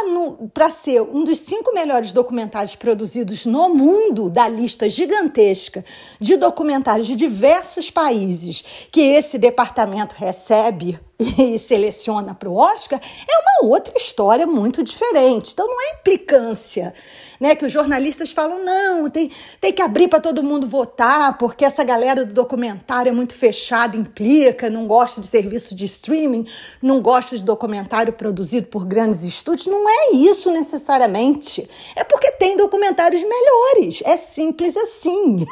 para 0.53 0.69
ser 0.69 1.01
um 1.01 1.23
dos 1.23 1.39
cinco 1.39 1.73
melhores 1.73 2.11
documentários 2.11 2.75
produzidos 2.75 3.45
no 3.45 3.69
mundo, 3.69 4.29
da 4.29 4.49
lista 4.49 4.89
gigantesca 4.89 5.85
de 6.19 6.35
documentários 6.35 7.07
de 7.07 7.15
diversos 7.15 7.89
países 7.89 8.89
que 8.91 8.99
esse 8.99 9.37
departamento 9.37 10.13
recebe 10.17 10.99
e 11.37 11.59
seleciona 11.59 12.33
para 12.33 12.49
o 12.49 12.55
Oscar, 12.55 12.99
é 12.99 13.63
uma 13.63 13.71
outra 13.71 13.93
história 13.95 14.47
muito 14.47 14.83
diferente. 14.83 15.51
Então 15.53 15.67
não 15.67 15.81
é 15.81 15.99
implicância, 15.99 16.93
né? 17.39 17.55
Que 17.55 17.65
os 17.65 17.71
jornalistas 17.71 18.31
falam, 18.31 18.63
não, 18.63 19.09
tem, 19.09 19.31
tem 19.61 19.71
que 19.71 19.81
abrir 19.81 20.07
para 20.07 20.19
todo 20.19 20.43
mundo 20.43 20.67
votar, 20.67 21.37
porque 21.37 21.63
essa 21.63 21.83
galera 21.83 22.25
do 22.25 22.33
documentário 22.33 23.09
é 23.09 23.13
muito 23.13 23.35
fechada, 23.35 23.95
implica, 23.95 24.69
não 24.69 24.87
gosta 24.87 25.21
de 25.21 25.27
serviço 25.27 25.75
de 25.75 25.85
streaming, 25.85 26.47
não 26.81 27.01
gosta 27.01 27.37
de 27.37 27.45
documentário 27.45 28.13
produzido 28.13 28.67
por 28.67 28.85
grandes 28.85 29.23
estúdios. 29.23 29.67
Não 29.67 29.87
é 29.87 30.11
isso 30.13 30.51
necessariamente. 30.51 31.69
É 31.95 32.03
porque 32.03 32.31
tem 32.31 32.57
documentários 32.57 33.21
melhores. 33.21 34.01
É 34.03 34.17
simples 34.17 34.75
assim. 34.75 35.45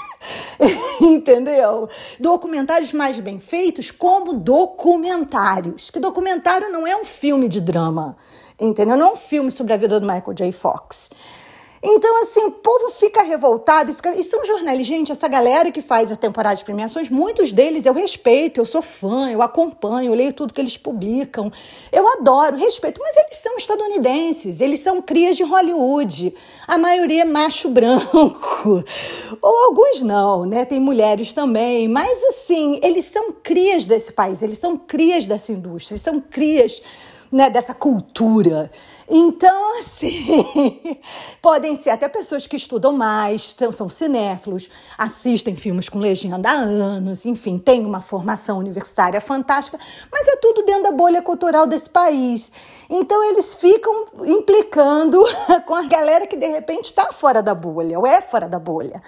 Entendeu? 0.99 1.87
Documentários 2.19 2.91
mais 2.91 3.19
bem 3.19 3.39
feitos 3.39 3.91
como 3.91 4.33
documentário 4.33 5.50
documentários. 5.51 5.89
Que 5.89 5.99
documentário 5.99 6.71
não 6.71 6.87
é 6.87 6.95
um 6.95 7.03
filme 7.03 7.49
de 7.49 7.59
drama, 7.59 8.15
entendeu? 8.59 8.95
Não 8.95 9.09
é 9.09 9.13
um 9.13 9.17
filme 9.17 9.51
sobre 9.51 9.73
a 9.73 9.77
vida 9.77 9.99
do 9.99 10.05
Michael 10.05 10.33
J. 10.33 10.51
Fox. 10.51 11.09
Então, 11.83 12.21
assim, 12.21 12.43
o 12.45 12.51
povo 12.51 12.91
fica 12.91 13.23
revoltado 13.23 13.89
e, 13.91 13.93
fica... 13.95 14.13
e 14.13 14.23
são 14.23 14.45
jornalistas. 14.45 14.87
Gente, 14.87 15.11
essa 15.11 15.27
galera 15.27 15.71
que 15.71 15.81
faz 15.81 16.11
a 16.11 16.15
temporada 16.15 16.55
de 16.55 16.63
premiações, 16.63 17.09
muitos 17.09 17.51
deles 17.51 17.85
eu 17.87 17.93
respeito, 17.93 18.59
eu 18.59 18.65
sou 18.65 18.83
fã, 18.83 19.31
eu 19.31 19.41
acompanho, 19.41 20.11
eu 20.11 20.13
leio 20.13 20.31
tudo 20.31 20.53
que 20.53 20.61
eles 20.61 20.77
publicam. 20.77 21.51
Eu 21.91 22.07
adoro, 22.07 22.55
respeito, 22.55 23.01
mas 23.01 23.15
eles 23.17 23.37
são 23.37 23.57
estadunidenses, 23.57 24.61
eles 24.61 24.79
são 24.79 25.01
crias 25.01 25.35
de 25.35 25.43
Hollywood. 25.43 26.35
A 26.67 26.77
maioria 26.77 27.23
é 27.23 27.25
macho 27.25 27.69
branco. 27.73 28.83
Ou 29.41 29.65
alguns 29.65 30.03
não, 30.03 30.45
né? 30.45 30.65
Tem 30.65 30.79
mulheres 30.79 31.33
também. 31.33 31.87
Mas, 31.87 32.23
assim, 32.25 32.79
eles 32.83 33.05
são 33.05 33.31
crias 33.31 33.87
desse 33.87 34.13
país, 34.13 34.43
eles 34.43 34.59
são 34.59 34.77
crias 34.77 35.25
dessa 35.25 35.51
indústria, 35.51 35.93
eles 35.93 36.03
são 36.03 36.21
crias 36.21 36.81
né, 37.31 37.49
dessa 37.49 37.73
cultura. 37.73 38.69
Então, 39.09 39.79
assim, 39.79 40.99
podem 41.41 41.70
ser 41.75 41.89
até 41.89 42.07
pessoas 42.07 42.47
que 42.47 42.55
estudam 42.55 42.93
mais, 42.93 43.55
são 43.71 43.89
cinéfilos, 43.89 44.69
assistem 44.97 45.55
filmes 45.55 45.89
com 45.89 45.99
legenda 45.99 46.49
há 46.49 46.53
anos, 46.53 47.25
enfim, 47.25 47.57
têm 47.57 47.85
uma 47.85 48.01
formação 48.01 48.59
universitária 48.59 49.19
fantástica, 49.19 49.79
mas 50.11 50.27
é 50.27 50.35
tudo 50.37 50.63
dentro 50.63 50.83
da 50.83 50.91
bolha 50.91 51.21
cultural 51.21 51.65
desse 51.65 51.89
país. 51.89 52.51
Então, 52.89 53.23
eles 53.23 53.53
ficam 53.55 54.05
implicando 54.25 55.23
com 55.65 55.75
a 55.75 55.83
galera 55.83 56.27
que 56.27 56.37
de 56.37 56.47
repente 56.47 56.85
está 56.85 57.11
fora 57.11 57.41
da 57.41 57.53
bolha, 57.53 57.99
ou 57.99 58.07
é 58.07 58.21
fora 58.21 58.47
da 58.47 58.59
bolha 58.59 59.01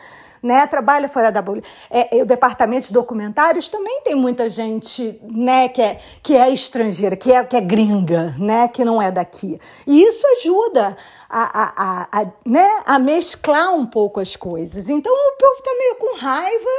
né? 0.43 0.67
Trabalha 0.67 1.07
fora 1.07 1.31
da 1.31 1.41
bolha. 1.41 1.63
É, 1.89 2.21
o 2.21 2.25
departamento 2.25 2.87
de 2.87 2.93
documentários 2.93 3.69
também 3.69 4.01
tem 4.01 4.13
muita 4.13 4.49
gente, 4.49 5.19
né, 5.23 5.69
que 5.69 5.81
é, 5.81 5.99
que 6.21 6.35
é 6.35 6.49
estrangeira, 6.49 7.15
que 7.15 7.31
é, 7.31 7.43
que 7.43 7.55
é 7.55 7.61
gringa, 7.61 8.35
né, 8.37 8.67
que 8.67 8.83
não 8.83 9.01
é 9.01 9.09
daqui. 9.09 9.57
E 9.87 10.03
isso 10.03 10.25
ajuda 10.39 10.97
a, 11.29 11.63
a, 11.63 11.73
a, 11.77 12.21
a 12.21 12.31
né, 12.45 12.83
a 12.85 12.99
mesclar 12.99 13.73
um 13.73 13.85
pouco 13.85 14.19
as 14.19 14.35
coisas. 14.35 14.89
Então 14.89 15.11
o 15.11 15.37
povo 15.37 15.63
tá 15.63 15.71
meio 15.79 15.95
com 15.95 16.17
raiva, 16.17 16.69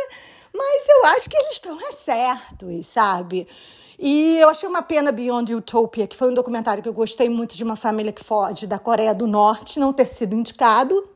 mas 0.54 0.88
eu 0.88 1.06
acho 1.06 1.30
que 1.30 1.36
eles 1.36 1.52
estão 1.54 1.80
é 1.80 1.92
certos, 1.92 2.86
sabe? 2.86 3.48
E 3.98 4.36
eu 4.38 4.48
achei 4.48 4.68
uma 4.68 4.82
pena 4.82 5.12
Beyond 5.12 5.54
Utopia, 5.54 6.06
que 6.06 6.16
foi 6.16 6.30
um 6.30 6.34
documentário 6.34 6.82
que 6.82 6.88
eu 6.88 6.92
gostei 6.92 7.28
muito 7.28 7.56
de 7.56 7.62
uma 7.62 7.76
família 7.76 8.12
que 8.12 8.22
foge 8.22 8.66
da 8.66 8.78
Coreia 8.78 9.14
do 9.14 9.26
Norte, 9.26 9.78
não 9.78 9.92
ter 9.92 10.06
sido 10.06 10.34
indicado. 10.34 11.13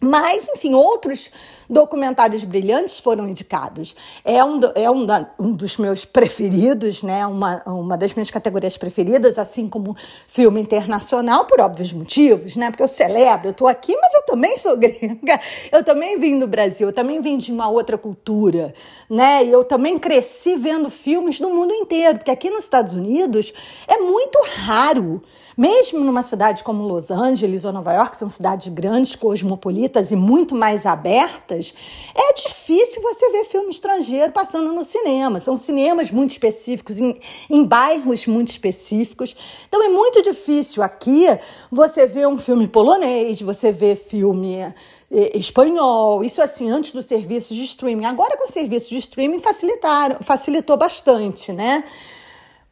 Mas, 0.00 0.48
enfim, 0.48 0.74
outros 0.74 1.30
documentários 1.68 2.44
brilhantes 2.44 2.98
foram 2.98 3.26
indicados. 3.26 3.96
É 4.24 4.44
um, 4.44 4.60
é 4.74 4.90
um, 4.90 5.06
da, 5.06 5.30
um 5.38 5.52
dos 5.52 5.78
meus 5.78 6.04
preferidos, 6.04 7.02
né? 7.02 7.26
Uma, 7.26 7.62
uma 7.64 7.96
das 7.96 8.12
minhas 8.12 8.30
categorias 8.30 8.76
preferidas, 8.76 9.38
assim 9.38 9.68
como 9.68 9.96
filme 10.28 10.60
internacional, 10.60 11.46
por 11.46 11.60
óbvios 11.60 11.92
motivos, 11.92 12.56
né? 12.56 12.70
Porque 12.70 12.82
eu 12.82 12.88
celebro, 12.88 13.48
eu 13.48 13.52
estou 13.52 13.66
aqui, 13.66 13.96
mas 13.96 14.12
eu 14.14 14.22
também 14.26 14.58
sou 14.58 14.76
gringa, 14.78 15.40
eu 15.72 15.82
também 15.82 16.18
vim 16.18 16.38
do 16.38 16.46
Brasil, 16.46 16.88
eu 16.88 16.92
também 16.92 17.20
vim 17.20 17.38
de 17.38 17.50
uma 17.50 17.68
outra 17.68 17.96
cultura, 17.96 18.74
né? 19.08 19.44
E 19.44 19.50
eu 19.50 19.64
também 19.64 19.98
cresci 19.98 20.56
vendo 20.56 20.90
filmes 20.90 21.40
do 21.40 21.48
mundo 21.48 21.72
inteiro, 21.72 22.18
porque 22.18 22.30
aqui 22.30 22.50
nos 22.50 22.64
Estados 22.64 22.94
Unidos 22.94 23.52
é 23.88 23.98
muito 23.98 24.38
raro, 24.58 25.22
mesmo 25.56 26.00
numa 26.00 26.22
cidade 26.22 26.62
como 26.62 26.86
Los 26.86 27.10
Angeles 27.10 27.64
ou 27.64 27.72
Nova 27.72 27.92
York, 27.92 28.10
que 28.10 28.16
são 28.16 28.28
cidades 28.28 28.68
grandes, 28.68 29.14
cosmopolitas, 29.14 29.83
e 30.10 30.16
muito 30.16 30.54
mais 30.54 30.86
abertas, 30.86 31.74
é 32.14 32.32
difícil 32.34 33.02
você 33.02 33.30
ver 33.30 33.44
filme 33.44 33.70
estrangeiro 33.70 34.32
passando 34.32 34.72
no 34.72 34.84
cinema. 34.84 35.40
São 35.40 35.56
cinemas 35.56 36.10
muito 36.10 36.30
específicos, 36.30 36.98
em, 36.98 37.14
em 37.50 37.64
bairros 37.64 38.26
muito 38.26 38.48
específicos. 38.48 39.34
Então 39.68 39.82
é 39.82 39.88
muito 39.88 40.22
difícil 40.22 40.82
aqui 40.82 41.26
você 41.70 42.06
ver 42.06 42.26
um 42.26 42.38
filme 42.38 42.66
polonês, 42.66 43.40
você 43.40 43.72
ver 43.72 43.96
filme 43.96 44.60
eh, 45.10 45.38
espanhol, 45.38 46.24
isso 46.24 46.42
assim, 46.42 46.70
antes 46.70 46.92
dos 46.92 47.06
serviços 47.06 47.56
de 47.56 47.64
streaming. 47.64 48.04
Agora 48.04 48.36
com 48.36 48.44
os 48.44 48.52
serviços 48.52 48.88
de 48.88 48.98
streaming 48.98 49.40
facilitaram, 49.40 50.18
facilitou 50.20 50.76
bastante, 50.76 51.52
né? 51.52 51.84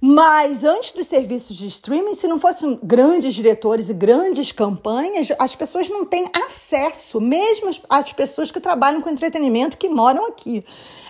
Mas 0.05 0.65
antes 0.65 0.91
dos 0.91 1.07
serviços 1.07 1.57
de 1.57 1.69
streaming, 1.69 2.17
se 2.17 2.27
não 2.27 2.37
fossem 2.37 2.77
grandes 2.83 3.35
diretores 3.35 3.89
e 3.89 3.95
grandes 3.95 4.51
campanhas, 4.51 5.29
as 5.39 5.55
pessoas 5.55 5.89
não 5.89 6.05
têm 6.05 6.27
acesso, 6.45 7.21
mesmo 7.21 7.71
as 7.89 8.13
pessoas 8.13 8.51
que 8.51 8.59
trabalham 8.59 9.01
com 9.01 9.09
entretenimento 9.09 9.79
que 9.79 9.89
moram 9.89 10.27
aqui. 10.27 10.65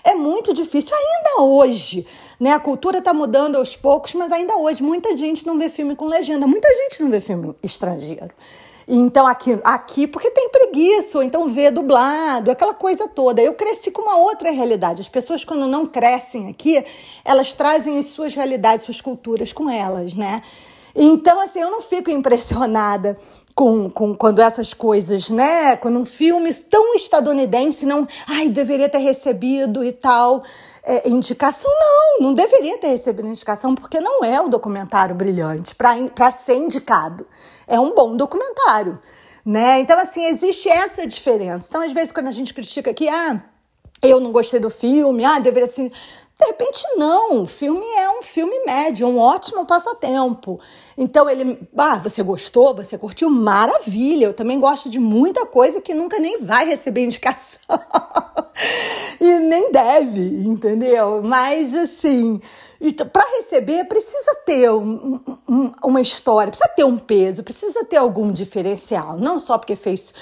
É 0.05 0.14
muito 0.14 0.53
difícil, 0.53 0.95
ainda 0.95 1.40
hoje. 1.40 2.07
Né? 2.38 2.53
A 2.53 2.61
cultura 2.61 2.99
está 2.99 3.14
mudando 3.14 3.57
aos 3.57 3.74
poucos, 3.74 4.12
mas 4.12 4.30
ainda 4.30 4.59
hoje 4.59 4.82
muita 4.82 5.16
gente 5.16 5.47
não 5.47 5.59
vê 5.59 5.70
filme 5.70 5.97
com 5.97 6.05
legenda, 6.05 6.47
muita 6.47 6.68
gente 6.68 7.03
não 7.03 7.09
vê 7.09 7.22
filme 7.22 7.57
estrangeiro. 7.62 8.34
Então, 8.87 9.26
aqui, 9.26 9.59
aqui, 9.64 10.07
porque 10.07 10.30
tem 10.30 10.49
preguiça, 10.49 11.18
ou 11.18 11.24
então 11.24 11.49
vê 11.49 11.70
dublado, 11.70 12.51
aquela 12.51 12.74
coisa 12.74 13.09
toda. 13.09 13.41
Eu 13.41 13.55
cresci 13.55 13.91
com 13.91 14.03
uma 14.03 14.16
outra 14.16 14.51
realidade. 14.51 15.01
As 15.01 15.09
pessoas, 15.09 15.45
quando 15.45 15.66
não 15.66 15.87
crescem 15.87 16.49
aqui, 16.49 16.85
elas 17.24 17.53
trazem 17.55 17.99
as 17.99 18.07
suas 18.07 18.35
realidades, 18.35 18.85
suas 18.85 19.01
culturas 19.01 19.53
com 19.53 19.70
elas, 19.70 20.14
né? 20.14 20.43
Então, 20.95 21.41
assim, 21.41 21.61
eu 21.61 21.70
não 21.70 21.80
fico 21.80 22.11
impressionada 22.11 23.16
com, 23.55 23.90
com 23.90 24.14
quando 24.14 24.40
essas 24.40 24.72
coisas, 24.72 25.28
né? 25.30 25.76
Quando 25.76 25.98
um 25.98 26.05
filme 26.05 26.53
tão 26.55 26.94
estadunidense 26.94 27.86
não, 27.86 28.07
ai, 28.26 28.48
deveria 28.48 28.88
ter 28.88 28.98
recebido 28.98 29.84
e 29.84 29.92
tal 29.92 30.42
é, 30.82 31.09
indicação. 31.09 31.70
Não, 31.70 32.28
não 32.28 32.34
deveria 32.34 32.78
ter 32.78 32.88
recebido 32.88 33.28
indicação 33.28 33.74
porque 33.74 34.00
não 34.00 34.24
é 34.24 34.40
o 34.40 34.48
documentário 34.48 35.14
brilhante 35.14 35.74
para 35.74 36.32
ser 36.32 36.57
indicado. 36.57 37.26
É 37.66 37.78
um 37.78 37.94
bom 37.94 38.16
documentário, 38.16 38.98
né? 39.44 39.80
Então, 39.80 39.98
assim, 39.98 40.24
existe 40.26 40.68
essa 40.68 41.07
diferença. 41.07 41.66
Então, 41.68 41.82
às 41.82 41.92
vezes, 41.92 42.12
quando 42.12 42.28
a 42.28 42.32
gente 42.32 42.53
critica 42.53 42.90
aqui, 42.90 43.09
ah, 43.09 43.42
eu 44.03 44.18
não 44.18 44.32
gostei 44.32 44.59
do 44.59 44.70
filme, 44.70 45.24
ah, 45.24 45.38
deveria 45.38 45.68
ser. 45.68 45.92
De 46.39 46.47
repente, 46.47 46.83
não. 46.97 47.43
O 47.43 47.47
filme 47.47 47.85
é 47.97 48.11
um 48.11 48.22
filme 48.22 48.64
médio, 48.64 49.07
um 49.07 49.18
ótimo 49.18 49.64
passatempo. 49.64 50.59
Então, 50.97 51.28
ele. 51.28 51.61
Ah, 51.76 51.97
você 51.97 52.22
gostou? 52.22 52.74
Você 52.74 52.99
curtiu? 52.99 53.30
Maravilha. 53.30 54.26
Eu 54.26 54.35
também 54.35 54.59
gosto 54.59 54.91
de 54.91 54.99
muita 54.99 55.47
coisa 55.47 55.80
que 55.80 55.95
nunca 55.95 56.18
nem 56.18 56.43
vai 56.43 56.64
receber 56.66 57.05
indicação. 57.05 57.61
e 59.20 59.39
nem 59.39 59.70
deve, 59.70 60.20
entendeu? 60.47 61.22
Mas, 61.22 61.74
assim. 61.74 62.41
Para 63.12 63.24
receber, 63.39 63.85
precisa 63.85 64.35
ter 64.45 64.68
um, 64.68 65.20
um, 65.49 65.72
uma 65.85 66.01
história, 66.01 66.51
precisa 66.51 66.68
ter 66.74 66.83
um 66.83 66.99
peso, 66.99 67.45
precisa 67.45 67.85
ter 67.85 67.97
algum 67.97 68.33
diferencial. 68.33 69.16
Não 69.16 69.39
só 69.39 69.57
porque 69.57 69.76
fez 69.76 70.12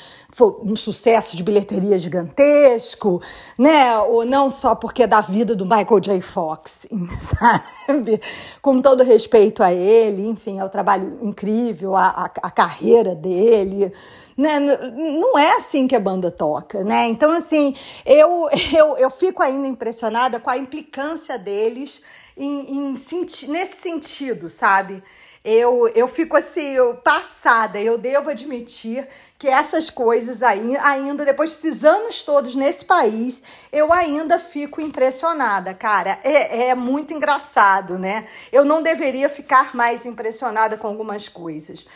um 0.63 0.77
sucesso 0.77 1.37
de 1.37 1.43
bilheteria 1.43 1.99
gigantesco, 1.99 3.21
né? 3.59 3.97
Ou 4.01 4.27
não 4.27 4.51
só 4.51 4.75
porque 4.75 5.05
é 5.05 5.07
da 5.07 5.23
vida 5.23 5.55
do 5.55 5.65
Michael 5.65 6.01
J. 6.01 6.21
Fox, 6.21 6.87
sabe? 7.21 7.65
Com 8.61 8.81
todo 8.81 9.03
respeito 9.03 9.63
a 9.63 9.73
ele, 9.73 10.27
enfim, 10.27 10.61
ao 10.61 10.69
trabalho 10.69 11.19
incrível, 11.23 11.97
a, 11.97 12.31
a, 12.43 12.51
carreira 12.51 13.15
dele, 13.15 13.93
né? 14.37 14.59
Não 14.61 15.39
é 15.39 15.57
assim 15.57 15.87
que 15.87 15.97
a 15.97 16.01
banda 16.01 16.31
toca, 16.31 16.85
né? 16.85 17.07
Então, 17.07 17.31
assim, 17.33 17.75
eu, 18.05 18.49
eu, 18.77 18.97
eu 18.99 19.11
fico 19.11 19.43
ainda 19.43 19.67
impressionada 19.67 20.39
com 20.39 20.51
a 20.51 20.59
implicância 20.59 21.39
deles 21.39 22.03
em, 22.37 22.77
em, 22.77 22.97
nesse 23.49 23.77
sentido, 23.77 24.49
sabe? 24.49 25.03
Eu, 25.43 25.89
eu 25.95 26.07
fico 26.07 26.37
assim, 26.37 26.75
eu, 26.75 26.97
passada, 26.97 27.81
eu 27.81 27.97
devo 27.97 28.29
admitir 28.29 29.09
que 29.41 29.49
essas 29.49 29.89
coisas 29.89 30.43
aí, 30.43 30.77
ainda 30.77 31.25
depois 31.25 31.55
desses 31.55 31.83
anos 31.83 32.23
todos 32.23 32.55
nesse 32.55 32.85
país, 32.85 33.41
eu 33.73 33.91
ainda 33.91 34.39
fico 34.39 34.83
impressionada, 34.83 35.73
cara. 35.73 36.21
É, 36.23 36.69
é 36.69 36.75
muito 36.75 37.15
engraçado, 37.15 37.99
né? 37.99 38.29
Eu 38.53 38.67
não 38.67 38.83
deveria 38.83 39.31
ficar 39.31 39.75
mais 39.75 40.05
impressionada 40.05 40.77
com 40.77 40.87
algumas 40.87 41.27
coisas. 41.27 41.87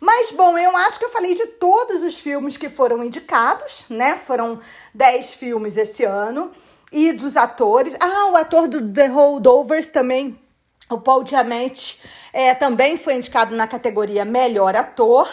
Mas, 0.00 0.30
bom, 0.30 0.56
eu 0.56 0.76
acho 0.76 1.00
que 1.00 1.04
eu 1.04 1.10
falei 1.10 1.34
de 1.34 1.44
todos 1.44 2.04
os 2.04 2.20
filmes 2.20 2.56
que 2.56 2.68
foram 2.68 3.02
indicados, 3.02 3.86
né? 3.90 4.16
Foram 4.24 4.60
10 4.94 5.34
filmes 5.34 5.76
esse 5.76 6.04
ano. 6.04 6.52
E 6.92 7.12
dos 7.12 7.36
atores. 7.36 7.96
Ah, 8.00 8.30
o 8.30 8.36
ator 8.36 8.68
do 8.68 8.92
The 8.92 9.08
Holdovers 9.08 9.88
também 9.88 10.38
o 10.88 11.00
Paul 11.00 11.24
Diamante 11.24 11.98
é, 12.32 12.54
também 12.54 12.96
foi 12.96 13.14
indicado 13.14 13.56
na 13.56 13.66
categoria 13.66 14.24
Melhor 14.24 14.76
Ator. 14.76 15.28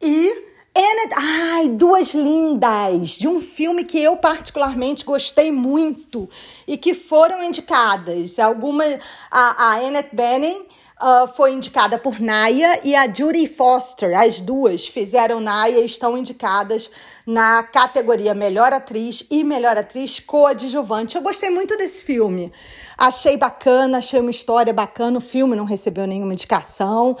E 0.00 0.51
Annette, 0.74 1.14
ai, 1.18 1.68
duas 1.68 2.14
lindas 2.14 3.10
de 3.10 3.28
um 3.28 3.42
filme 3.42 3.84
que 3.84 4.02
eu 4.02 4.16
particularmente 4.16 5.04
gostei 5.04 5.52
muito 5.52 6.28
e 6.66 6.78
que 6.78 6.94
foram 6.94 7.42
indicadas. 7.42 8.38
Alguma 8.38 8.84
a, 9.30 9.64
a 9.64 9.72
Annette 9.74 10.16
Bening 10.16 10.64
uh, 11.02 11.28
foi 11.36 11.52
indicada 11.52 11.98
por 11.98 12.18
Naya 12.20 12.80
e 12.84 12.94
a 12.94 13.06
Judy 13.12 13.46
Foster, 13.46 14.18
as 14.18 14.40
duas 14.40 14.88
fizeram 14.88 15.40
Naya 15.40 15.80
e 15.80 15.84
estão 15.84 16.16
indicadas 16.16 16.90
na 17.26 17.62
categoria 17.64 18.32
Melhor 18.34 18.72
Atriz 18.72 19.26
e 19.30 19.44
Melhor 19.44 19.76
Atriz 19.76 20.20
Coadjuvante. 20.20 21.16
Eu 21.16 21.22
gostei 21.22 21.50
muito 21.50 21.76
desse 21.76 22.02
filme. 22.02 22.50
Achei 22.96 23.36
bacana, 23.36 23.98
achei 23.98 24.20
uma 24.20 24.30
história 24.30 24.72
bacana. 24.72 25.18
O 25.18 25.20
filme 25.20 25.54
não 25.54 25.64
recebeu 25.64 26.06
nenhuma 26.06 26.32
indicação. 26.32 27.16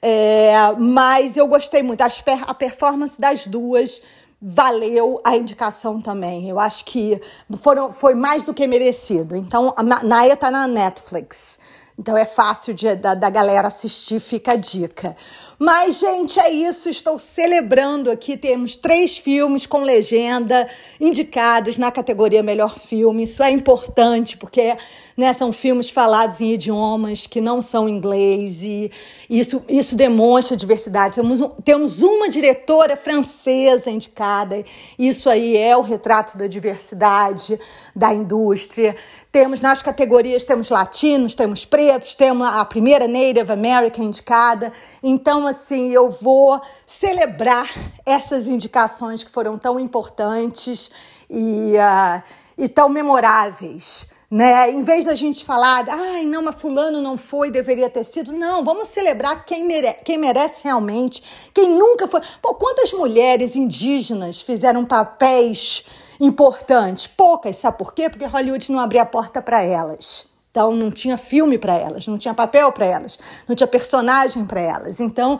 É, 0.00 0.52
mas 0.78 1.36
eu 1.36 1.46
gostei 1.46 1.82
muito. 1.82 2.02
A 2.02 2.54
performance 2.54 3.20
das 3.20 3.46
duas 3.46 4.00
valeu 4.40 5.20
a 5.24 5.36
indicação 5.36 6.00
também. 6.00 6.48
Eu 6.48 6.58
acho 6.58 6.84
que 6.84 7.20
foram, 7.58 7.90
foi 7.90 8.14
mais 8.14 8.44
do 8.44 8.54
que 8.54 8.66
merecido. 8.66 9.36
Então, 9.36 9.74
a 9.76 9.82
Naya 9.82 10.36
tá 10.36 10.50
na 10.50 10.66
Netflix. 10.66 11.58
Então 11.98 12.16
é 12.16 12.26
fácil 12.26 12.74
de, 12.74 12.94
da, 12.94 13.14
da 13.14 13.30
galera 13.30 13.68
assistir, 13.68 14.20
fica 14.20 14.52
a 14.52 14.56
dica. 14.56 15.16
Mas, 15.58 15.98
gente, 15.98 16.38
é 16.38 16.50
isso. 16.50 16.90
Estou 16.90 17.18
celebrando 17.18 18.10
aqui. 18.10 18.36
Temos 18.36 18.76
três 18.76 19.16
filmes 19.16 19.66
com 19.66 19.82
legenda 19.82 20.68
indicados 21.00 21.78
na 21.78 21.90
categoria 21.90 22.42
Melhor 22.42 22.78
Filme. 22.78 23.22
Isso 23.22 23.42
é 23.42 23.50
importante, 23.50 24.36
porque 24.36 24.76
né, 25.16 25.32
são 25.32 25.52
filmes 25.52 25.88
falados 25.88 26.42
em 26.42 26.52
idiomas 26.52 27.26
que 27.26 27.40
não 27.40 27.62
são 27.62 27.88
inglês. 27.88 28.62
E 28.62 28.90
isso, 29.30 29.64
isso 29.66 29.96
demonstra 29.96 30.56
diversidade. 30.56 31.14
Temos, 31.14 31.40
temos 31.64 32.02
uma 32.02 32.28
diretora 32.28 32.94
francesa 32.94 33.90
indicada. 33.90 34.62
Isso 34.98 35.30
aí 35.30 35.56
é 35.56 35.74
o 35.74 35.80
retrato 35.80 36.36
da 36.36 36.46
diversidade 36.46 37.58
da 37.94 38.12
indústria. 38.12 38.94
Temos 39.32 39.60
nas 39.60 39.82
categorias, 39.82 40.46
temos 40.46 40.70
latinos, 40.70 41.34
temos 41.34 41.64
pretos, 41.64 42.14
temos 42.14 42.46
a 42.46 42.64
primeira 42.64 43.06
Native 43.06 43.52
American 43.52 44.06
indicada. 44.06 44.72
Então, 45.02 45.45
assim, 45.46 45.90
eu 45.90 46.10
vou 46.10 46.60
celebrar 46.86 47.72
essas 48.04 48.46
indicações 48.46 49.24
que 49.24 49.30
foram 49.30 49.56
tão 49.56 49.78
importantes 49.78 50.90
e, 51.30 51.72
uh, 51.76 52.22
e 52.58 52.68
tão 52.68 52.88
memoráveis. 52.88 54.08
Né? 54.30 54.70
Em 54.72 54.82
vez 54.82 55.04
da 55.04 55.14
gente 55.14 55.44
falar, 55.44 55.88
ai, 55.88 56.24
não, 56.24 56.42
mas 56.42 56.56
fulano 56.56 57.00
não 57.00 57.16
foi, 57.16 57.50
deveria 57.50 57.88
ter 57.88 58.04
sido. 58.04 58.32
Não, 58.32 58.64
vamos 58.64 58.88
celebrar 58.88 59.44
quem, 59.44 59.64
mere 59.64 59.92
quem 60.04 60.18
merece 60.18 60.60
realmente, 60.64 61.50
quem 61.54 61.68
nunca 61.68 62.08
foi. 62.08 62.20
Pô, 62.42 62.54
quantas 62.54 62.92
mulheres 62.92 63.54
indígenas 63.54 64.40
fizeram 64.40 64.84
papéis 64.84 65.84
importantes? 66.18 67.06
Poucas, 67.06 67.56
sabe 67.56 67.78
por 67.78 67.94
quê? 67.94 68.10
Porque 68.10 68.24
Hollywood 68.24 68.72
não 68.72 68.80
abria 68.80 69.02
a 69.02 69.06
porta 69.06 69.40
para 69.40 69.62
elas. 69.62 70.35
Então 70.56 70.74
não 70.74 70.90
tinha 70.90 71.18
filme 71.18 71.58
para 71.58 71.74
elas, 71.74 72.06
não 72.06 72.16
tinha 72.16 72.32
papel 72.32 72.72
para 72.72 72.86
elas, 72.86 73.18
não 73.46 73.54
tinha 73.54 73.66
personagem 73.66 74.46
para 74.46 74.58
elas. 74.58 75.00
Então 75.00 75.38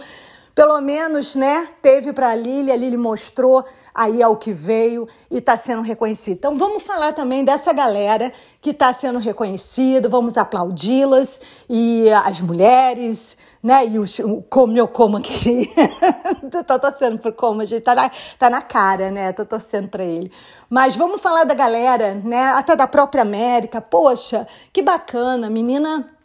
pelo 0.57 0.81
menos, 0.81 1.35
né, 1.35 1.69
teve 1.83 2.15
para 2.15 2.31
a 2.31 2.35
Lili, 2.35 2.73
a 2.73 2.77
Lili 2.77 2.97
mostrou 2.97 3.63
aí 3.95 4.23
ao 4.23 4.39
que 4.39 4.55
veio 4.55 5.07
e 5.31 5.37
está 5.37 5.55
sendo 5.55 5.83
reconhecido. 5.83 6.39
Então 6.39 6.57
vamos 6.57 6.83
falar 6.83 7.13
também 7.13 7.45
dessa 7.45 7.75
galera 7.75 8.33
que 8.59 8.71
está 8.71 8.91
sendo 8.95 9.19
reconhecido, 9.19 10.09
vamos 10.09 10.39
aplaudi-las 10.39 11.43
e 11.69 12.09
as 12.25 12.41
mulheres, 12.41 13.37
né, 13.63 13.87
e 13.87 13.99
o 13.99 14.43
como 14.49 14.79
eu 14.79 14.89
como 14.89 15.19
aquele, 15.19 15.71
tô 16.67 16.79
torcendo 16.79 17.19
pro 17.19 17.35
como, 17.35 17.63
gente 17.67 17.83
tá 17.83 17.95
na, 17.95 18.11
tá 18.39 18.49
na 18.49 18.63
cara, 18.63 19.11
né, 19.11 19.35
tô 19.35 19.45
torcendo 19.45 19.89
para 19.89 20.05
ele. 20.05 20.33
Mas 20.71 20.97
vamos 20.97 21.21
falar 21.21 21.45
da 21.45 21.53
galera, 21.53 22.15
né, 22.15 22.53
até 22.53 22.75
da 22.75 22.87
própria 22.87 23.21
América, 23.21 23.83
poxa, 23.83 24.49
que 24.73 24.81
bacana, 24.81 25.51
menina 25.51 26.16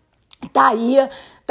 tá 0.49 0.69
aí 0.69 0.97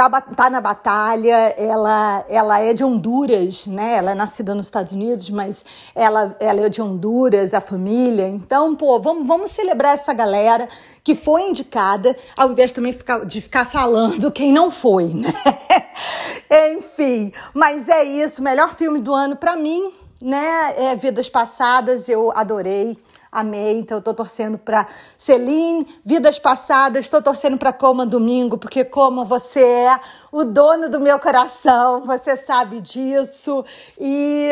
tá, 0.08 0.20
tá 0.20 0.48
na 0.48 0.60
batalha, 0.60 1.54
ela, 1.58 2.24
ela 2.28 2.60
é 2.60 2.72
de 2.72 2.82
Honduras, 2.82 3.66
né? 3.66 3.96
Ela 3.96 4.12
é 4.12 4.14
nascida 4.14 4.54
nos 4.54 4.66
Estados 4.66 4.92
Unidos, 4.92 5.28
mas 5.28 5.64
ela, 5.94 6.34
ela 6.40 6.60
é 6.62 6.68
de 6.68 6.80
Honduras, 6.80 7.52
a 7.52 7.60
família. 7.60 8.26
Então, 8.26 8.74
pô, 8.74 8.98
vamos, 8.98 9.26
vamos 9.26 9.50
celebrar 9.50 9.94
essa 9.94 10.14
galera 10.14 10.68
que 11.04 11.14
foi 11.14 11.42
indicada, 11.42 12.16
ao 12.36 12.52
invés 12.52 12.72
também 12.72 12.92
ficar, 12.92 13.26
de 13.26 13.40
ficar 13.40 13.66
falando 13.66 14.30
quem 14.30 14.52
não 14.52 14.70
foi, 14.70 15.08
né? 15.08 15.34
Enfim, 16.76 17.32
mas 17.52 17.88
é 17.88 18.02
isso. 18.04 18.42
Melhor 18.42 18.74
filme 18.74 19.00
do 19.00 19.12
ano 19.12 19.36
para 19.36 19.54
mim, 19.56 19.92
né? 20.22 20.74
É 20.76 20.96
Vidas 20.96 21.28
Passadas, 21.28 22.08
eu 22.08 22.32
adorei. 22.34 22.96
Amei. 23.32 23.78
Então, 23.78 23.98
eu 23.98 24.02
tô 24.02 24.12
torcendo 24.12 24.58
para 24.58 24.86
Celine, 25.16 25.86
vidas 26.04 26.38
passadas, 26.38 27.04
estou 27.04 27.22
torcendo 27.22 27.56
para 27.56 27.72
Coma 27.72 28.04
Domingo, 28.04 28.58
porque 28.58 28.84
como 28.84 29.24
você 29.24 29.62
é 29.62 30.00
o 30.32 30.44
dono 30.44 30.88
do 30.88 31.00
meu 31.00 31.18
coração, 31.20 32.02
você 32.04 32.36
sabe 32.36 32.80
disso. 32.80 33.64
E 33.98 34.50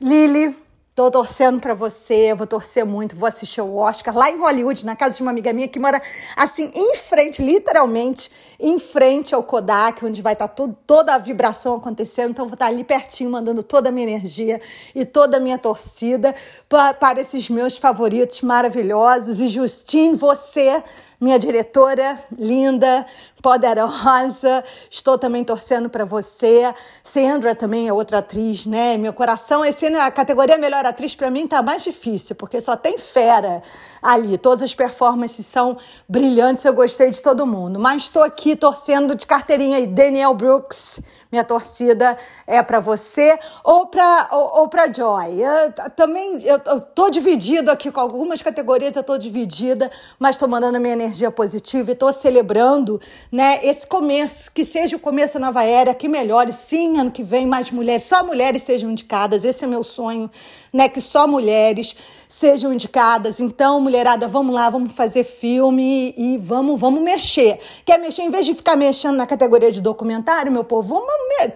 Lili, 0.00 0.65
Tô 0.96 1.10
torcendo 1.10 1.60
para 1.60 1.74
você, 1.74 2.32
vou 2.32 2.46
torcer 2.46 2.82
muito, 2.86 3.14
vou 3.16 3.28
assistir 3.28 3.60
o 3.60 3.76
Oscar 3.76 4.16
lá 4.16 4.30
em 4.30 4.38
Hollywood, 4.38 4.86
na 4.86 4.96
casa 4.96 5.18
de 5.18 5.20
uma 5.20 5.30
amiga 5.30 5.52
minha 5.52 5.68
que 5.68 5.78
mora 5.78 6.00
assim 6.34 6.70
em 6.74 6.94
frente, 6.94 7.42
literalmente 7.42 8.30
em 8.58 8.78
frente 8.78 9.34
ao 9.34 9.42
Kodak, 9.42 10.02
onde 10.06 10.22
vai 10.22 10.32
estar 10.32 10.48
tá 10.48 10.66
toda 10.86 11.14
a 11.14 11.18
vibração 11.18 11.74
acontecendo. 11.76 12.30
Então 12.30 12.46
vou 12.46 12.54
estar 12.54 12.64
tá 12.64 12.72
ali 12.72 12.82
pertinho, 12.82 13.28
mandando 13.28 13.62
toda 13.62 13.90
a 13.90 13.92
minha 13.92 14.08
energia 14.08 14.58
e 14.94 15.04
toda 15.04 15.36
a 15.36 15.40
minha 15.40 15.58
torcida 15.58 16.34
para, 16.66 17.20
esses 17.20 17.50
meus 17.50 17.76
favoritos 17.76 18.40
maravilhosos. 18.40 19.38
E 19.38 19.50
Justine, 19.50 20.16
você 20.16 20.82
minha 21.20 21.38
diretora 21.38 22.22
linda, 22.36 23.06
poderosa. 23.42 24.64
Estou 24.90 25.16
também 25.16 25.44
torcendo 25.44 25.88
para 25.88 26.04
você. 26.04 26.74
Sandra 27.02 27.54
também 27.54 27.88
é 27.88 27.92
outra 27.92 28.18
atriz, 28.18 28.66
né? 28.66 28.96
Meu 28.96 29.12
coração, 29.12 29.64
esse 29.64 29.86
a 29.86 30.10
categoria 30.10 30.58
melhor 30.58 30.84
atriz 30.84 31.14
para 31.14 31.30
mim 31.30 31.46
tá 31.46 31.62
mais 31.62 31.84
difícil, 31.84 32.34
porque 32.36 32.60
só 32.60 32.76
tem 32.76 32.98
fera 32.98 33.62
ali. 34.02 34.36
Todas 34.36 34.62
as 34.62 34.74
performances 34.74 35.46
são 35.46 35.76
brilhantes, 36.08 36.64
eu 36.64 36.74
gostei 36.74 37.10
de 37.10 37.22
todo 37.22 37.46
mundo. 37.46 37.78
Mas 37.78 38.04
estou 38.04 38.22
aqui 38.22 38.56
torcendo 38.56 39.14
de 39.14 39.26
carteirinha 39.26 39.78
aí, 39.78 39.86
Daniel 39.86 40.34
Brooks. 40.34 41.00
Minha 41.30 41.44
torcida 41.44 42.16
é 42.46 42.62
para 42.62 42.80
você 42.80 43.38
ou 43.64 43.86
para 43.86 44.28
ou, 44.32 44.60
ou 44.60 44.68
para 44.68 44.92
Joy. 44.92 45.40
Eu, 45.40 45.72
também 45.96 46.40
eu, 46.42 46.60
eu 46.66 46.80
tô 46.80 47.10
dividido 47.10 47.70
aqui 47.70 47.90
com 47.90 48.00
algumas 48.00 48.42
categorias, 48.42 48.96
eu 48.96 49.02
tô 49.02 49.18
dividida, 49.18 49.90
mas 50.18 50.36
estou 50.36 50.48
mandando 50.48 50.80
minha 50.80 50.92
energia 50.92 51.30
positiva 51.30 51.90
e 51.90 51.94
estou 51.94 52.12
celebrando 52.12 53.00
né? 53.30 53.60
Esse 53.62 53.86
começo, 53.86 54.50
que 54.52 54.64
seja 54.64 54.96
o 54.96 55.00
começo 55.00 55.34
da 55.34 55.46
nova 55.46 55.64
era, 55.64 55.94
que 55.94 56.08
melhore. 56.08 56.52
Sim, 56.52 56.98
ano 56.98 57.10
que 57.10 57.22
vem 57.22 57.46
mais 57.46 57.70
mulheres, 57.70 58.04
só 58.04 58.24
mulheres 58.24 58.62
sejam 58.62 58.90
indicadas. 58.90 59.44
Esse 59.44 59.64
é 59.64 59.66
meu 59.66 59.82
sonho, 59.82 60.30
né? 60.72 60.88
Que 60.88 61.00
só 61.00 61.26
mulheres 61.26 61.96
sejam 62.28 62.72
indicadas. 62.72 63.40
Então, 63.40 63.80
mulherada, 63.80 64.28
vamos 64.28 64.54
lá, 64.54 64.70
vamos 64.70 64.92
fazer 64.92 65.24
filme 65.24 66.14
e 66.16 66.38
vamos, 66.38 66.80
vamos 66.80 67.02
mexer. 67.02 67.58
Quer 67.84 67.98
mexer 67.98 68.22
em 68.22 68.30
vez 68.30 68.46
de 68.46 68.54
ficar 68.54 68.76
mexendo 68.76 69.16
na 69.16 69.26
categoria 69.26 69.70
de 69.72 69.80
documentário, 69.80 70.50
meu 70.52 70.64
povo? 70.64 70.94
Vamos, 70.94 71.06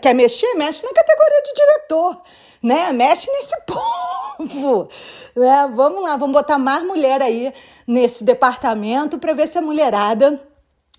quer 0.01 0.15
mexer? 0.15 0.55
Mexe 0.55 0.85
na 0.85 0.93
categoria 0.93 1.43
de 1.43 1.55
diretor, 1.55 2.23
né? 2.63 2.93
Mexe 2.93 3.31
nesse 3.31 3.57
povo. 3.67 4.89
Né? 5.37 5.71
Vamos 5.75 6.03
lá, 6.03 6.17
vamos 6.17 6.35
botar 6.35 6.59
mais 6.59 6.85
mulher 6.85 7.23
aí 7.23 7.53
nesse 7.87 8.25
departamento 8.25 9.19
para 9.19 9.33
ver 9.33 9.47
se 9.47 9.59
a 9.59 9.63
mulherada 9.63 10.41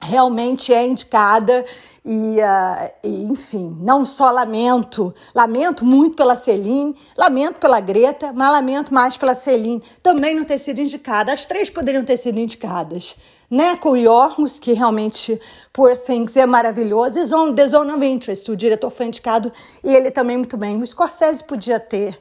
realmente 0.01 0.73
é 0.73 0.85
indicada 0.85 1.63
e, 2.03 2.39
uh, 2.39 2.91
e, 3.03 3.23
enfim, 3.23 3.77
não 3.79 4.03
só 4.03 4.31
lamento, 4.31 5.13
lamento 5.33 5.85
muito 5.85 6.15
pela 6.15 6.35
Celine, 6.35 6.95
lamento 7.15 7.59
pela 7.59 7.79
Greta, 7.79 8.33
mas 8.33 8.51
lamento 8.51 8.93
mais 8.93 9.15
pela 9.15 9.35
Celine 9.35 9.83
também 10.01 10.35
não 10.35 10.43
ter 10.43 10.57
sido 10.57 10.81
indicada. 10.81 11.31
As 11.31 11.45
três 11.45 11.69
poderiam 11.69 12.03
ter 12.03 12.17
sido 12.17 12.39
indicadas, 12.39 13.15
né? 13.51 13.75
Com 13.75 13.91
o 13.91 13.97
Yorgos, 13.97 14.57
que 14.57 14.71
realmente 14.71 15.39
Poor 15.73 15.97
Things 15.97 16.37
é 16.37 16.45
maravilhoso, 16.45 17.19
e 17.19 17.25
Zone, 17.25 17.53
The 17.53 17.67
Zone 17.67 17.91
of 17.91 18.05
Interest, 18.05 18.49
o 18.49 18.55
diretor 18.55 18.89
foi 18.89 19.07
indicado 19.07 19.51
e 19.83 19.93
ele 19.93 20.09
também 20.09 20.37
muito 20.37 20.55
bem. 20.55 20.81
O 20.81 20.87
Scorsese 20.87 21.43
podia 21.43 21.79
ter 21.79 22.17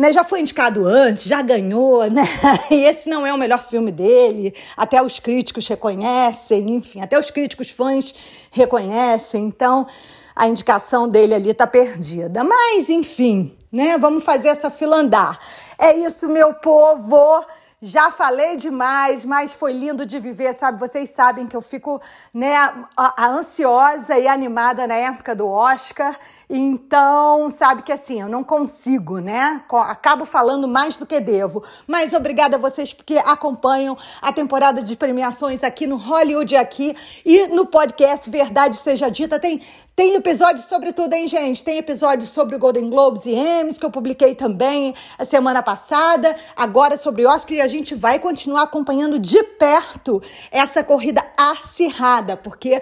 né, 0.00 0.14
já 0.14 0.24
foi 0.24 0.40
indicado 0.40 0.86
antes, 0.86 1.24
já 1.24 1.42
ganhou, 1.42 2.04
né? 2.10 2.22
E 2.70 2.84
esse 2.84 3.08
não 3.08 3.26
é 3.26 3.34
o 3.34 3.38
melhor 3.38 3.62
filme 3.62 3.92
dele. 3.92 4.54
Até 4.74 5.02
os 5.02 5.18
críticos 5.20 5.68
reconhecem, 5.68 6.70
enfim, 6.70 7.02
até 7.02 7.18
os 7.18 7.30
críticos 7.30 7.68
fãs 7.70 8.14
reconhecem. 8.50 9.44
Então, 9.44 9.86
a 10.34 10.48
indicação 10.48 11.06
dele 11.06 11.34
ali 11.34 11.52
tá 11.52 11.66
perdida. 11.66 12.42
Mas, 12.42 12.88
enfim, 12.88 13.54
né? 13.70 13.98
Vamos 13.98 14.24
fazer 14.24 14.48
essa 14.48 14.70
fila 14.70 14.96
andar. 14.96 15.38
É 15.78 15.94
isso, 15.98 16.28
meu 16.28 16.54
povo. 16.54 17.44
Já 17.82 18.10
falei 18.10 18.56
demais, 18.56 19.24
mas 19.24 19.54
foi 19.54 19.72
lindo 19.72 20.04
de 20.04 20.18
viver, 20.18 20.52
sabe? 20.52 20.78
Vocês 20.78 21.08
sabem 21.08 21.46
que 21.46 21.56
eu 21.56 21.62
fico, 21.62 21.98
né, 22.32 22.54
a, 22.54 23.24
a 23.24 23.28
ansiosa 23.28 24.18
e 24.18 24.28
animada 24.28 24.86
na 24.86 24.96
época 24.96 25.34
do 25.34 25.48
Oscar. 25.48 26.14
Então, 26.52 27.48
sabe 27.48 27.82
que 27.82 27.92
assim, 27.92 28.20
eu 28.20 28.28
não 28.28 28.42
consigo, 28.42 29.20
né? 29.20 29.62
Acabo 29.86 30.26
falando 30.26 30.66
mais 30.66 30.96
do 30.96 31.06
que 31.06 31.20
devo. 31.20 31.62
Mas 31.86 32.12
obrigada 32.12 32.56
a 32.56 32.58
vocês 32.58 32.92
porque 32.92 33.18
acompanham 33.18 33.96
a 34.20 34.32
temporada 34.32 34.82
de 34.82 34.96
premiações 34.96 35.62
aqui 35.62 35.86
no 35.86 35.96
Hollywood 35.96 36.56
aqui 36.56 36.96
e 37.24 37.46
no 37.46 37.66
podcast 37.66 38.28
Verdade 38.28 38.76
Seja 38.78 39.08
Dita. 39.08 39.38
Tem, 39.38 39.62
tem 39.94 40.14
episódios 40.14 40.64
sobre 40.64 40.92
tudo, 40.92 41.12
hein, 41.12 41.28
gente? 41.28 41.62
Tem 41.62 41.78
episódios 41.78 42.30
sobre 42.30 42.58
Golden 42.58 42.90
Globes 42.90 43.26
e 43.26 43.30
Emmys 43.30 43.78
que 43.78 43.86
eu 43.86 43.90
publiquei 43.90 44.34
também 44.34 44.92
a 45.16 45.24
semana 45.24 45.62
passada. 45.62 46.34
Agora 46.56 46.96
sobre 46.96 47.26
Oscar 47.26 47.58
e 47.58 47.60
a 47.60 47.68
gente 47.68 47.94
vai 47.94 48.18
continuar 48.18 48.62
acompanhando 48.62 49.20
de 49.20 49.40
perto 49.44 50.20
essa 50.50 50.82
corrida 50.82 51.24
acirrada, 51.36 52.36
porque 52.36 52.80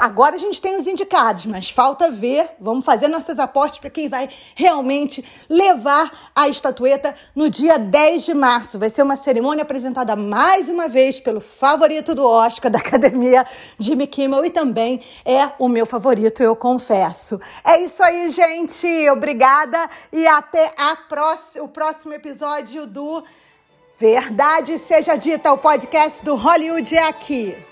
agora 0.00 0.36
a 0.36 0.38
gente 0.38 0.62
tem 0.62 0.76
os 0.76 0.86
indicados, 0.86 1.44
mas 1.44 1.68
falta 1.68 2.10
ver, 2.10 2.48
vamos 2.58 2.86
fazer 2.86 3.01
fazer 3.02 3.08
nossas 3.08 3.38
apostas 3.38 3.80
para 3.80 3.90
quem 3.90 4.08
vai 4.08 4.28
realmente 4.54 5.24
levar 5.48 6.30
a 6.34 6.48
estatueta 6.48 7.14
no 7.34 7.50
dia 7.50 7.78
10 7.78 8.24
de 8.24 8.34
março. 8.34 8.78
Vai 8.78 8.90
ser 8.90 9.02
uma 9.02 9.16
cerimônia 9.16 9.62
apresentada 9.62 10.14
mais 10.14 10.68
uma 10.68 10.86
vez 10.86 11.18
pelo 11.18 11.40
favorito 11.40 12.14
do 12.14 12.24
Oscar 12.24 12.70
da 12.70 12.78
Academia, 12.78 13.44
Jimmy 13.78 14.06
Kimmel, 14.06 14.44
e 14.44 14.50
também 14.50 15.00
é 15.24 15.50
o 15.58 15.68
meu 15.68 15.84
favorito, 15.84 16.42
eu 16.42 16.54
confesso. 16.54 17.40
É 17.64 17.82
isso 17.82 18.02
aí, 18.02 18.30
gente. 18.30 18.86
Obrigada 19.10 19.90
e 20.12 20.26
até 20.26 20.72
próxima, 21.08 21.64
o 21.64 21.68
próximo 21.68 22.14
episódio 22.14 22.86
do 22.86 23.24
Verdade 23.96 24.78
Seja 24.78 25.16
Dita, 25.16 25.52
o 25.52 25.58
podcast 25.58 26.24
do 26.24 26.36
Hollywood 26.36 26.94
é 26.94 27.08
aqui. 27.08 27.71